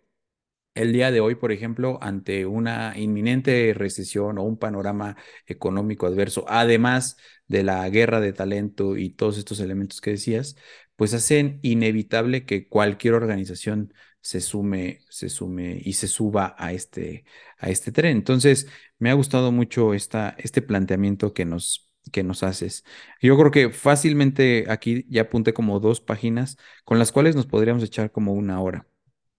el 0.74 0.92
día 0.92 1.10
de 1.10 1.20
hoy, 1.20 1.36
por 1.36 1.52
ejemplo, 1.52 1.98
ante 2.02 2.46
una 2.46 2.98
inminente 2.98 3.72
recesión 3.74 4.38
o 4.38 4.42
un 4.42 4.58
panorama 4.58 5.16
económico 5.46 6.06
adverso, 6.06 6.44
además 6.48 7.16
de 7.46 7.62
la 7.62 7.88
guerra 7.90 8.20
de 8.20 8.32
talento 8.32 8.96
y 8.96 9.10
todos 9.10 9.38
estos 9.38 9.60
elementos 9.60 10.00
que 10.00 10.10
decías, 10.12 10.56
pues 10.96 11.14
hacen 11.14 11.58
inevitable 11.62 12.44
que 12.44 12.68
cualquier 12.68 13.14
organización 13.14 13.92
se 14.20 14.40
sume, 14.40 15.00
se 15.10 15.28
sume 15.28 15.80
y 15.84 15.94
se 15.94 16.08
suba 16.08 16.54
a 16.58 16.72
este, 16.72 17.24
a 17.58 17.68
este 17.70 17.92
tren. 17.92 18.16
Entonces, 18.16 18.66
me 18.98 19.10
ha 19.10 19.14
gustado 19.14 19.52
mucho 19.52 19.94
esta, 19.94 20.34
este 20.38 20.62
planteamiento 20.62 21.34
que 21.34 21.44
nos, 21.44 21.90
que 22.12 22.22
nos 22.22 22.42
haces. 22.42 22.84
Yo 23.20 23.36
creo 23.36 23.50
que 23.50 23.70
fácilmente 23.70 24.64
aquí 24.68 25.04
ya 25.08 25.22
apunté 25.22 25.52
como 25.52 25.78
dos 25.80 26.00
páginas 26.00 26.56
con 26.84 26.98
las 26.98 27.12
cuales 27.12 27.36
nos 27.36 27.46
podríamos 27.46 27.82
echar 27.82 28.10
como 28.12 28.32
una 28.32 28.60
hora 28.60 28.88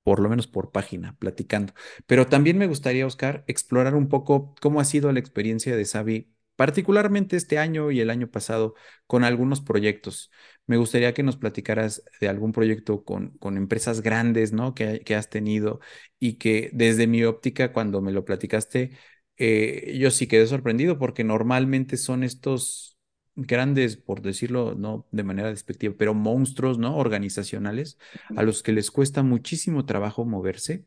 por 0.06 0.22
lo 0.22 0.30
menos 0.30 0.48
por 0.48 0.72
página, 0.72 1.18
platicando. 1.20 1.74
Pero 2.08 2.28
también 2.30 2.58
me 2.60 2.68
gustaría, 2.68 3.08
Oscar, 3.08 3.44
explorar 3.48 3.96
un 3.96 4.10
poco 4.10 4.56
cómo 4.62 4.80
ha 4.82 4.86
sido 4.86 5.12
la 5.12 5.20
experiencia 5.20 5.76
de 5.76 5.86
Xavi, 5.86 6.32
particularmente 6.56 7.36
este 7.38 7.60
año 7.60 7.92
y 7.92 8.00
el 8.02 8.10
año 8.12 8.30
pasado, 8.32 8.76
con 9.08 9.26
algunos 9.26 9.62
proyectos. 9.62 10.32
Me 10.68 10.78
gustaría 10.78 11.14
que 11.14 11.24
nos 11.24 11.38
platicaras 11.38 12.04
de 12.22 12.30
algún 12.30 12.54
proyecto 12.54 13.04
con, 13.04 13.32
con 13.40 13.58
empresas 13.58 14.02
grandes, 14.02 14.54
¿no? 14.54 14.74
Que, 14.76 15.02
que 15.02 15.16
has 15.16 15.30
tenido 15.30 15.82
y 16.20 16.36
que 16.38 16.72
desde 16.74 17.08
mi 17.08 17.24
óptica, 17.26 17.74
cuando 17.74 18.02
me 18.02 18.14
lo 18.14 18.26
platicaste, 18.26 18.98
eh, 19.38 19.98
yo 20.00 20.12
sí 20.12 20.28
quedé 20.28 20.48
sorprendido 20.48 20.98
porque 20.98 21.24
normalmente 21.24 21.98
son 21.98 22.24
estos 22.24 22.95
grandes, 23.36 23.98
por 23.98 24.22
decirlo 24.22 24.76
no 24.76 25.08
de 25.12 25.24
manera 25.24 25.50
despectiva, 25.50 25.94
pero 25.98 26.14
monstruos, 26.14 26.78
¿no? 26.78 26.98
Organizacionales 26.98 27.98
a 28.36 28.44
los 28.44 28.64
que 28.64 28.72
les 28.72 28.92
cuesta 28.92 29.24
muchísimo 29.24 29.86
trabajo 29.86 30.26
moverse. 30.26 30.86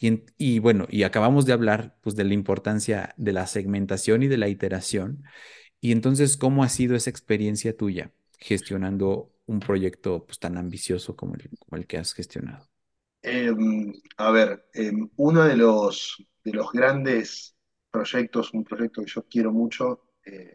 Y, 0.00 0.22
y, 0.38 0.58
bueno, 0.58 0.86
y 0.90 1.02
acabamos 1.02 1.46
de 1.46 1.52
hablar 1.52 1.96
pues 2.00 2.16
de 2.16 2.24
la 2.24 2.34
importancia 2.34 3.14
de 3.16 3.32
la 3.32 3.46
segmentación 3.46 4.22
y 4.22 4.28
de 4.28 4.38
la 4.38 4.48
iteración. 4.48 5.24
Y 5.80 5.92
entonces, 5.92 6.36
¿cómo 6.36 6.64
ha 6.64 6.68
sido 6.68 6.96
esa 6.96 7.10
experiencia 7.10 7.76
tuya 7.76 8.12
gestionando 8.38 9.32
un 9.46 9.60
proyecto 9.60 10.24
pues 10.24 10.38
tan 10.38 10.56
ambicioso 10.56 11.16
como 11.16 11.34
el, 11.34 11.50
como 11.58 11.76
el 11.76 11.86
que 11.86 11.98
has 11.98 12.14
gestionado? 12.14 12.68
Em, 13.22 13.92
a 14.16 14.30
ver, 14.32 14.66
em, 14.74 15.08
uno 15.16 15.44
de 15.44 15.56
los, 15.56 16.24
de 16.44 16.52
los 16.52 16.72
grandes 16.72 17.54
proyectos, 17.90 18.52
un 18.52 18.64
proyecto 18.64 19.02
que 19.02 19.10
yo 19.10 19.24
quiero 19.28 19.52
mucho, 19.52 20.02
eh, 20.24 20.54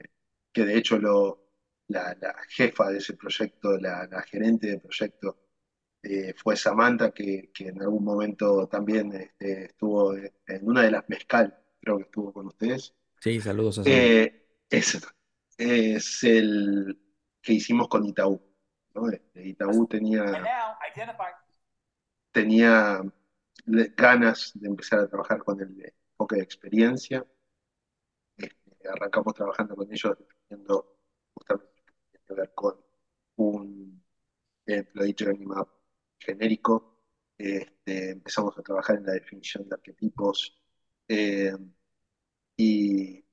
que 0.58 0.66
de 0.66 0.76
hecho 0.76 0.98
lo, 0.98 1.52
la, 1.90 2.18
jefa 2.50 2.90
de 2.90 2.98
ese 2.98 3.14
proyecto, 3.14 3.78
la, 3.78 4.24
gerente 4.24 4.66
del 4.66 4.82
proyecto, 4.82 5.38
eh, 6.02 6.34
fue 6.36 6.58
Samantha, 6.58 7.12
que, 7.12 7.52
en 7.60 7.80
algún 7.80 8.04
momento 8.04 8.68
también 8.68 9.14
este, 9.14 9.66
estuvo 9.66 10.16
en 10.16 10.32
una 10.62 10.82
de 10.82 10.90
las 10.90 11.08
mezcal, 11.10 11.56
creo 11.80 11.98
que 11.98 12.06
estuvo 12.06 12.34
con 12.34 12.48
ustedes. 12.48 12.96
Sí, 13.20 13.40
saludos 13.40 13.78
a 13.78 13.84
eh, 13.86 14.48
es, 14.68 15.00
es, 15.60 16.24
el 16.24 17.00
que 17.40 17.54
hicimos 17.54 17.88
con 17.88 18.04
Itaú. 18.04 18.42
Este, 19.14 19.48
Itaú 19.48 19.86
tenía, 19.86 20.26
tenía 22.32 23.04
ganas 23.96 24.54
de 24.56 24.68
empezar 24.68 25.02
a 25.02 25.08
trabajar 25.08 25.44
con 25.44 25.62
el 25.62 25.94
enfoque 26.14 26.38
de 26.38 26.42
experiencia. 26.42 27.24
Arrancamos 28.90 29.34
trabajando 29.34 29.76
con 29.76 29.92
ellos 29.92 30.18
teniendo 30.48 30.98
justamente 31.34 31.84
que 32.26 32.34
ver 32.34 32.54
con 32.54 32.76
un 33.38 34.04
Employee 34.66 35.16
Journey 35.18 35.46
Map 35.46 35.70
genérico. 36.20 36.96
Este, 37.38 38.12
empezamos 38.12 38.58
a 38.58 38.64
trabajar 38.64 38.98
en 38.98 39.06
la 39.06 39.14
definición 39.14 39.68
de 39.70 39.76
arquetipos 39.76 40.58
eh, 41.08 41.56
y, 42.58 43.24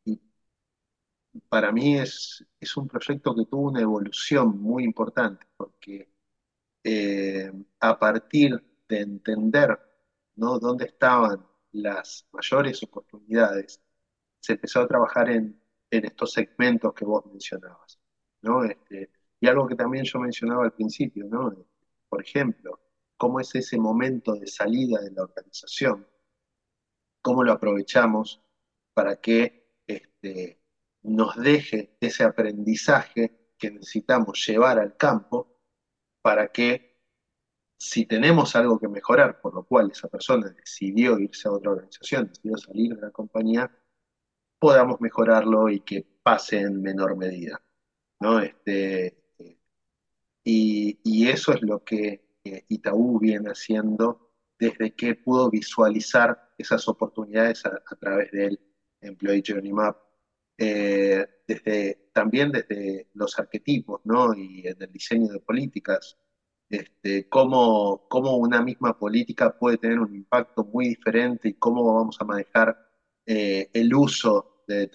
para 1.48 1.72
mí 1.72 1.96
es, 1.98 2.44
es, 2.60 2.76
un 2.76 2.86
proyecto 2.88 3.34
que 3.34 3.46
tuvo 3.46 3.68
una 3.70 3.80
evolución 3.80 4.60
muy 4.60 4.84
importante 4.84 5.46
porque 5.56 6.08
eh, 6.84 7.50
a 7.80 7.98
partir 7.98 8.62
de 8.88 9.00
entender 9.00 9.78
¿no? 10.36 10.58
dónde 10.58 10.86
estaban 10.86 11.44
las 11.72 12.26
mayores 12.32 12.82
oportunidades, 12.82 13.82
se 14.44 14.52
empezó 14.52 14.80
a 14.80 14.86
trabajar 14.86 15.30
en 15.30 15.58
estos 15.90 16.32
segmentos 16.32 16.92
que 16.92 17.06
vos 17.06 17.24
mencionabas, 17.24 17.98
¿no? 18.42 18.62
Este, 18.62 19.10
y 19.40 19.46
algo 19.46 19.66
que 19.66 19.74
también 19.74 20.04
yo 20.04 20.18
mencionaba 20.18 20.64
al 20.64 20.74
principio, 20.74 21.24
¿no? 21.24 21.66
Por 22.10 22.20
ejemplo, 22.22 22.78
cómo 23.16 23.40
es 23.40 23.54
ese 23.54 23.78
momento 23.78 24.34
de 24.34 24.46
salida 24.46 25.00
de 25.00 25.12
la 25.12 25.22
organización, 25.22 26.06
cómo 27.22 27.42
lo 27.42 27.52
aprovechamos 27.52 28.42
para 28.92 29.16
que 29.16 29.80
este, 29.86 30.60
nos 31.02 31.36
deje 31.36 31.96
ese 31.98 32.24
aprendizaje 32.24 33.54
que 33.56 33.70
necesitamos 33.70 34.46
llevar 34.46 34.78
al 34.78 34.94
campo 34.98 35.56
para 36.20 36.48
que 36.48 37.00
si 37.78 38.04
tenemos 38.04 38.54
algo 38.56 38.78
que 38.78 38.88
mejorar, 38.88 39.40
por 39.40 39.54
lo 39.54 39.64
cual 39.64 39.90
esa 39.90 40.08
persona 40.08 40.50
decidió 40.50 41.18
irse 41.18 41.48
a 41.48 41.52
otra 41.52 41.70
organización, 41.70 42.28
decidió 42.28 42.58
salir 42.58 42.94
de 42.94 43.00
la 43.00 43.10
compañía, 43.10 43.70
podamos 44.64 44.98
mejorarlo 44.98 45.68
y 45.68 45.80
que 45.80 46.06
pase 46.22 46.58
en 46.58 46.80
menor 46.80 47.18
medida. 47.18 47.60
¿no? 48.18 48.40
Este, 48.40 49.14
y, 50.42 51.28
eso 51.28 51.52
es 51.52 51.60
lo 51.60 51.84
que 51.84 52.40
Itaú 52.68 53.18
viene 53.20 53.50
haciendo 53.50 54.32
desde 54.58 54.94
que 54.94 55.16
pudo 55.16 55.50
visualizar 55.50 56.54
esas 56.56 56.88
oportunidades 56.88 57.66
a, 57.66 57.96
través 58.00 58.30
del 58.30 58.58
Employee 59.02 59.42
Journey 59.46 59.70
Map. 59.70 59.98
Eh, 60.56 61.26
desde, 61.46 62.08
también 62.14 62.50
desde 62.50 63.10
los 63.12 63.38
arquetipos 63.38 64.00
¿no? 64.04 64.32
y 64.32 64.66
en 64.66 64.80
el 64.80 64.90
diseño 64.90 65.30
de 65.30 65.40
políticas, 65.40 66.16
este, 66.70 67.28
cómo, 67.28 68.06
cómo, 68.08 68.38
una 68.38 68.62
misma 68.62 68.98
política 68.98 69.58
puede 69.58 69.76
tener 69.76 69.98
un 69.98 70.14
impacto 70.14 70.64
muy 70.64 70.88
diferente 70.88 71.50
y 71.50 71.54
cómo 71.54 71.94
vamos 71.94 72.16
a 72.18 72.24
manejar 72.24 72.78
eh, 73.26 73.68
el 73.74 73.94
uso 73.94 74.53
de, 74.66 74.88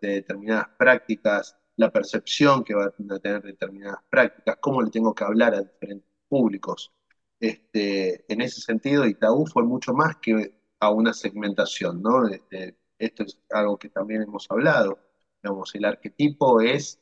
de 0.00 0.08
determinadas 0.08 0.68
prácticas, 0.78 1.56
la 1.76 1.90
percepción 1.90 2.62
que 2.62 2.74
van 2.74 2.92
a 3.10 3.18
tener 3.18 3.42
determinadas 3.42 4.00
prácticas, 4.08 4.56
cómo 4.60 4.82
le 4.82 4.90
tengo 4.90 5.14
que 5.14 5.24
hablar 5.24 5.54
a 5.54 5.62
diferentes 5.62 6.08
públicos. 6.28 6.92
Este, 7.40 8.30
en 8.32 8.42
ese 8.42 8.60
sentido, 8.60 9.06
Itaú 9.06 9.46
fue 9.46 9.64
mucho 9.64 9.94
más 9.94 10.16
que 10.16 10.60
a 10.78 10.90
una 10.90 11.12
segmentación, 11.14 12.02
¿no? 12.02 12.28
Este, 12.28 12.76
esto 12.98 13.22
es 13.22 13.38
algo 13.50 13.78
que 13.78 13.88
también 13.88 14.22
hemos 14.22 14.46
hablado. 14.50 14.98
Digamos, 15.42 15.74
el 15.74 15.86
arquetipo 15.86 16.60
es, 16.60 17.00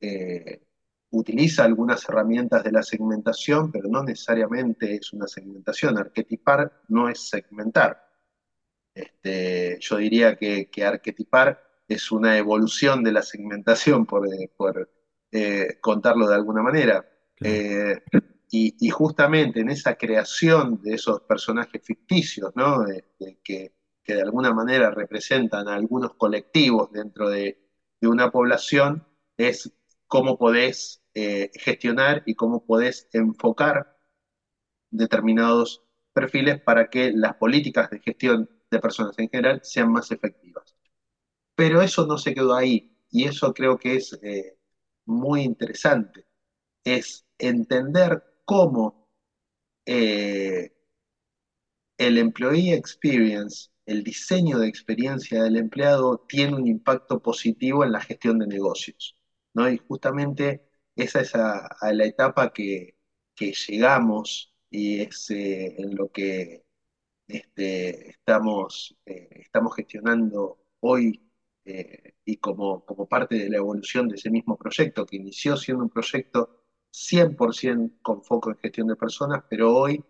eh, 0.00 0.62
utiliza 1.10 1.64
algunas 1.64 2.08
herramientas 2.08 2.62
de 2.62 2.72
la 2.72 2.84
segmentación, 2.84 3.72
pero 3.72 3.88
no 3.88 4.04
necesariamente 4.04 4.94
es 4.94 5.12
una 5.12 5.26
segmentación. 5.26 5.98
Arquetipar 5.98 6.82
no 6.88 7.08
es 7.08 7.28
segmentar. 7.28 8.09
Este, 8.94 9.78
yo 9.80 9.96
diría 9.96 10.36
que, 10.36 10.68
arquetipar 10.84 11.62
es 11.88 12.10
una 12.12 12.36
evolución 12.38 13.02
de 13.02 13.12
la 13.12 13.22
segmentación, 13.22 14.06
por, 14.06 14.26
eh, 14.26 14.50
eh, 15.32 15.78
contarlo 15.80 16.28
de 16.28 16.34
alguna 16.34 16.62
manera. 16.62 17.08
Eh, 17.40 18.00
y, 18.50 18.90
justamente 18.90 19.60
en 19.60 19.70
esa 19.70 19.94
creación 19.94 20.82
de 20.82 20.94
esos 20.94 21.20
personajes 21.22 21.82
ficticios, 21.84 22.52
que, 23.44 23.72
de 24.06 24.22
alguna 24.22 24.52
manera 24.52 24.90
representan 24.90 25.68
a 25.68 25.74
algunos 25.74 26.14
colectivos 26.14 26.90
dentro 26.92 27.28
de, 27.30 27.58
una 28.02 28.30
población, 28.30 29.06
es 29.36 29.72
cómo 30.06 30.38
podés 30.38 31.02
gestionar 31.14 32.22
y 32.26 32.34
cómo 32.34 32.64
podés 32.64 33.08
enfocar 33.12 33.96
determinados 34.90 35.84
perfiles 36.12 36.60
para 36.60 36.90
que 36.90 37.12
las 37.12 37.34
políticas 37.36 37.90
de 37.90 38.00
gestión 38.00 38.48
de 38.70 38.78
personas 38.80 39.18
en 39.18 39.28
general 39.28 39.60
sean 39.62 39.92
más 39.92 40.10
efectivas. 40.10 40.76
Pero 41.54 41.82
eso 41.82 42.06
no 42.06 42.18
se 42.18 42.34
quedó 42.34 42.54
ahí 42.54 42.96
y 43.10 43.24
eso 43.24 43.52
creo 43.54 43.78
que 43.78 43.96
es 43.96 44.18
eh, 44.22 44.56
muy 45.06 45.42
interesante, 45.42 46.26
es 46.84 47.26
entender 47.38 48.22
cómo 48.44 49.08
eh, 49.86 50.72
el 51.98 52.18
employee 52.18 52.74
experience, 52.74 53.70
el 53.86 54.04
diseño 54.04 54.58
de 54.58 54.68
experiencia 54.68 55.42
del 55.42 55.56
empleado 55.56 56.24
tiene 56.28 56.56
un 56.56 56.66
impacto 56.66 57.20
positivo 57.20 57.84
en 57.84 57.92
la 57.92 58.00
gestión 58.00 58.38
de 58.38 58.46
negocios. 58.46 59.16
¿no? 59.54 59.70
Y 59.70 59.78
justamente 59.78 60.68
esa 60.96 61.20
es 61.20 61.32
la 61.34 62.04
etapa 62.04 62.52
que, 62.52 62.96
llegamos 63.68 64.54
y 64.70 65.00
es 65.00 65.30
eh, 65.30 65.74
en 65.78 65.94
lo 65.96 66.10
que 66.12 66.64
este, 67.30 68.10
estamos, 68.10 68.96
eh, 69.06 69.28
estamos 69.32 69.74
gestionando 69.76 70.58
hoy 70.80 71.20
eh, 71.64 72.14
y 72.24 72.36
como, 72.38 72.84
como 72.84 73.08
parte 73.08 73.36
de 73.36 73.50
la 73.50 73.58
evolución 73.58 74.08
de 74.08 74.16
ese 74.16 74.30
mismo 74.30 74.56
proyecto, 74.56 75.06
que 75.06 75.16
inició 75.16 75.56
siendo 75.56 75.84
un 75.84 75.90
proyecto 75.90 76.64
100% 76.90 77.98
con 78.02 78.22
foco 78.24 78.50
en 78.50 78.56
gestión 78.58 78.88
de 78.88 78.96
personas, 78.96 79.44
pero 79.48 79.76
hoy 79.76 80.04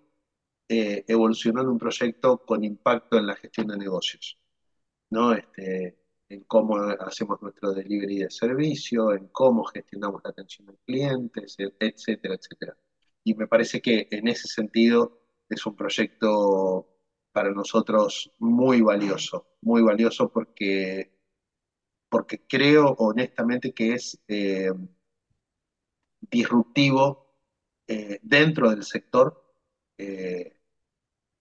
eh, 0.68 1.04
evolucionó 1.09 1.62
en 1.62 1.68
un 1.68 1.78
proyecto 1.78 2.44
con 2.44 2.64
impacto 2.64 3.18
en 3.18 3.26
la 3.26 3.37
gestión 3.37 3.66
de 3.68 3.76
negocios, 3.76 4.38
¿no? 5.11 5.33
Este, 5.35 5.98
en 6.28 6.44
cómo 6.44 6.76
hacemos 6.76 7.42
nuestro 7.42 7.72
delivery 7.72 8.20
de 8.20 8.30
servicio, 8.30 9.12
en 9.12 9.28
cómo 9.28 9.64
gestionamos 9.64 10.22
la 10.24 10.30
atención 10.30 10.68
al 10.68 10.78
cliente, 10.87 11.44
etcétera, 11.80 12.35
etcétera. 12.37 12.76
Y 13.24 13.35
me 13.35 13.48
parece 13.48 13.83
que 13.83 14.09
en 14.11 14.28
ese 14.28 14.48
sentido 14.48 15.20
es 15.48 15.66
un 15.66 15.74
proyecto 15.76 16.89
para 17.33 17.51
nosotros 17.53 18.33
muy 18.38 18.81
valioso, 18.81 19.47
muy 19.61 19.83
valioso 19.83 20.31
porque, 20.31 21.12
porque 22.09 22.43
creo 22.47 22.95
honestamente 22.99 23.73
que 23.73 23.95
es 23.95 24.21
eh, 24.27 24.73
disruptivo 26.21 27.37
eh, 27.87 28.19
dentro 28.23 28.71
del 28.71 28.85
sector. 28.85 29.45
Eh, 29.97 30.57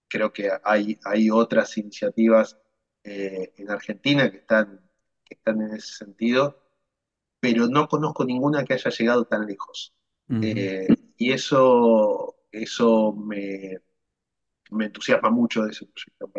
creo 0.08 0.32
que 0.32 0.50
hay, 0.64 1.00
hay 1.04 1.30
otras 1.30 1.78
iniciativas 1.78 2.58
en 3.02 3.72
Argentina 3.72 4.30
que 4.30 4.38
están, 4.38 4.88
que 5.24 5.34
están 5.34 5.62
en 5.62 5.74
ese 5.74 5.94
sentido, 5.94 6.62
pero 7.40 7.68
no 7.68 7.88
conozco 7.88 8.24
ninguna 8.24 8.64
que 8.64 8.74
haya 8.74 8.92
llegado 8.92 9.26
tan 9.26 9.48
lejos. 9.48 9.96
y 11.18 11.32
eso, 11.32 12.36
eso 12.52 13.14
me, 13.14 13.80
me 14.72 14.86
entusiasma 14.86 15.30
mucho 15.30 15.64
de 15.64 15.72
ese 15.72 15.86
proyecto. 15.88 16.32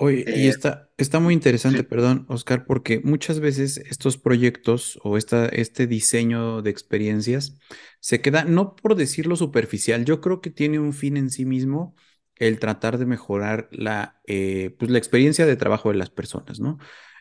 Oye, 0.00 0.24
y 0.28 0.46
Eh, 0.46 0.48
está, 0.48 0.90
está 0.96 1.18
muy 1.18 1.34
interesante, 1.34 1.82
sí, 1.82 1.82
perdón, 1.82 2.24
Oscar, 2.28 2.66
porque 2.66 3.00
muchas 3.02 3.40
veces 3.40 3.78
estos 3.78 4.16
proyectos 4.16 5.00
o 5.02 5.16
esta, 5.16 5.46
este 5.48 5.88
diseño 5.88 6.62
de 6.62 6.70
experiencias 6.70 7.56
se 8.00 8.20
queda, 8.20 8.44
no 8.44 8.76
por 8.76 8.94
decirlo 8.94 9.34
superficial, 9.34 10.04
yo 10.04 10.20
creo 10.20 10.40
que 10.40 10.50
tiene 10.50 10.78
un 10.78 10.92
fin 10.92 11.16
en 11.16 11.30
sí 11.30 11.44
mismo 11.44 11.96
el 12.36 12.60
tratar 12.60 12.98
de 12.98 13.06
mejorar 13.06 13.68
la, 13.72 14.20
eh, 14.24 14.70
pues 14.78 14.88
la 14.92 14.98
experiencia 14.98 15.46
de 15.46 15.56
trabajo 15.56 15.88
de 15.90 15.96
las 15.96 16.10
personas, 16.10 16.60
¿no? 16.60 16.78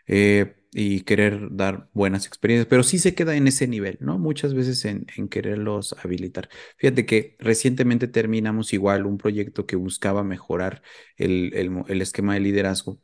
Eh, 0.07 0.53
y 0.73 1.01
querer 1.01 1.47
dar 1.51 1.89
buenas 1.93 2.27
experiencias, 2.27 2.67
pero 2.69 2.83
sí 2.83 2.99
se 2.99 3.15
queda 3.15 3.35
en 3.35 3.47
ese 3.47 3.67
nivel, 3.67 3.97
¿no? 4.01 4.19
Muchas 4.19 4.53
veces 4.53 4.83
en, 4.85 5.07
en 5.15 5.27
quererlos 5.29 5.95
habilitar. 6.03 6.49
Fíjate 6.77 7.05
que 7.05 7.35
recientemente 7.39 8.07
terminamos 8.07 8.73
igual 8.73 9.05
un 9.05 9.17
proyecto 9.17 9.65
que 9.65 9.75
buscaba 9.75 10.23
mejorar 10.23 10.83
el, 11.17 11.51
el 11.87 12.01
esquema 12.01 12.33
de 12.35 12.41
liderazgo. 12.41 12.99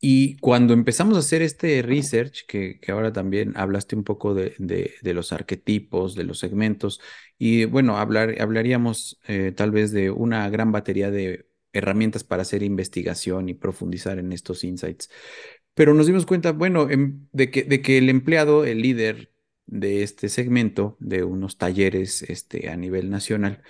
Y 0.00 0.36
cuando 0.38 0.74
empezamos 0.74 1.16
a 1.16 1.20
hacer 1.20 1.42
este 1.42 1.80
research, 1.82 2.44
que, 2.46 2.78
que 2.80 2.92
ahora 2.92 3.12
también 3.12 3.54
hablaste 3.56 3.96
un 3.96 4.04
poco 4.04 4.34
de, 4.34 4.54
de- 4.58 4.94
de 5.02 5.14
los 5.14 5.32
arquetipos, 5.32 6.14
de 6.14 6.24
los 6.24 6.38
segmentos, 6.38 7.00
y 7.38 7.64
bueno, 7.64 7.96
hablar, 7.98 8.34
hablaríamos 8.40 9.18
eh, 9.26 9.52
tal 9.56 9.70
vez 9.70 9.92
de 9.92 10.10
una 10.10 10.48
gran 10.50 10.70
batería 10.72 11.10
de 11.10 11.48
herramientas 11.72 12.24
para 12.24 12.42
hacer 12.42 12.62
investigación 12.62 13.48
y 13.48 13.54
profundizar 13.54 14.18
en 14.18 14.32
estos 14.32 14.64
insights. 14.64 15.10
Pero 15.76 15.94
nos 15.94 16.06
dimos 16.06 16.26
cuenta, 16.26 16.52
bueno, 16.52 16.88
em, 16.90 17.28
de 17.32 17.50
que, 17.50 17.62
de 17.64 17.82
que 17.82 17.98
el 17.98 18.08
empleado, 18.08 18.64
el 18.64 18.80
líder 18.82 19.30
de 19.66 20.02
este 20.02 20.28
segmento, 20.30 20.96
de 21.00 21.22
unos 21.24 21.58
talleres 21.58 22.22
este, 22.22 22.70
a 22.70 22.76
nivel 22.76 23.10
nacional, 23.10 23.62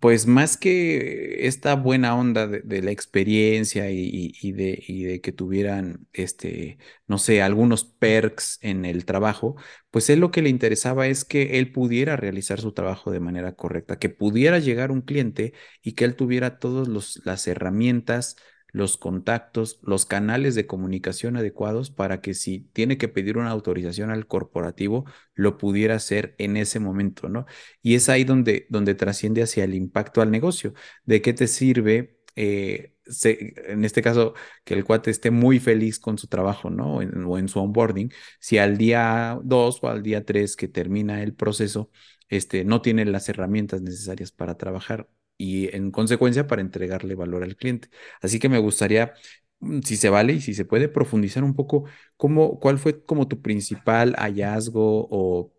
pues 0.00 0.26
más 0.26 0.56
que 0.58 1.46
esta 1.46 1.74
buena 1.74 2.14
onda 2.16 2.46
de, 2.46 2.82
la 2.82 2.90
experiencia 2.90 3.90
y 3.90 4.52
de, 4.52 4.84
y 4.86 5.04
de 5.04 5.20
que 5.22 5.32
tuvieran, 5.32 6.06
este, 6.12 6.78
no 7.06 7.18
sé, 7.18 7.42
algunos 7.42 7.84
perks 7.84 8.58
en 8.62 8.84
el 8.84 9.04
trabajo, 9.06 9.56
pues 9.90 10.10
él 10.10 10.20
lo 10.20 10.30
que 10.30 10.42
le 10.42 10.50
interesaba 10.50 11.08
es 11.08 11.24
que 11.24 11.58
él 11.58 11.72
pudiera 11.72 12.16
realizar 12.16 12.60
su 12.60 12.72
trabajo 12.72 13.10
de 13.10 13.20
manera 13.20 13.54
correcta, 13.56 13.98
que 13.98 14.10
pudiera 14.10 14.58
llegar 14.58 14.92
un 14.92 15.00
cliente 15.02 15.54
y 15.82 15.92
que 15.92 16.04
él 16.04 16.14
tuviera 16.14 16.58
todas 16.58 16.88
las 17.24 17.46
herramientas, 17.48 18.36
los 18.72 18.96
contactos, 18.96 19.78
los 19.82 20.06
canales 20.06 20.54
de 20.54 20.66
comunicación 20.66 21.36
adecuados 21.36 21.90
para 21.90 22.20
que 22.20 22.34
si 22.34 22.60
tiene 22.72 22.98
que 22.98 23.08
pedir 23.08 23.38
una 23.38 23.50
autorización 23.50 24.10
al 24.10 24.26
corporativo, 24.26 25.04
lo 25.34 25.58
pudiera 25.58 25.94
hacer 25.96 26.34
en 26.38 26.56
ese 26.56 26.80
momento, 26.80 27.28
¿no? 27.28 27.46
Y 27.82 27.94
es 27.94 28.08
ahí 28.08 28.24
donde, 28.24 28.66
donde 28.70 28.94
trasciende 28.94 29.42
hacia 29.42 29.64
el 29.64 29.74
impacto 29.74 30.22
al 30.22 30.30
negocio. 30.30 30.72
¿De 31.04 31.20
qué 31.22 31.34
te 31.34 31.46
sirve, 31.46 32.18
eh, 32.34 32.94
en 33.24 33.84
este 33.84 34.00
caso, 34.02 34.34
que 34.64 34.74
el 34.74 34.84
cuate 34.84 35.10
esté 35.10 35.30
muy 35.30 35.60
feliz 35.60 35.98
con 35.98 36.18
su 36.18 36.26
trabajo, 36.28 36.70
¿no? 36.70 36.96
O 36.96 37.02
en, 37.02 37.24
o 37.24 37.38
en 37.38 37.48
su 37.48 37.60
onboarding, 37.60 38.10
si 38.40 38.58
al 38.58 38.78
día 38.78 39.38
2 39.44 39.80
o 39.82 39.88
al 39.88 40.02
día 40.02 40.24
3 40.24 40.56
que 40.56 40.68
termina 40.68 41.22
el 41.22 41.34
proceso, 41.34 41.90
este, 42.28 42.64
no 42.64 42.80
tiene 42.80 43.04
las 43.04 43.28
herramientas 43.28 43.82
necesarias 43.82 44.32
para 44.32 44.56
trabajar 44.56 45.08
y 45.42 45.74
en 45.74 45.90
consecuencia 45.90 46.46
para 46.46 46.62
entregarle 46.62 47.16
valor 47.16 47.42
al 47.42 47.56
cliente. 47.56 47.88
Así 48.22 48.38
que 48.38 48.48
me 48.48 48.58
gustaría, 48.60 49.14
mm, 49.60 49.80
si 49.82 49.96
se 49.96 50.08
vale 50.10 50.34
y 50.34 50.40
si 50.40 50.54
se 50.54 50.64
puede, 50.64 50.88
profundizar 50.88 51.42
un 51.44 51.54
poco 51.56 51.84
cómo, 52.16 52.60
cuál 52.60 52.78
fue 52.78 53.04
como 53.04 53.26
tu 53.28 53.42
principal 53.42 54.14
hallazgo 54.16 55.08
o 55.10 55.52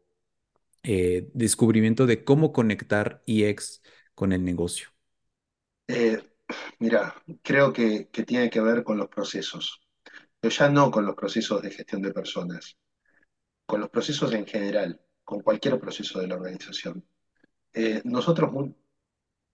eh, 0.84 1.30
descubrimiento 1.34 2.06
de 2.06 2.24
cómo 2.24 2.54
conectar 2.54 3.24
EX 3.28 3.82
con 4.16 4.32
el 4.34 4.44
negocio. 4.46 4.90
eh, 5.88 6.22
mira, 6.80 7.16
creo 7.42 7.74
que, 7.74 8.06
tiene 8.26 8.50
que 8.50 8.62
ver 8.62 8.84
con 8.84 8.98
los 8.98 9.10
procesos, 9.10 9.82
pero 10.40 10.54
ya 10.54 10.70
no 10.70 10.92
con 10.92 11.06
los 11.06 11.16
procesos 11.16 11.62
de 11.62 11.72
gestión 11.72 12.02
de 12.02 12.14
personas, 12.14 12.78
con 13.66 13.82
los 13.82 13.90
procesos 13.90 14.34
en 14.34 14.46
general, 14.46 15.02
con 15.24 15.42
cualquier 15.42 15.80
proceso 15.80 16.20
de 16.20 16.28
la 16.28 16.36
organización. 16.36 17.06
Eh, 17.74 18.02
nosotros 18.06 18.52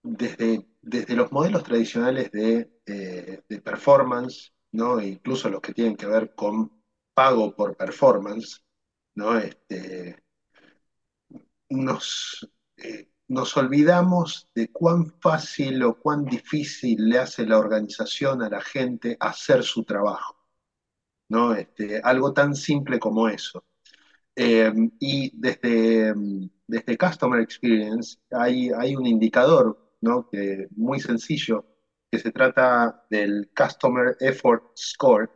desde, 0.02 0.66
desde 0.80 1.14
los 1.14 1.32
modelos 1.32 1.64
tradicionales 1.64 2.30
de, 2.32 2.70
eh, 2.86 3.42
de 3.48 3.60
performance, 3.60 4.52
¿no? 4.72 5.00
E 5.00 5.08
incluso 5.08 5.48
los 5.48 5.60
que 5.60 5.74
tienen 5.74 5.96
que 5.96 6.06
ver 6.06 6.34
con 6.34 6.82
pago 7.14 7.54
por 7.54 7.76
performance, 7.76 8.64
¿no? 9.14 9.38
Este, 9.38 10.22
nos, 11.70 12.48
eh, 12.76 13.08
nos 13.28 13.56
olvidamos 13.56 14.48
de 14.54 14.70
cuán 14.72 15.06
fácil 15.20 15.82
o 15.84 15.98
cuán 15.98 16.24
difícil 16.24 17.08
le 17.08 17.18
hace 17.18 17.46
la 17.46 17.58
organización 17.58 18.42
a 18.42 18.48
la 18.50 18.60
gente 18.60 19.16
hacer 19.20 19.62
su 19.62 19.84
trabajo, 19.84 20.36
¿no? 21.28 21.54
Este, 21.54 22.00
algo 22.02 22.32
tan 22.32 22.54
simple 22.54 22.98
como 22.98 23.28
eso. 23.28 23.64
Eh, 24.36 24.72
y 25.00 25.32
desde, 25.38 26.14
desde 26.66 26.98
Customer 26.98 27.40
Experience 27.40 28.18
hay, 28.30 28.70
hay 28.70 28.96
un 28.96 29.06
indicador, 29.06 29.89
que, 30.30 30.68
muy 30.76 31.00
sencillo, 31.00 31.66
que 32.10 32.18
se 32.18 32.32
trata 32.32 33.04
del 33.10 33.50
Customer 33.56 34.16
Effort 34.20 34.76
Score, 34.76 35.30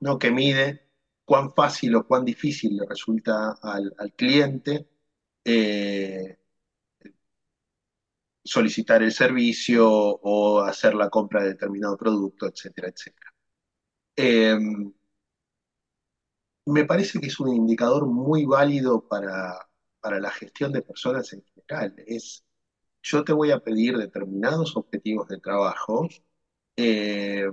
¿no? 0.00 0.18
que 0.18 0.30
mide 0.30 0.88
cuán 1.24 1.52
fácil 1.52 1.94
o 1.96 2.06
cuán 2.06 2.24
difícil 2.24 2.76
le 2.76 2.86
resulta 2.86 3.58
al, 3.62 3.92
al 3.98 4.12
cliente 4.14 4.88
eh, 5.44 6.38
solicitar 8.44 9.02
el 9.02 9.12
servicio 9.12 9.88
o 9.90 10.60
hacer 10.60 10.94
la 10.94 11.08
compra 11.10 11.42
de 11.42 11.50
determinado 11.50 11.96
producto, 11.96 12.46
etcétera, 12.46 12.88
etcétera. 12.88 13.32
Eh, 14.16 14.56
me 16.66 16.84
parece 16.84 17.20
que 17.20 17.26
es 17.26 17.40
un 17.40 17.54
indicador 17.54 18.06
muy 18.06 18.44
válido 18.46 19.06
para, 19.08 19.68
para 20.00 20.20
la 20.20 20.30
gestión 20.30 20.72
de 20.72 20.82
personas 20.82 21.32
en 21.32 21.42
general. 21.42 21.94
Es, 22.06 22.44
yo 23.02 23.24
te 23.24 23.32
voy 23.32 23.50
a 23.50 23.60
pedir 23.60 23.96
determinados 23.96 24.76
objetivos 24.76 25.28
de 25.28 25.38
trabajo, 25.38 26.08
eh, 26.76 27.50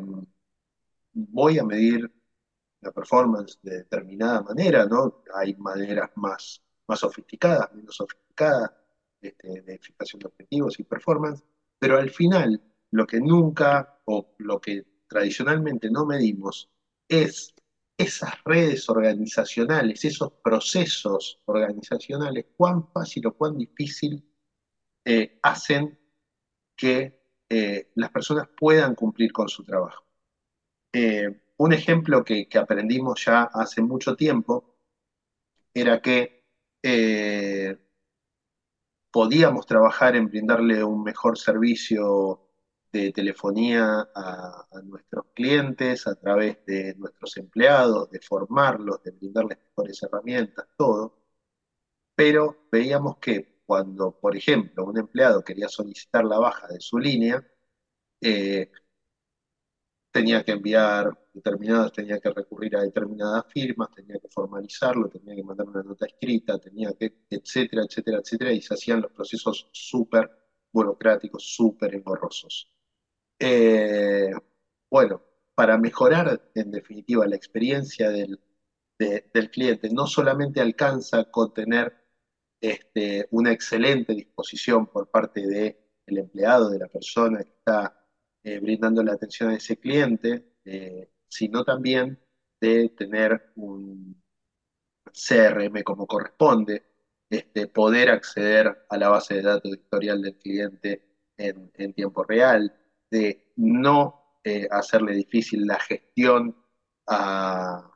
voy 1.14 1.60
a 1.60 1.64
medir 1.64 2.12
la 2.82 2.92
performance 2.92 3.60
de 3.62 3.78
determinada 3.78 4.42
manera, 4.42 4.86
¿no? 4.86 5.24
Hay 5.36 5.56
maneras 5.56 6.12
más, 6.16 6.62
más 6.88 7.00
sofisticadas, 7.00 7.74
menos 7.74 7.95
sofisticadas, 7.95 8.72
este, 9.22 9.62
de 9.62 9.80
fijación 9.80 10.20
de 10.20 10.28
objetivos 10.28 10.80
y 10.80 10.84
performance, 10.84 11.43
pero 11.80 11.98
al 11.98 12.10
final 12.10 12.62
lo 12.91 13.08
que 13.08 13.20
nunca 13.20 14.00
o 14.06 14.36
lo 14.38 14.62
que 14.62 14.86
tradicionalmente 15.08 15.89
no 15.89 16.06
medimos 16.06 16.70
es 17.08 17.56
esas 17.98 18.43
redes 18.45 18.88
organizacionales, 18.89 20.06
esos 20.06 20.34
procesos 20.43 21.41
organizacionales, 21.45 22.45
cuán 22.56 22.88
fácil 22.91 23.26
o 23.28 23.34
cuán 23.34 23.58
difícil 23.58 24.24
eh, 25.10 25.39
hacen 25.41 25.97
que 26.76 27.18
eh, 27.47 27.91
las 27.95 28.12
personas 28.12 28.49
puedan 28.49 28.93
cumplir 28.93 29.32
con 29.32 29.47
su 29.47 29.64
trabajo. 29.64 30.03
Eh, 30.91 31.43
un 31.55 31.72
ejemplo 31.72 32.26
que, 32.26 32.49
aprendimos 32.60 33.24
ya 33.24 33.43
hace 33.43 33.82
mucho 33.82 34.18
tiempo 34.18 34.76
era 35.74 36.01
que 36.01 36.43
podíamos 39.10 39.66
trabajar 39.66 40.18
en 40.18 40.28
brindarle 40.28 40.84
un 40.84 41.03
mejor 41.03 41.38
servicio 41.38 42.41
de 42.91 43.14
telefonía 43.14 44.10
a, 44.14 44.68
a, 44.70 44.82
nuestros 44.82 45.28
clientes 45.34 46.05
a 46.05 46.16
través 46.16 46.66
de 46.66 46.95
nuestros 46.95 47.38
empleados, 47.38 48.10
de 48.12 48.20
formarlos, 48.20 49.01
de 49.03 49.12
brindarles 49.12 49.58
mejores 49.70 50.03
herramientas, 50.03 50.68
todo. 50.76 51.18
Pero 52.16 52.68
veíamos 52.72 53.18
que 53.20 53.57
cuando, 53.68 54.20
por 54.20 54.36
ejemplo, 54.38 54.86
un 54.86 54.97
empleado 54.99 55.43
quería 55.43 55.70
solicitar 55.70 56.26
la 56.26 56.39
baja 56.39 56.68
de 56.70 56.80
su 56.82 56.99
línea, 56.99 57.45
eh, 58.22 58.72
tenía 60.11 60.43
que 60.43 60.51
enviar 60.53 61.18
determinados, 61.34 61.91
tenía 61.93 62.20
que 62.20 62.32
recurrir 62.32 62.76
a 62.76 62.82
determinadas 62.82 63.45
firmas, 63.53 63.89
tenía 63.91 64.18
que 64.20 64.28
formalizarlo, 64.30 65.09
tenía 65.09 65.36
que 65.36 65.43
mandar 65.43 65.68
una 65.68 65.84
nota 65.84 66.05
escrita, 66.07 66.57
tenía 66.59 66.93
que, 66.93 67.13
etcétera, 67.30 67.84
etcétera, 67.84 68.20
etcétera, 68.20 68.51
y 68.53 68.61
se 68.61 68.74
hacían 68.74 69.01
los 69.01 69.11
procesos 69.11 69.70
súper 69.72 70.30
burocráticos, 70.72 71.43
súper 71.55 71.95
engorrosos. 71.95 72.72
Eh, 73.39 74.32
bueno, 74.89 75.24
para 75.55 75.78
mejorar 75.78 76.51
en 76.55 76.72
definitiva 76.72 77.28
la 77.28 77.36
experiencia 77.36 78.09
del, 78.09 78.39
del 78.99 79.51
cliente, 79.51 79.89
no 79.91 80.07
solamente 80.07 80.61
alcanza 80.61 81.26
con 81.26 81.53
tener 81.53 82.07
este, 82.60 83.28
una 83.32 83.51
excelente 83.51 84.14
disposición 84.14 84.88
por 84.88 85.10
parte 85.10 85.45
del 85.45 86.18
empleado, 86.18 86.70
de 86.70 86.80
la 86.80 86.88
persona 86.88 87.43
que 87.43 87.51
está 87.51 87.97
eh, 88.43 88.60
brindando 88.60 89.03
la 89.03 89.14
atención 89.14 89.49
a 89.49 89.55
ese 89.55 89.78
cliente, 89.78 90.53
eh, 90.66 91.12
sino 91.28 91.64
también 91.64 92.20
de 92.60 92.89
tener 92.89 93.51
un 93.55 94.22
CRM 95.12 95.84
como 95.84 96.08
corresponde, 96.08 96.84
este, 97.30 97.68
poder 97.68 98.10
acceder 98.10 98.86
a 98.89 98.97
la 98.97 99.10
base 99.10 99.36
de 99.36 99.41
datos 99.41 99.72
historial 99.72 100.22
del 100.22 100.38
cliente 100.38 101.03
en, 101.38 101.93
tiempo 101.93 102.24
real, 102.24 102.74
de 103.12 103.51
no 103.58 104.39
eh, 104.43 104.68
hacerle 104.72 105.14
difícil 105.14 105.66
la 105.68 105.80
gestión 105.80 106.55
al 107.05 107.88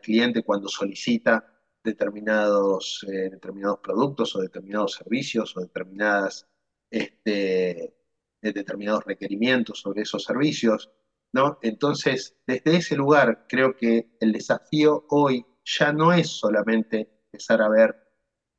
cliente 0.00 0.42
cuando 0.42 0.68
solicita 0.68 1.49
determinados, 1.82 3.04
determinados 3.06 3.78
productos 3.80 4.36
o 4.36 4.40
determinados 4.40 4.94
servicios 4.94 5.56
o 5.56 5.60
determinadas 5.60 6.46
este, 6.90 7.94
de 8.42 8.52
determinados 8.52 9.04
requerimientos 9.04 9.80
sobre 9.80 10.02
esos 10.02 10.24
servicios, 10.24 10.90
¿no? 11.32 11.58
Entonces, 11.62 12.36
desde 12.46 12.76
ese 12.76 12.96
lugar, 12.96 13.46
creo 13.48 13.76
que 13.76 14.16
el 14.20 14.32
desafío 14.32 15.06
hoy 15.08 15.44
ya 15.64 15.92
no 15.92 16.12
es 16.12 16.28
solamente 16.28 17.22
empezar 17.32 17.62
a 17.62 17.68
ver 17.68 18.10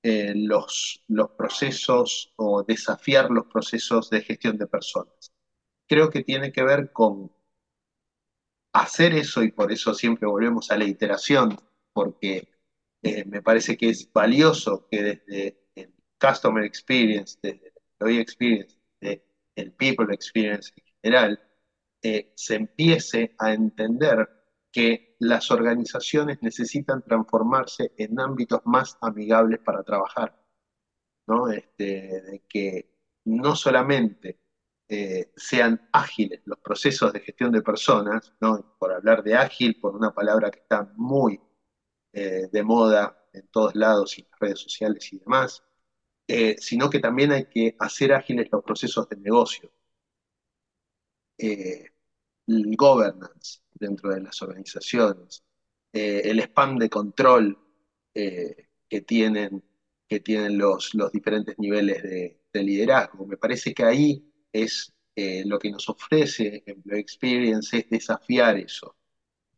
eh, 0.03 0.33
los, 0.35 1.03
los 1.07 1.31
procesos 1.31 2.33
o 2.37 2.63
desafiar 2.63 3.29
los 3.29 3.47
procesos 3.47 4.09
de 4.09 4.21
gestión 4.21 4.57
de 4.57 4.67
personas. 4.67 5.33
Creo 5.87 6.09
que 6.09 6.23
tiene 6.23 6.51
que 6.51 6.63
ver 6.63 6.91
con 6.91 7.31
hacer 8.73 9.13
eso 9.13 9.43
y 9.43 9.51
por 9.51 9.71
eso 9.71 9.93
siempre 9.93 10.27
volvemos 10.27 10.71
a 10.71 10.77
la 10.77 10.85
iteración, 10.85 11.57
porque 11.93 12.47
eh, 13.01 13.25
me 13.25 13.41
parece 13.41 13.77
que 13.77 13.89
es 13.89 14.11
valioso 14.11 14.87
que 14.89 15.03
desde 15.03 15.67
el 15.75 15.93
Customer 16.19 16.63
Experience, 16.63 17.39
desde 17.41 17.67
el 17.67 17.73
Employee 17.93 18.21
Experience, 18.21 18.81
el 19.55 19.73
people 19.73 20.13
experience 20.13 20.71
en 20.75 20.83
general, 21.01 21.39
eh, 22.01 22.31
se 22.35 22.55
empiece 22.55 23.35
a 23.37 23.53
entender 23.53 24.27
que 24.71 25.15
las 25.19 25.51
organizaciones 25.51 26.41
necesitan 26.41 27.03
transformarse 27.03 27.93
en 27.97 28.19
ámbitos 28.19 28.61
más 28.65 28.97
amigables 29.01 29.59
para 29.59 29.83
trabajar, 29.83 30.41
¿no? 31.27 31.49
Este, 31.49 32.21
de 32.21 32.43
que 32.47 32.95
no 33.25 33.55
solamente 33.55 34.39
eh, 34.87 35.31
sean 35.35 35.87
ágiles 35.91 36.41
los 36.45 36.59
procesos 36.59 37.13
de 37.13 37.19
gestión 37.19 37.51
de 37.51 37.61
personas, 37.61 38.33
¿no? 38.41 38.75
por 38.77 38.91
hablar 38.91 39.23
de 39.23 39.35
ágil, 39.35 39.79
por 39.79 39.95
una 39.95 40.11
palabra 40.11 40.49
que 40.49 40.59
está 40.59 40.91
muy 40.95 41.39
eh, 42.13 42.49
de 42.51 42.63
moda 42.63 43.17
en 43.33 43.47
todos 43.47 43.73
lados 43.75 44.17
y 44.17 44.23
las 44.23 44.39
redes 44.39 44.59
sociales 44.59 45.13
y 45.13 45.19
demás, 45.19 45.63
eh, 46.27 46.55
sino 46.59 46.89
que 46.89 46.99
también 46.99 47.31
hay 47.31 47.45
que 47.45 47.75
hacer 47.79 48.13
ágiles 48.13 48.49
los 48.51 48.63
procesos 48.63 49.07
de 49.09 49.17
negocio. 49.17 49.71
Eh, 51.37 51.85
el 52.47 52.75
governance 52.75 53.61
dentro 53.73 54.11
de 54.11 54.21
las 54.21 54.41
organizaciones, 54.41 55.43
el 55.93 56.39
spam 56.41 56.77
de 56.77 56.89
control 56.89 57.57
que 58.13 59.01
tienen, 59.05 59.63
que 60.07 60.19
tienen 60.19 60.57
los, 60.57 60.93
los 60.93 61.11
diferentes 61.11 61.57
niveles 61.59 62.03
de, 62.03 62.37
liderazgo. 62.53 63.25
Me 63.25 63.37
parece 63.37 63.73
que 63.73 63.83
ahí 63.85 64.31
es 64.51 64.93
lo 65.45 65.57
que 65.59 65.71
nos 65.71 65.87
ofrece 65.89 66.63
Employee 66.65 67.01
Experience, 67.01 67.77
es 67.77 67.89
desafiar 67.89 68.57
eso. 68.57 68.95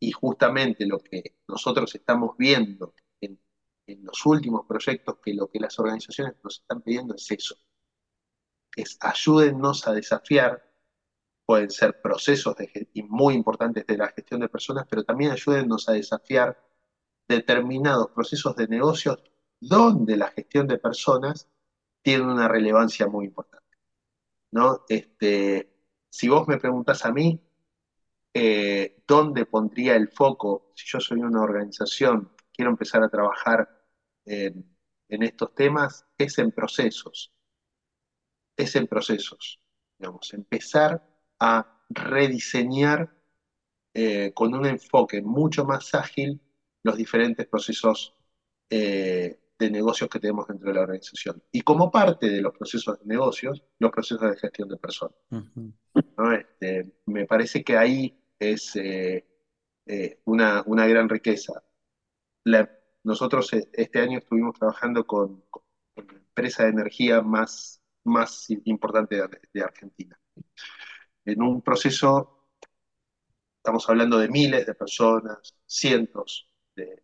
Y 0.04 0.12
justamente 0.12 0.84
lo 0.84 0.98
que 0.98 1.38
nosotros 1.48 1.94
estamos 1.94 2.36
viendo 2.36 2.94
en 3.22 4.04
los 4.04 4.26
últimos 4.26 4.66
proyectos 4.66 5.16
que 5.24 5.32
lo 5.32 5.48
que 5.48 5.58
las 5.60 5.78
organizaciones 5.78 6.34
nos 6.42 6.60
están 6.60 6.82
pidiendo 6.82 7.14
es 7.14 7.30
eso. 7.30 7.56
Es 8.76 8.98
ayúdennos 9.00 9.86
a 9.86 9.92
desafiar, 9.92 10.62
pueden 11.46 11.70
ser 11.70 12.02
procesos 12.02 12.54
muy 13.08 13.32
importantes 13.34 13.86
de 13.86 13.96
la 13.96 14.08
gestión 14.08 14.40
de 14.40 14.50
personas, 14.50 14.86
pero 14.90 15.04
también 15.04 15.30
ayúdennos 15.32 15.88
a 15.88 15.92
desafiar 15.92 16.62
determinados 17.26 18.10
procesos 18.10 18.54
de 18.56 18.68
negocios 18.68 19.22
donde 19.58 20.18
la 20.18 20.28
gestión 20.28 20.66
de 20.66 20.76
personas 20.76 21.48
tiene 22.02 22.24
una 22.24 22.46
relevancia 22.46 23.06
muy 23.06 23.24
importante. 23.24 23.78
¿no? 24.50 24.84
Este, 24.86 25.72
si 26.10 26.28
vos 26.28 26.46
me 26.46 26.58
preguntás 26.58 27.06
a 27.06 27.12
mí, 27.12 27.40
eh, 28.34 29.02
¿dónde 29.06 29.46
pondría 29.46 29.96
el 29.96 30.08
foco 30.08 30.72
si 30.74 30.86
yo 30.86 31.00
soy 31.00 31.20
una 31.20 31.40
organización 31.40 32.34
quiero 32.54 32.70
empezar 32.70 33.02
a 33.02 33.08
trabajar 33.08 33.68
en, 34.24 34.64
estos 35.08 35.54
temas 35.54 36.06
es 36.16 36.38
en 36.38 36.50
procesos. 36.50 37.32
Es 38.56 38.74
en 38.76 38.86
procesos. 38.86 39.60
Digamos, 39.98 40.32
empezar 40.32 41.04
a 41.38 41.82
rediseñar 41.88 43.14
eh, 43.92 44.32
con 44.34 44.54
un 44.54 44.66
enfoque 44.66 45.20
mucho 45.22 45.64
más 45.64 45.94
ágil 45.94 46.40
los 46.82 46.96
diferentes 46.96 47.46
procesos 47.46 48.14
eh, 48.70 49.40
de 49.58 49.70
negocios 49.70 50.10
que 50.10 50.18
tenemos 50.18 50.48
dentro 50.48 50.68
de 50.68 50.74
la 50.74 50.82
organización. 50.82 51.42
Y 51.52 51.60
como 51.60 51.90
parte 51.90 52.28
de 52.28 52.40
los 52.40 52.56
procesos 52.56 52.98
de 53.00 53.06
negocios, 53.06 53.62
los 53.78 53.90
procesos 53.90 54.30
de 54.30 54.36
gestión 54.36 54.68
de 54.68 54.76
personas. 54.76 55.16
Este, 56.38 57.00
me 57.06 57.26
parece 57.26 57.62
que 57.62 57.76
ahí 57.76 58.23
es 58.38 58.76
eh, 58.76 59.24
una, 60.24 60.62
una, 60.66 60.86
gran 60.86 61.08
riqueza. 61.08 61.62
Nosotros 63.04 63.52
eh, 63.52 63.68
este 63.72 64.00
año 64.00 64.18
estuvimos 64.18 64.58
trabajando 64.58 65.06
con, 65.06 65.44
la 65.96 66.02
empresa 66.02 66.64
de 66.64 66.70
energía 66.70 67.20
más, 67.22 67.82
más 68.04 68.48
importante 68.64 69.16
de, 69.52 69.62
Argentina. 69.62 70.18
En 71.24 71.42
un 71.42 71.62
proceso, 71.62 72.48
estamos 73.58 73.88
hablando 73.88 74.18
de 74.18 74.28
miles 74.28 74.66
de 74.66 74.74
personas, 74.74 75.54
cientos 75.66 76.50
de, 76.74 77.02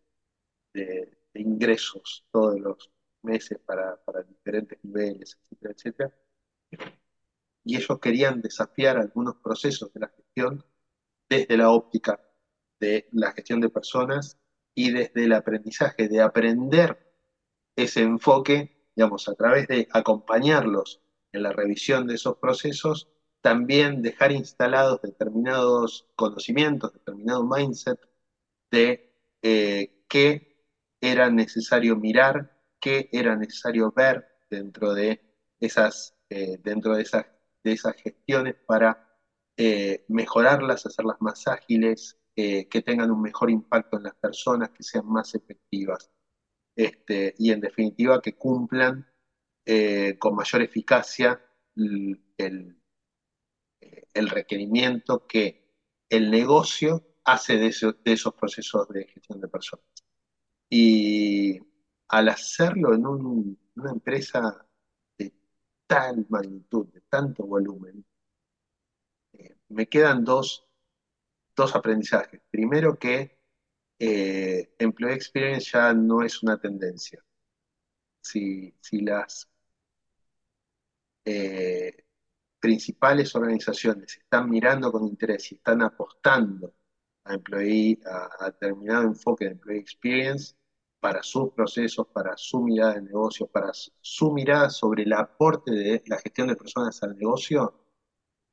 ingresos 1.33 2.25
todos 2.31 2.59
los 2.59 2.91
meses 3.21 3.59
para, 3.59 3.95
para, 4.03 4.23
diferentes 4.23 4.83
niveles, 4.83 5.39
etcétera, 5.43 5.73
etcétera. 5.73 6.15
Y 7.63 7.77
ellos 7.77 7.99
querían 7.99 8.41
desafiar 8.41 8.97
algunos 8.97 9.35
procesos 9.37 9.93
de 9.93 9.99
la 10.01 10.07
gestión 10.09 10.65
desde 11.31 11.55
la 11.55 11.71
óptica 11.71 12.19
de 12.77 13.07
la 13.13 13.31
gestión 13.31 13.61
de 13.61 13.69
personas 13.69 14.37
y 14.75 14.91
desde 14.91 15.23
el 15.23 15.31
aprendizaje, 15.31 16.09
de 16.09 16.21
aprender 16.21 16.99
ese 17.73 18.01
enfoque, 18.01 18.89
digamos, 18.97 19.29
a 19.29 19.35
través 19.35 19.65
de 19.69 19.87
acompañarlos 19.93 21.01
en 21.31 21.43
la 21.43 21.53
revisión 21.53 22.05
de 22.05 22.15
esos 22.15 22.35
procesos, 22.37 23.07
también 23.39 24.01
dejar 24.01 24.33
instalados 24.33 25.01
determinados 25.01 26.05
conocimientos, 26.17 26.91
determinado 26.91 27.45
mindset 27.45 27.99
de 28.69 29.15
eh, 29.41 30.03
qué 30.09 30.67
era 30.99 31.29
necesario 31.29 31.95
mirar, 31.95 32.59
qué 32.81 33.07
era 33.13 33.37
necesario 33.37 33.93
ver 33.93 34.27
dentro 34.49 34.93
de 34.93 35.21
esas, 35.61 36.13
eh, 36.29 36.57
dentro 36.61 36.93
de 36.95 37.03
esas, 37.03 37.25
de 37.63 37.71
esas 37.71 37.95
gestiones 37.95 38.55
para 38.67 39.10
eh, 39.57 40.05
mejorarlas, 40.07 40.85
hacerlas 40.85 41.17
más 41.21 41.47
ágiles, 41.47 42.17
eh, 42.35 42.67
que 42.69 42.81
tengan 42.81 43.11
un 43.11 43.21
mejor 43.21 43.49
impacto 43.49 43.97
en 43.97 44.03
las 44.03 44.15
personas, 44.15 44.69
que 44.71 44.83
sean 44.83 45.05
más 45.05 45.35
efectivas 45.35 46.09
este, 46.75 47.35
y 47.37 47.51
en 47.51 47.59
definitiva 47.59 48.21
que 48.21 48.35
cumplan 48.35 49.05
eh, 49.65 50.17
con 50.17 50.35
mayor 50.35 50.61
eficacia 50.61 51.41
el, 51.75 52.77
requerimiento 54.13 55.27
que 55.27 55.75
el 56.09 56.31
negocio 56.31 57.05
hace 57.25 57.57
de, 57.57 57.95
de, 58.03 58.13
esos 58.13 58.33
procesos 58.33 58.87
de 58.89 59.05
gestión 59.05 59.41
de 59.41 59.47
personas. 59.47 59.85
Y 60.69 61.59
al 62.07 62.29
hacerlo 62.29 62.93
en 62.93 63.05
una 63.05 63.91
empresa 63.91 64.65
de 65.17 65.33
tal 65.85 66.25
magnitud, 66.29 66.87
de 66.87 67.01
tanto 67.01 67.45
volumen, 67.45 68.05
me 69.71 69.87
quedan 69.87 70.23
dos 70.25 70.67
dos 71.55 71.75
aprendizajes. 71.75 72.41
Primero 72.49 72.97
que 72.97 73.37
eh, 73.99 74.73
Employee 74.79 75.15
Experience 75.15 75.71
ya 75.71 75.93
no 75.93 76.23
es 76.23 76.41
una 76.43 76.59
tendencia. 76.59 77.23
si, 78.21 78.73
las 79.01 79.47
eh, 81.25 82.05
principales 82.59 83.35
organizaciones 83.35 84.17
están 84.17 84.49
mirando 84.49 84.91
con 84.91 85.07
interés 85.07 85.51
y 85.51 85.55
están 85.55 85.81
apostando 85.81 86.73
a, 87.25 87.33
employee, 87.35 87.99
a, 88.05 88.45
determinado 88.45 89.03
enfoque 89.03 89.45
de 89.45 89.51
employee 89.51 89.79
experience 89.81 90.55
para 90.99 91.23
sus 91.23 91.51
procesos, 91.53 92.07
para 92.07 92.37
su 92.37 92.61
mirada 92.61 92.95
de 92.95 93.01
negocio, 93.03 93.47
para 93.47 93.71
su 93.73 94.31
mirada 94.31 94.69
sobre 94.69 95.03
el 95.03 95.13
aporte 95.13 95.71
de 95.71 96.03
la 96.07 96.19
gestión 96.19 96.47
de 96.49 96.55
personas 96.55 97.01
al 97.03 97.17
negocio, 97.17 97.80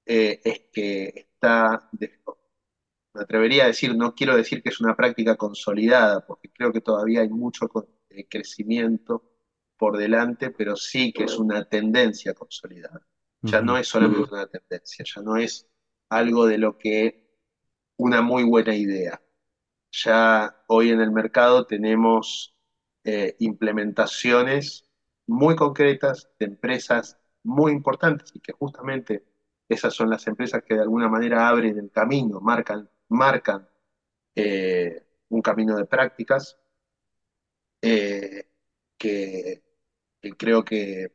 eh, 0.08 0.40
es 0.42 0.60
que 0.72 1.28
está, 1.34 1.90
me 1.92 3.20
atrevería 3.22 3.64
a 3.64 3.66
decir, 3.68 3.94
no 3.94 4.14
quiero 4.14 4.34
decir 4.34 4.62
que 4.62 4.70
es 4.70 4.80
una 4.80 4.96
práctica 4.96 5.36
consolidada, 5.36 6.24
porque 6.26 6.50
creo 6.50 6.72
que 6.72 6.80
todavía 6.80 7.20
hay 7.20 7.28
mucho 7.28 7.68
eh, 8.08 8.26
crecimiento 8.26 9.22
por 9.76 9.98
delante, 9.98 10.50
pero 10.50 10.76
sí 10.76 11.12
que 11.12 11.24
es 11.24 11.38
una 11.38 11.68
tendencia 11.68 12.32
consolidada. 12.32 13.06
Ya 13.42 13.60
no 13.60 13.76
es 13.78 13.86
solamente 13.86 14.32
una 14.32 14.46
tendencia, 14.48 15.04
ya 15.04 15.22
no 15.22 15.36
es 15.36 15.68
algo 16.08 16.46
de 16.46 16.58
lo 16.58 16.78
que 16.78 17.28
una 17.96 18.22
muy 18.22 18.44
buena 18.44 18.74
idea. 18.74 19.22
Ya 19.92 20.64
hoy 20.68 20.90
en 20.90 21.00
el 21.00 21.12
mercado 21.12 21.66
tenemos 21.66 22.56
eh, 23.04 23.36
implementaciones 23.40 24.88
muy 25.26 25.54
concretas 25.54 26.30
de 26.38 26.46
empresas 26.46 27.18
muy 27.44 27.72
importantes 27.72 28.32
y 28.34 28.40
que 28.40 28.52
justamente 28.52 29.24
esas 29.68 29.94
son 29.94 30.10
las 30.10 30.26
empresas 30.26 30.62
que 30.64 30.74
de 30.74 30.80
alguna 30.80 31.08
manera 31.08 31.48
abren 31.48 31.78
el 31.78 31.90
camino, 31.90 32.40
marcan, 32.40 33.68
eh, 34.34 35.06
un 35.28 35.42
camino 35.42 35.76
de 35.76 35.84
prácticas 35.84 36.58
eh, 37.82 38.48
que, 38.96 39.62
creo 40.36 40.64
que, 40.64 41.12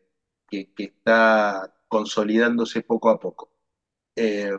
está 0.49 1.73
consolidándose 1.87 2.83
poco 2.83 3.09
a 3.09 3.19
poco. 3.19 3.51
Eh, 4.15 4.57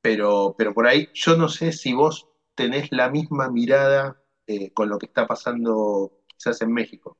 pero, 0.00 0.54
pero 0.56 0.72
por 0.72 0.86
ahí 0.86 1.08
yo 1.12 1.36
no 1.36 1.48
sé 1.48 1.72
si 1.72 1.92
vos 1.92 2.28
tenés 2.54 2.92
la 2.92 3.10
misma 3.10 3.50
mirada 3.50 4.22
con 4.74 4.88
lo 4.88 4.98
que 4.98 5.06
está 5.06 5.26
pasando 5.26 6.22
quizás 6.26 6.60
en 6.62 6.72
México. 6.72 7.16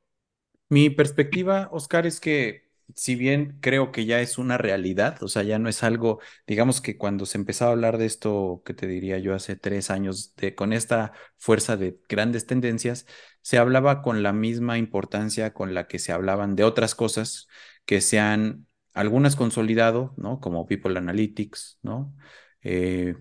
Mi 0.68 0.90
perspectiva, 0.90 1.68
Oscar, 1.72 2.06
es 2.06 2.20
que 2.20 2.69
si 2.96 3.14
bien 3.14 3.58
creo 3.60 3.92
que 3.92 4.06
ya 4.06 4.20
es 4.20 4.38
una 4.38 4.58
realidad, 4.58 5.22
o 5.22 5.28
sea, 5.28 5.42
ya 5.42 5.58
no 5.58 5.68
es 5.68 5.82
algo, 5.82 6.20
digamos 6.46 6.80
que 6.80 6.96
cuando 6.96 7.26
se 7.26 7.38
empezaba 7.38 7.70
a 7.70 7.74
hablar 7.74 7.98
de 7.98 8.06
esto, 8.06 8.62
que 8.64 8.74
te 8.74 8.86
diría 8.86 9.18
yo 9.18 9.34
hace 9.34 9.56
tres 9.56 9.90
años, 9.90 10.34
de, 10.36 10.54
con 10.54 10.72
esta 10.72 11.12
fuerza 11.38 11.76
de 11.76 11.98
grandes 12.08 12.46
tendencias, 12.46 13.06
se 13.42 13.58
hablaba 13.58 14.02
con 14.02 14.22
la 14.22 14.32
misma 14.32 14.78
importancia 14.78 15.52
con 15.52 15.74
la 15.74 15.86
que 15.88 15.98
se 15.98 16.12
hablaban 16.12 16.56
de 16.56 16.64
otras 16.64 16.94
cosas 16.94 17.48
que 17.84 18.00
se 18.00 18.18
han, 18.20 18.66
algunas 18.94 19.36
consolidado, 19.36 20.14
¿no? 20.16 20.40
Como 20.40 20.66
People 20.66 20.98
Analytics, 20.98 21.78
¿no? 21.82 22.14
Eh, 22.62 23.16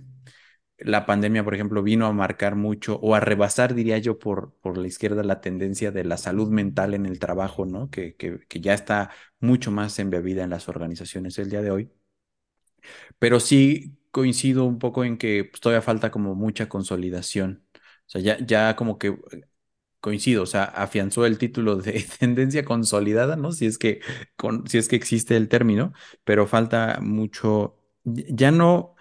la 0.81 1.05
pandemia, 1.05 1.43
por 1.43 1.53
ejemplo, 1.55 1.83
vino 1.83 2.05
a 2.05 2.13
marcar 2.13 2.55
mucho 2.55 2.99
o 3.01 3.15
a 3.15 3.19
rebasar, 3.19 3.73
diría 3.75 3.97
yo, 3.97 4.19
por, 4.19 4.53
por 4.61 4.77
la 4.77 4.87
izquierda 4.87 5.23
la 5.23 5.41
tendencia 5.41 5.91
de 5.91 6.03
la 6.03 6.17
salud 6.17 6.49
mental 6.49 6.93
en 6.93 7.05
el 7.05 7.19
trabajo, 7.19 7.65
¿no? 7.65 7.89
Que, 7.89 8.15
que, 8.15 8.39
ya 8.61 8.73
está 8.73 9.11
mucho 9.39 9.71
más 9.71 9.99
embebida 9.99 10.43
en 10.43 10.51
las 10.51 10.69
organizaciones 10.69 11.37
el 11.39 11.49
día 11.49 11.61
de 11.61 11.71
hoy. 11.71 11.91
Pero 13.19 13.39
sí 13.39 13.97
coincido 14.11 14.65
un 14.65 14.79
poco 14.79 15.03
en 15.03 15.17
que 15.17 15.45
pues, 15.45 15.61
todavía 15.61 15.81
falta 15.81 16.11
como 16.11 16.35
mucha 16.35 16.69
consolidación. 16.69 17.65
O 17.75 18.09
sea, 18.11 18.21
ya, 18.21 18.37
ya 18.45 18.75
como 18.75 18.97
que 18.97 19.17
coincido, 19.99 20.43
o 20.43 20.45
sea, 20.45 20.63
afianzó 20.63 21.25
el 21.25 21.37
título 21.37 21.75
de 21.77 22.05
tendencia 22.19 22.63
consolidada, 22.65 23.35
¿no? 23.35 23.51
Si 23.51 23.65
es 23.65 23.77
que, 23.77 24.01
con, 24.35 24.67
si 24.67 24.77
es 24.77 24.87
que 24.87 24.95
existe 24.95 25.35
el 25.35 25.49
término, 25.49 25.93
pero 26.23 26.47
falta 26.47 26.99
mucho, 27.01 27.77
ya 28.03 28.51
no 28.51 28.95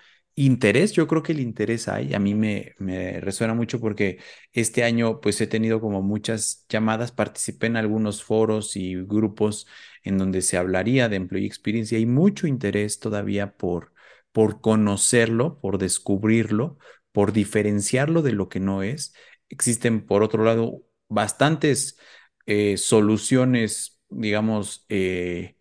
interés, 0.46 0.92
yo 0.92 1.06
creo 1.06 1.22
que 1.22 1.32
el 1.32 1.40
interés 1.40 1.88
hay, 1.88 2.14
a 2.14 2.18
mí 2.18 2.34
me, 2.34 2.74
me 2.78 3.20
resuena 3.20 3.54
mucho 3.54 3.80
porque 3.80 4.18
este 4.52 4.84
año 4.84 5.20
pues 5.20 5.40
he 5.40 5.46
tenido 5.46 5.80
como 5.80 6.02
muchas 6.02 6.64
llamadas, 6.68 7.12
participé 7.12 7.66
en 7.66 7.76
algunos 7.76 8.22
foros 8.24 8.76
y 8.76 8.94
grupos 8.96 9.66
en 10.04 10.18
donde 10.18 10.42
se 10.42 10.56
hablaría 10.56 11.08
de 11.08 11.16
Employee 11.16 11.46
Experience 11.46 11.94
y 11.94 11.98
hay 11.98 12.06
mucho 12.06 12.46
interés 12.46 13.00
todavía 13.00 13.56
por, 13.56 13.92
por 14.32 14.60
conocerlo, 14.60 15.60
por 15.60 15.78
descubrirlo, 15.78 16.78
por 17.12 17.32
diferenciarlo 17.32 18.22
de 18.22 18.32
lo 18.32 18.48
que 18.48 18.60
no 18.60 18.82
es. 18.82 19.14
Existen, 19.48 20.06
por 20.06 20.22
otro 20.22 20.44
lado, 20.44 20.82
bastantes 21.08 21.98
eh, 22.46 22.76
soluciones, 22.76 24.00
digamos, 24.08 24.84
eh, 24.88 25.56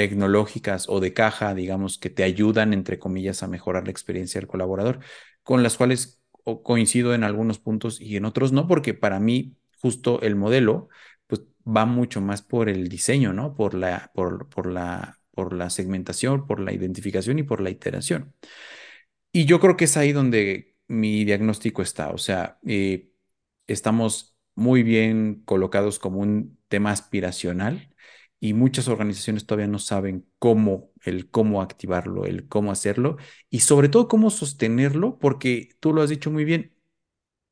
tecnológicas 0.00 0.88
o 0.88 0.98
de 0.98 1.12
caja, 1.12 1.54
digamos, 1.54 1.98
que 1.98 2.08
te 2.08 2.22
ayudan, 2.22 2.72
entre 2.72 2.98
comillas, 2.98 3.42
a 3.42 3.48
mejorar 3.48 3.84
la 3.84 3.90
experiencia 3.90 4.40
del 4.40 4.48
colaborador, 4.48 5.00
con 5.42 5.62
las 5.62 5.76
cuales 5.76 6.22
coincido 6.62 7.12
en 7.12 7.22
algunos 7.22 7.58
puntos 7.58 8.00
y 8.00 8.16
en 8.16 8.24
otros 8.24 8.50
no, 8.50 8.66
porque 8.66 8.94
para 8.94 9.20
mí 9.20 9.56
justo 9.82 10.22
el 10.22 10.36
modelo 10.36 10.88
pues 11.26 11.42
va 11.68 11.84
mucho 11.84 12.22
más 12.22 12.40
por 12.40 12.70
el 12.70 12.88
diseño, 12.88 13.34
¿no? 13.34 13.52
Por 13.54 13.74
la, 13.74 14.10
por, 14.14 14.48
por 14.48 14.72
la, 14.72 15.18
por 15.32 15.52
la 15.52 15.68
segmentación, 15.68 16.46
por 16.46 16.60
la 16.60 16.72
identificación 16.72 17.38
y 17.38 17.42
por 17.42 17.60
la 17.60 17.68
iteración. 17.68 18.34
Y 19.32 19.44
yo 19.44 19.60
creo 19.60 19.76
que 19.76 19.84
es 19.84 19.98
ahí 19.98 20.12
donde 20.12 20.76
mi 20.88 21.26
diagnóstico 21.26 21.82
está, 21.82 22.08
o 22.08 22.16
sea, 22.16 22.58
eh, 22.66 23.10
estamos 23.66 24.34
muy 24.54 24.82
bien 24.82 25.42
colocados 25.44 25.98
como 25.98 26.20
un 26.20 26.58
tema 26.68 26.90
aspiracional, 26.90 27.94
y 28.40 28.54
muchas 28.54 28.88
organizaciones 28.88 29.46
todavía 29.46 29.68
no 29.68 29.78
saben 29.78 30.26
cómo, 30.38 30.92
el 31.04 31.30
cómo 31.30 31.62
activarlo, 31.62 32.24
el 32.24 32.48
cómo 32.48 32.72
hacerlo 32.72 33.18
y 33.50 33.60
sobre 33.60 33.88
todo 33.90 34.08
cómo 34.08 34.30
sostenerlo, 34.30 35.18
porque 35.18 35.70
tú 35.80 35.92
lo 35.92 36.02
has 36.02 36.10
dicho 36.10 36.30
muy 36.30 36.44
bien, 36.44 36.74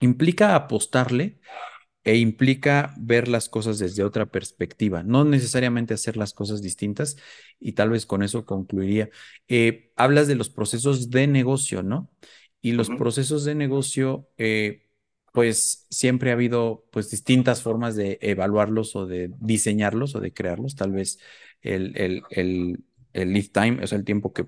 implica 0.01 0.55
apostarle 0.57 1.41
e 2.05 2.17
implica 2.17 2.95
ver 2.99 3.29
las 3.29 3.49
cosas 3.51 3.79
desde 3.79 4.05
otra 4.05 4.27
perspectiva, 4.27 5.03
no 5.03 5.25
necesariamente 5.25 5.95
hacer 5.95 6.17
las 6.17 6.33
cosas 6.35 6.63
distintas 6.63 7.17
y 7.61 7.73
tal 7.73 7.91
vez 7.91 8.07
con 8.07 8.23
eso 8.23 8.47
concluiría. 8.47 9.11
Eh, 9.49 9.93
hablas 9.97 10.27
de 10.29 10.37
los 10.37 10.49
procesos 10.51 11.11
de 11.11 11.27
negocio, 11.27 11.83
¿no? 11.83 12.11
Y 12.63 12.73
los 12.73 12.91
procesos 12.91 13.45
de 13.45 13.55
negocio... 13.55 14.29
Eh, 14.39 14.88
pues 15.33 15.87
siempre 15.91 16.31
ha 16.31 16.35
habido 16.35 16.87
pues 16.91 17.11
distintas 17.11 17.63
formas 17.63 17.97
de 17.97 18.19
evaluarlos 18.21 18.97
o 18.97 19.07
de 19.07 19.31
diseñarlos 19.39 20.15
o 20.15 20.21
de 20.21 20.33
crearlos. 20.33 20.75
Tal 20.77 20.93
vez 20.93 21.19
el, 21.61 21.97
el, 21.97 22.23
el, 22.31 22.85
el 23.13 23.33
lead 23.33 23.47
time, 23.53 23.83
o 23.83 23.87
sea, 23.87 23.99
el 23.99 24.05
tiempo 24.05 24.33
que, 24.33 24.47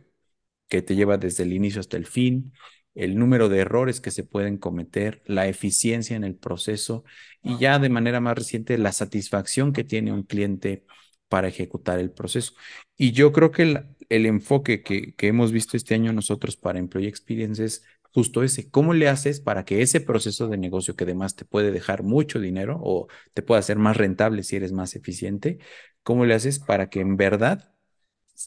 que 0.69 0.83
te 0.83 0.95
lleva 0.95 1.19
desde 1.19 1.45
el 1.45 1.53
inicio 1.53 1.81
hasta 1.81 1.97
el 1.97 2.07
fin, 2.07 2.53
el 2.95 3.17
número 3.19 3.49
de 3.49 3.59
errores 3.61 4.01
que 4.01 4.11
se 4.11 4.25
pueden 4.25 4.59
cometer, 4.59 5.23
la 5.27 5.49
eficiencia 5.49 6.17
en 6.17 6.25
el 6.25 6.37
proceso 6.37 7.05
y 7.43 7.59
ya 7.59 7.79
de 7.79 7.89
manera 7.89 8.21
más 8.21 8.37
reciente 8.37 8.77
la 8.79 8.93
satisfacción 8.93 9.73
que 9.73 9.85
tiene 9.85 10.13
un 10.13 10.23
cliente 10.25 10.85
para 11.29 11.49
ejecutar 11.49 11.99
el 12.01 12.11
proceso. 12.11 12.55
Y 12.97 13.13
yo 13.13 13.33
creo 13.33 13.53
que 13.53 13.63
el, 13.63 13.87
el 14.09 14.27
enfoque 14.27 14.83
que, 14.83 15.15
que, 15.15 15.29
hemos 15.29 15.53
visto 15.53 15.77
este 15.77 15.95
año 15.95 16.13
nosotros 16.13 16.57
para 16.57 16.79
Employee 16.79 17.09
Experience 17.09 17.65
es 17.65 17.85
justo 18.13 18.43
ese. 18.43 18.71
¿Cómo 18.71 18.95
le 18.95 19.09
haces 19.09 19.41
para 19.41 19.65
que 19.65 19.83
ese 19.83 20.01
proceso 20.01 20.49
de 20.49 20.59
negocio 20.59 20.97
que 20.97 21.05
además 21.05 21.37
te 21.37 21.45
puede 21.45 21.71
dejar 21.73 22.03
mucho 22.03 22.41
dinero 22.41 22.79
o 22.83 23.09
te 23.35 23.43
puede 23.43 23.61
hacer 23.61 23.79
más 23.79 23.97
rentable 23.97 24.43
si 24.43 24.57
eres 24.57 24.73
más 24.73 24.97
eficiente, 24.97 25.59
cómo 26.03 26.25
le 26.27 26.35
haces 26.35 26.59
para 26.59 26.91
que 26.91 27.01
en 27.01 27.17
verdad 27.17 27.75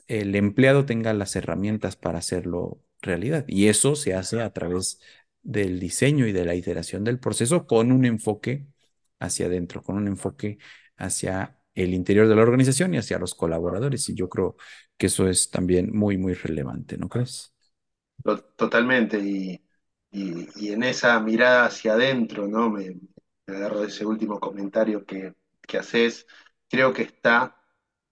el 0.08 0.36
empleado 0.36 0.86
tenga 0.86 1.14
las 1.14 1.36
herramientas 1.36 1.96
para 1.96 2.20
hacerlo 2.20 2.82
realidad? 3.02 3.46
Y 3.48 3.68
eso 3.68 3.96
se 3.96 4.14
hace 4.14 4.42
a 4.42 4.52
través 4.54 5.00
del 5.44 5.80
diseño 5.80 6.28
y 6.28 6.32
de 6.32 6.46
la 6.46 6.56
iteración 6.56 7.04
del 7.04 7.20
proceso 7.20 7.68
con 7.68 7.92
un 7.92 8.06
enfoque 8.06 8.68
hacia 9.20 9.48
adentro, 9.48 9.84
con 9.84 9.98
un 9.98 10.08
enfoque 10.08 10.58
hacia 10.98 11.60
el 11.76 11.94
interior 11.94 12.28
de 12.28 12.36
la 12.36 12.44
organización 12.44 12.94
y 12.94 12.98
hacia 12.98 13.20
los 13.20 13.36
colaboradores. 13.36 14.08
Y 14.10 14.16
yo 14.16 14.30
creo 14.30 14.56
que 14.98 15.08
eso 15.08 15.28
es 15.30 15.50
también 15.50 15.96
muy, 15.96 16.18
muy 16.18 16.34
relevante, 16.34 16.98
¿no 16.98 17.10
crees? 17.10 17.53
Totalmente, 18.56 19.20
y, 19.20 19.60
en 20.12 20.84
esa 20.84 21.20
mirada 21.20 21.66
hacia 21.66 21.94
adentro, 21.94 22.48
¿no? 22.48 22.70
Me, 22.70 23.00
agarro 23.48 23.82
de 23.82 23.88
ese 23.88 24.06
último 24.06 24.40
comentario 24.40 25.06
que, 25.06 25.36
que 25.62 25.78
haces, 25.78 26.26
creo 26.70 26.94
que 26.94 27.04
está 27.04 27.58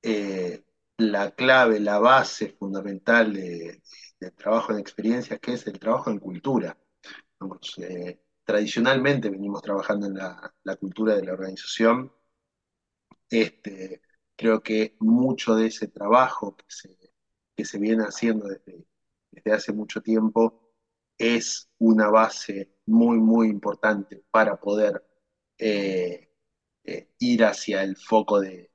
eh, 0.01 0.65
la 0.97 1.31
clave, 1.31 1.79
la 1.79 1.99
base 1.99 2.49
fundamental 2.49 3.33
de, 3.33 3.81
del 4.19 4.33
trabajo 4.33 4.73
en 4.73 4.79
experiencias, 4.79 5.39
que 5.39 5.53
es 5.53 5.65
el 5.67 5.79
trabajo 5.79 6.09
en 6.11 6.19
cultura. 6.19 6.77
Eh, 7.77 8.19
tradicionalmente 8.43 9.29
venimos 9.29 9.61
trabajando 9.61 10.07
en 10.07 10.15
la, 10.15 10.53
la, 10.63 10.75
cultura 10.75 11.15
de 11.15 11.23
la 11.23 11.33
organización. 11.33 12.11
Este, 13.29 14.01
creo 14.35 14.61
que 14.61 14.95
mucho 14.99 15.55
de 15.55 15.67
ese 15.67 15.87
trabajo 15.87 16.55
que 16.55 16.65
se, 16.67 17.13
que 17.55 17.65
se 17.65 17.79
viene 17.79 18.03
haciendo 18.03 18.47
desde, 18.47 18.85
desde 19.31 19.51
hace 19.53 19.73
mucho 19.73 20.01
tiempo, 20.01 20.73
es 21.17 21.69
una 21.79 22.09
base 22.09 22.75
muy, 22.85 23.17
muy 23.17 23.47
importante 23.47 24.23
para 24.31 24.59
poder 24.59 25.03
eh, 25.57 26.29
eh, 26.83 27.09
ir 27.19 27.43
hacia 27.45 27.83
el 27.83 27.95
foco 27.95 28.39
de, 28.41 28.69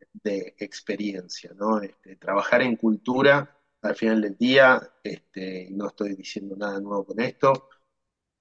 experiencia, 0.59 1.53
¿no? 1.55 1.81
Este, 1.81 2.17
trabajar 2.17 2.63
en 2.63 2.77
cultura, 2.77 3.61
al 3.83 3.95
final 3.95 4.23
del 4.23 4.37
día, 4.37 4.81
este, 5.05 5.69
no 5.71 5.89
estoy 5.89 6.17
diciendo 6.17 6.57
nada 6.57 6.81
nuevo 6.81 7.05
con 7.07 7.21
esto, 7.21 7.69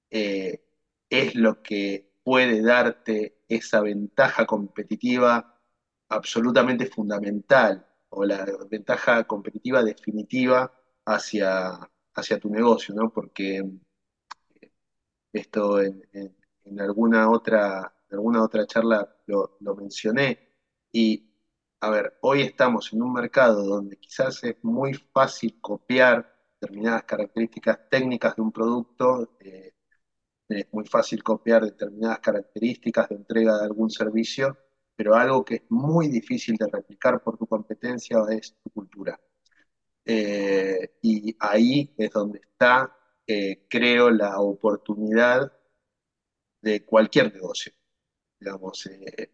eh, 0.10 0.64
es 1.10 1.36
lo 1.36 1.62
que 1.62 2.16
puede 2.24 2.62
darte 2.62 3.44
esa 3.48 3.82
ventaja 3.82 4.46
competitiva 4.46 5.62
absolutamente 6.10 6.88
fundamental 6.88 7.86
o 8.10 8.26
la 8.26 8.46
ventaja 8.70 9.26
competitiva 9.26 9.84
definitiva 9.84 10.72
hacia, 11.06 11.80
hacia 12.16 12.40
tu 12.40 12.50
negocio, 12.50 12.96
¿no? 12.96 13.12
Porque 13.12 13.64
esto 15.34 15.82
en, 15.82 16.02
alguna 16.80 17.30
otra, 17.30 17.94
alguna 18.10 18.44
otra 18.44 18.66
charla 18.66 19.08
lo, 19.28 19.76
mencioné. 19.76 20.40
Y, 20.92 21.30
a 21.82 21.90
ver, 21.90 22.18
hoy 22.22 22.42
estamos 22.42 22.92
en 22.94 23.02
un 23.02 23.14
mercado 23.14 23.64
donde 23.66 23.98
quizás 23.98 24.44
es 24.44 24.56
muy 24.64 24.94
fácil 24.94 25.60
copiar 25.62 26.34
determinadas 26.60 27.04
características 27.04 27.80
técnicas 27.90 28.36
de 28.36 28.42
un 28.42 28.52
producto, 28.52 29.38
eh, 29.40 29.74
es 30.50 30.68
muy 30.72 30.86
fácil 30.86 31.24
copiar 31.24 31.64
determinadas 31.66 32.20
características 32.20 33.10
de 33.10 33.16
entrega 33.16 33.58
de 33.58 33.66
algún 33.66 33.90
servicio, 33.90 34.58
pero 34.96 35.16
algo 35.16 35.44
que 35.44 35.56
es 35.56 35.64
muy 35.70 36.08
difícil 36.08 36.56
de 36.58 36.68
replicar 36.72 37.22
por 37.22 37.38
tu 37.38 37.48
competencia 37.48 38.20
es 38.32 38.56
tu 38.64 38.70
cultura. 38.70 39.20
Eh, 40.06 40.45
ahí 41.52 41.94
es 41.98 42.12
donde 42.12 42.40
está, 42.40 42.96
eh, 43.28 43.66
creo, 43.70 44.10
la 44.10 44.40
oportunidad 44.40 45.52
de 46.62 46.84
cualquier 46.86 47.34
negocio, 47.34 47.74
digamos, 48.40 48.86
eh, 48.88 49.32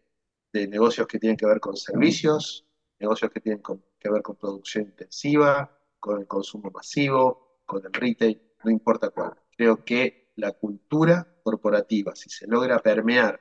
de 0.52 0.68
negocios 0.68 1.06
que 1.06 1.18
tienen 1.18 1.36
que 1.36 1.46
ver 1.46 1.60
con 1.60 1.76
servicios, 1.76 2.66
negocios 2.98 3.30
que 3.30 3.40
tienen 3.40 3.62
que 3.62 4.10
ver 4.10 4.22
con 4.22 4.36
producción 4.36 4.84
intensiva, 4.84 5.78
con 5.98 6.20
el 6.20 6.26
consumo 6.26 6.70
masivo, 6.70 7.60
con 7.64 7.84
el 7.84 7.92
retail, 7.92 8.40
no 8.64 8.70
importa 8.70 9.10
cuál. 9.10 9.34
Creo 9.56 9.84
que 9.84 10.32
la 10.36 10.52
cultura 10.52 11.40
corporativa, 11.42 12.14
si 12.14 12.30
se 12.30 12.46
logra 12.46 12.78
permear 12.78 13.40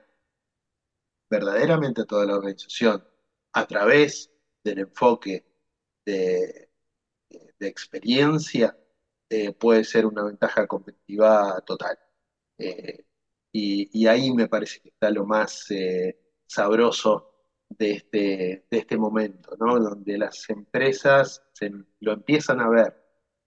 verdaderamente 1.29 2.05
toda 2.05 2.25
la 2.25 2.35
organización 2.35 3.05
a 3.53 3.65
través 3.65 4.31
del 4.63 4.79
enfoque 4.79 5.45
de, 6.05 6.70
experiencia, 7.59 8.77
eh, 9.29 9.53
puede 9.53 9.83
ser 9.83 10.05
una 10.05 10.23
ventaja 10.23 10.67
competitiva 10.67 11.61
total. 11.65 11.97
Eh, 12.57 13.05
y, 13.53 14.07
ahí 14.07 14.31
me 14.33 14.47
parece 14.47 14.81
que 14.81 14.89
está 14.89 15.09
lo 15.09 15.25
más 15.25 15.69
eh, 15.71 16.19
sabroso 16.45 17.31
de 17.69 17.91
este, 17.93 18.65
de 18.69 18.77
este 18.77 18.97
momento, 18.97 19.55
¿no? 19.59 19.79
Donde 19.79 20.17
las 20.17 20.49
empresas 20.49 21.43
se, 21.53 21.71
lo 21.99 22.13
empiezan 22.13 22.61
a 22.61 22.69
ver. 22.69 22.97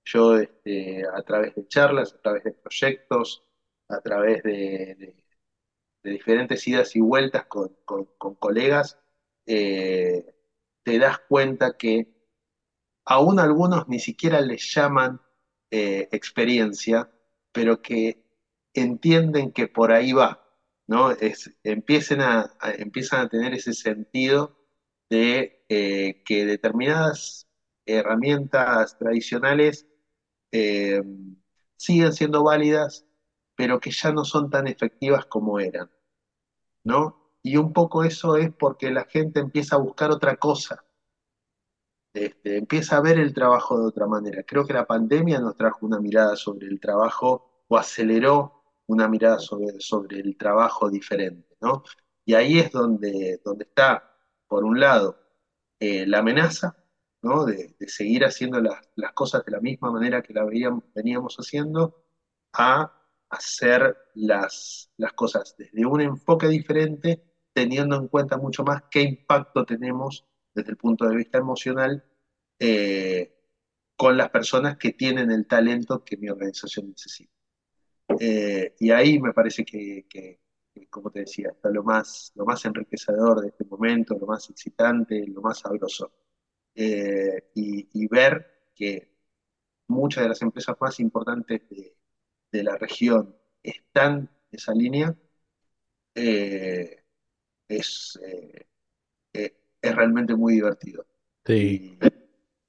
Yo, 0.04 0.38
este, 0.38 1.04
a 1.06 1.22
través 1.22 1.54
de 1.54 1.66
charlas, 1.68 2.14
a 2.14 2.20
través 2.20 2.44
de 2.44 2.52
proyectos, 2.52 3.44
a 3.88 4.00
través 4.00 4.42
de, 4.42 5.14
diferentes 6.02 6.66
idas 6.68 6.94
y 6.96 7.00
vueltas 7.00 7.46
con, 7.46 7.74
colegas, 8.38 8.98
eh, 9.46 10.34
te 10.82 10.98
das 10.98 11.18
cuenta 11.28 11.76
que 11.76 12.13
aún 13.04 13.38
algunos 13.38 13.88
ni 13.88 13.98
siquiera 13.98 14.40
les 14.40 14.72
llaman 14.74 15.20
eh, 15.70 16.08
experiencia, 16.12 17.10
pero 17.52 17.82
que 17.82 18.24
entienden 18.74 19.52
que 19.52 19.68
por 19.68 19.92
ahí 19.92 20.12
va, 20.12 20.44
¿no? 20.86 21.10
Empiecen 21.62 22.20
a, 22.20 22.50
empiezan 22.78 23.20
a 23.22 23.28
tener 23.28 23.54
ese 23.54 23.72
sentido 23.72 24.58
de 25.10 25.64
eh, 25.68 26.22
que 26.24 26.46
determinadas 26.46 27.48
herramientas 27.86 28.98
tradicionales 28.98 29.86
eh, 30.52 31.02
siguen 31.76 32.12
siendo 32.12 32.42
válidas, 32.44 33.06
pero 33.56 33.80
que 33.80 33.90
ya 33.90 34.12
no 34.12 34.24
son 34.24 34.50
tan 34.50 34.66
efectivas 34.66 35.26
como 35.26 35.60
eran, 35.60 35.90
¿no? 36.84 37.32
Y 37.42 37.56
un 37.56 37.72
poco 37.72 38.04
eso 38.04 38.36
es 38.36 38.52
porque 38.52 38.90
la 38.90 39.04
gente 39.04 39.40
empieza 39.40 39.76
a 39.76 39.80
buscar 39.80 40.10
otra 40.10 40.36
cosa, 40.36 40.84
este, 42.14 42.58
empieza 42.58 42.96
a 42.96 43.00
ver 43.00 43.18
el 43.18 43.34
trabajo 43.34 43.78
de 43.78 43.86
otra 43.86 44.06
manera. 44.06 44.44
Creo 44.44 44.64
que 44.64 44.72
la 44.72 44.86
pandemia 44.86 45.40
nos 45.40 45.56
trajo 45.56 45.84
una 45.84 46.00
mirada 46.00 46.36
sobre 46.36 46.68
el 46.68 46.80
trabajo 46.80 47.64
o 47.68 47.76
aceleró 47.76 48.62
una 48.86 49.08
mirada 49.08 49.38
sobre, 49.40 49.80
sobre 49.80 50.20
el 50.20 50.36
trabajo 50.36 50.88
diferente, 50.90 51.56
¿no? 51.60 51.82
Y 52.24 52.34
ahí 52.34 52.58
es 52.58 52.70
donde, 52.70 53.40
donde 53.44 53.64
está, 53.64 54.16
por 54.46 54.64
un 54.64 54.78
lado, 54.80 55.18
eh, 55.80 56.06
la 56.06 56.18
amenaza, 56.20 56.76
¿no? 57.22 57.44
De, 57.44 57.74
seguir 57.88 58.24
haciendo 58.24 58.60
las, 58.60 58.78
cosas 59.14 59.44
de 59.44 59.52
la 59.52 59.60
misma 59.60 59.90
manera 59.90 60.22
que 60.22 60.34
la 60.34 60.44
veíamos, 60.44 60.84
veníamos 60.94 61.36
haciendo, 61.36 62.04
a 62.52 62.92
hacer 63.30 63.96
las, 64.14 64.90
las 64.96 65.12
cosas 65.14 65.56
desde 65.58 65.84
un 65.86 66.00
enfoque 66.00 66.48
diferente, 66.48 67.24
teniendo 67.52 67.96
en 67.96 68.08
cuenta 68.08 68.36
mucho 68.36 68.64
más 68.64 68.84
qué 68.90 69.02
impacto 69.02 69.64
tenemos 69.64 70.24
desde 70.54 70.70
el 70.70 70.76
punto 70.76 71.06
de 71.08 71.16
vista 71.16 71.38
emocional 71.38 72.04
eh, 72.58 73.34
con 73.96 74.16
las 74.16 74.30
personas 74.30 74.76
que 74.76 74.92
tienen 74.92 75.30
el 75.30 75.46
talento 75.46 76.04
que 76.04 76.16
mi 76.16 76.28
organización 76.28 76.90
necesita. 76.90 77.32
Eh, 78.20 78.74
y 78.78 78.90
ahí 78.90 79.18
me 79.20 79.32
parece 79.32 79.64
que, 79.64 80.06
como 80.90 81.10
te 81.10 81.20
decía, 81.20 81.50
está 81.50 81.70
lo 81.70 81.82
más, 81.84 82.32
lo 82.34 82.44
más 82.44 82.64
enriquecedor 82.64 83.40
de 83.40 83.48
este 83.48 83.64
momento, 83.64 84.16
lo 84.18 84.26
más 84.26 84.48
excitante, 84.50 85.26
lo 85.26 85.40
más 85.42 85.58
sabroso. 85.60 86.12
Eh, 86.74 87.50
y, 87.54 88.06
ver 88.08 88.70
que 88.74 89.10
muchas 89.88 90.24
de 90.24 90.28
las 90.30 90.42
empresas 90.42 90.76
más 90.80 91.00
importantes 91.00 91.62
de, 91.70 92.62
la 92.62 92.76
región 92.76 93.36
están 93.62 94.30
en 94.50 94.58
esa 94.58 94.72
línea, 94.74 95.16
eh, 96.14 97.04
es, 99.88 99.94
realmente 99.94 100.34
muy 100.34 100.54
divertido. 100.54 101.06
Sí. 101.44 101.98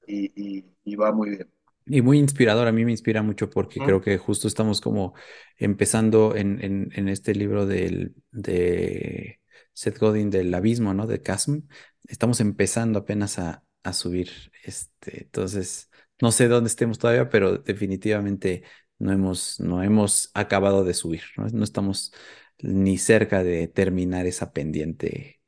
y 0.07 0.95
va 0.95 1.11
muy 1.11 1.31
bien. 1.31 1.55
Y 1.87 2.01
muy 2.01 2.17
inspirador, 2.17 2.67
a 2.67 2.71
mí 2.71 2.83
me 2.83 2.91
inspira 2.91 3.21
mucho 3.21 3.49
porque 3.49 3.79
creo 3.79 4.01
que 4.01 4.17
justo 4.17 4.47
estamos 4.47 4.81
como 4.81 5.13
empezando 5.57 6.35
en, 6.35 6.59
en, 6.63 7.09
este 7.09 7.35
libro 7.35 7.67
del, 7.67 8.15
de 8.31 9.39
Seth 9.73 9.99
Godin 9.99 10.31
del 10.31 10.51
abismo, 10.55 10.95
¿no? 10.95 11.05
De 11.05 11.21
Chasm. 11.21 11.59
Estamos 12.07 12.39
empezando 12.39 12.99
apenas 12.99 13.37
a, 13.37 13.63
subir. 13.93 14.31
Este, 14.63 15.25
entonces, 15.25 15.91
no 16.19 16.31
sé 16.31 16.47
dónde 16.47 16.69
estemos 16.69 16.97
todavía, 16.97 17.29
pero 17.29 17.59
definitivamente 17.59 18.63
no 18.97 19.11
hemos, 19.11 19.59
no 19.59 19.83
hemos 19.83 20.31
acabado 20.33 20.83
de 20.83 20.95
subir, 20.95 21.21
¿no? 21.37 21.47
No 21.49 21.63
estamos 21.63 22.13
ni 22.57 22.97
cerca 22.97 23.43
de 23.43 23.67
terminar 23.67 24.25
esa 24.25 24.53
pendiente. 24.53 25.39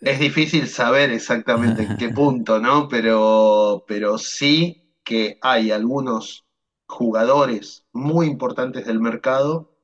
Es 0.00 0.18
difícil 0.20 0.68
saber 0.68 1.10
exactamente 1.10 1.82
en 1.82 1.96
qué 1.96 2.08
punto, 2.14 2.60
¿no? 2.60 2.88
Pero, 2.88 3.84
pero 3.86 4.18
sí 4.18 4.92
que 5.04 5.38
hay 5.40 5.70
algunos 5.70 6.46
jugadores 6.86 7.84
muy 7.92 8.26
importantes 8.26 8.86
del 8.86 9.00
mercado 9.00 9.76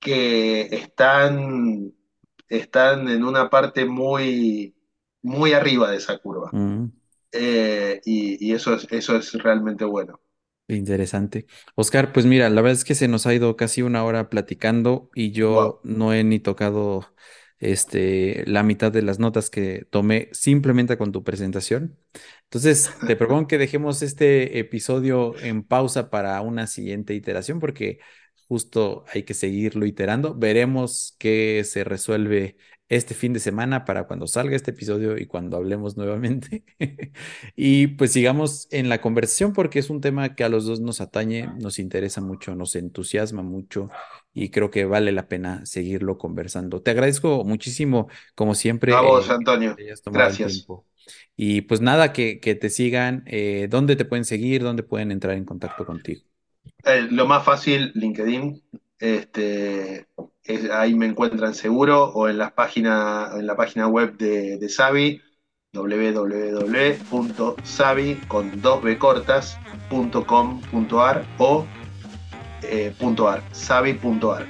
que 0.00 0.62
están, 0.62 1.94
están 2.48 3.08
en 3.08 3.24
una 3.24 3.50
parte 3.50 3.84
muy, 3.84 4.74
muy 5.22 5.52
arriba 5.52 5.90
de 5.90 5.98
esa 5.98 6.18
curva. 6.18 6.50
Mm. 6.52 6.86
Eh, 7.32 8.00
y, 8.04 8.52
eso, 8.52 8.74
es, 8.74 8.88
eso 8.90 9.16
es 9.16 9.32
realmente 9.34 9.84
bueno. 9.84 10.20
Interesante. 10.66 11.46
Oscar, 11.74 12.12
pues 12.12 12.26
mira, 12.26 12.48
la 12.48 12.60
verdad 12.60 12.78
es 12.78 12.84
que 12.84 12.94
se 12.94 13.08
nos 13.08 13.26
ha 13.26 13.34
ido 13.34 13.56
casi 13.56 13.82
una 13.82 14.04
hora 14.04 14.30
platicando 14.30 15.10
y 15.14 15.32
yo 15.32 15.80
no 15.84 16.12
he 16.12 16.24
ni 16.24 16.38
tocado 16.38 17.12
este, 17.60 18.44
la 18.46 18.62
mitad 18.62 18.90
de 18.92 19.02
las 19.02 19.18
notas 19.18 19.50
que 19.50 19.86
tomé 19.90 20.28
simplemente 20.32 20.98
con 20.98 21.12
tu 21.12 21.22
presentación. 21.24 21.98
Entonces, 22.44 22.90
te 23.06 23.16
propongo 23.16 23.46
que 23.46 23.58
dejemos 23.58 24.02
este 24.02 24.58
episodio 24.58 25.38
en 25.40 25.62
pausa 25.62 26.10
para 26.10 26.40
una 26.40 26.66
siguiente 26.66 27.14
iteración 27.14 27.60
porque 27.60 28.00
justo 28.48 29.04
hay 29.12 29.22
que 29.24 29.34
seguirlo 29.34 29.86
iterando. 29.86 30.34
Veremos 30.34 31.14
qué 31.18 31.62
se 31.64 31.84
resuelve 31.84 32.56
este 32.90 33.14
fin 33.14 33.32
de 33.32 33.38
semana 33.38 33.84
para 33.84 34.04
cuando 34.04 34.26
salga 34.26 34.56
este 34.56 34.72
episodio 34.72 35.16
y 35.16 35.26
cuando 35.26 35.56
hablemos 35.56 35.96
nuevamente. 35.96 36.64
y 37.56 37.86
pues 37.86 38.12
sigamos 38.12 38.66
en 38.72 38.88
la 38.88 39.00
conversación 39.00 39.52
porque 39.52 39.78
es 39.78 39.90
un 39.90 40.00
tema 40.00 40.34
que 40.34 40.42
a 40.42 40.48
los 40.48 40.66
dos 40.66 40.80
nos 40.80 41.00
atañe, 41.00 41.48
nos 41.60 41.78
interesa 41.78 42.20
mucho, 42.20 42.56
nos 42.56 42.74
entusiasma 42.74 43.42
mucho 43.42 43.90
y 44.34 44.50
creo 44.50 44.72
que 44.72 44.86
vale 44.86 45.12
la 45.12 45.28
pena 45.28 45.64
seguirlo 45.64 46.18
conversando. 46.18 46.82
Te 46.82 46.90
agradezco 46.90 47.44
muchísimo, 47.44 48.08
como 48.34 48.56
siempre. 48.56 48.92
A 48.92 49.02
vos, 49.02 49.30
Antonio. 49.30 49.76
Gracias. 50.06 50.66
Y 51.36 51.60
pues 51.62 51.80
nada, 51.80 52.12
que, 52.12 52.38
te 52.38 52.70
sigan, 52.70 53.22
eh, 53.26 53.68
dónde 53.70 53.94
te 53.94 54.04
pueden 54.04 54.24
seguir, 54.24 54.64
dónde 54.64 54.82
pueden 54.82 55.12
entrar 55.12 55.36
en 55.36 55.44
contacto 55.44 55.86
contigo. 55.86 56.22
Eh, 56.84 57.06
lo 57.08 57.24
más 57.26 57.44
fácil, 57.44 57.92
LinkedIn. 57.94 58.60
Este, 59.00 60.06
ahí 60.72 60.94
me 60.94 61.06
encuentran 61.06 61.54
seguro, 61.54 62.12
o 62.12 62.28
en, 62.28 62.38
las 62.38 62.52
páginas, 62.52 63.34
en 63.34 63.46
la 63.46 63.56
página 63.56 63.88
web 63.88 64.16
de, 64.18 64.58
de 64.58 64.68
Savi, 64.68 65.20
www.savi 65.72 66.44
con 68.28 68.60
dos 68.60 68.82
b 68.82 68.98
cortas.com.ar 68.98 71.24
o 71.38 71.66
eh, 72.62 72.94
.ar, 73.26 73.42
savi.ar. 73.52 74.46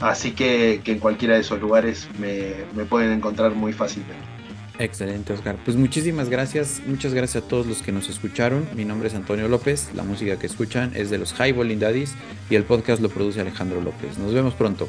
Así 0.00 0.32
que, 0.32 0.80
que, 0.84 0.92
en 0.92 1.00
cualquiera 1.00 1.34
de 1.34 1.40
esos 1.40 1.60
lugares 1.60 2.08
me, 2.18 2.54
me 2.74 2.84
pueden 2.84 3.10
encontrar 3.12 3.54
muy 3.54 3.72
fácilmente. 3.72 4.27
Excelente, 4.78 5.32
Oscar. 5.32 5.56
Pues 5.64 5.76
muchísimas 5.76 6.28
gracias. 6.28 6.80
Muchas 6.86 7.12
gracias 7.12 7.44
a 7.44 7.48
todos 7.48 7.66
los 7.66 7.82
que 7.82 7.90
nos 7.90 8.08
escucharon. 8.08 8.68
Mi 8.74 8.84
nombre 8.84 9.08
es 9.08 9.14
Antonio 9.14 9.48
López. 9.48 9.90
La 9.94 10.04
música 10.04 10.38
que 10.38 10.46
escuchan 10.46 10.92
es 10.94 11.10
de 11.10 11.18
los 11.18 11.34
Highballing 11.38 11.80
Daddies 11.80 12.14
y 12.48 12.54
el 12.54 12.64
podcast 12.64 13.02
lo 13.02 13.08
produce 13.08 13.40
Alejandro 13.40 13.80
López. 13.80 14.18
Nos 14.18 14.32
vemos 14.32 14.54
pronto. 14.54 14.88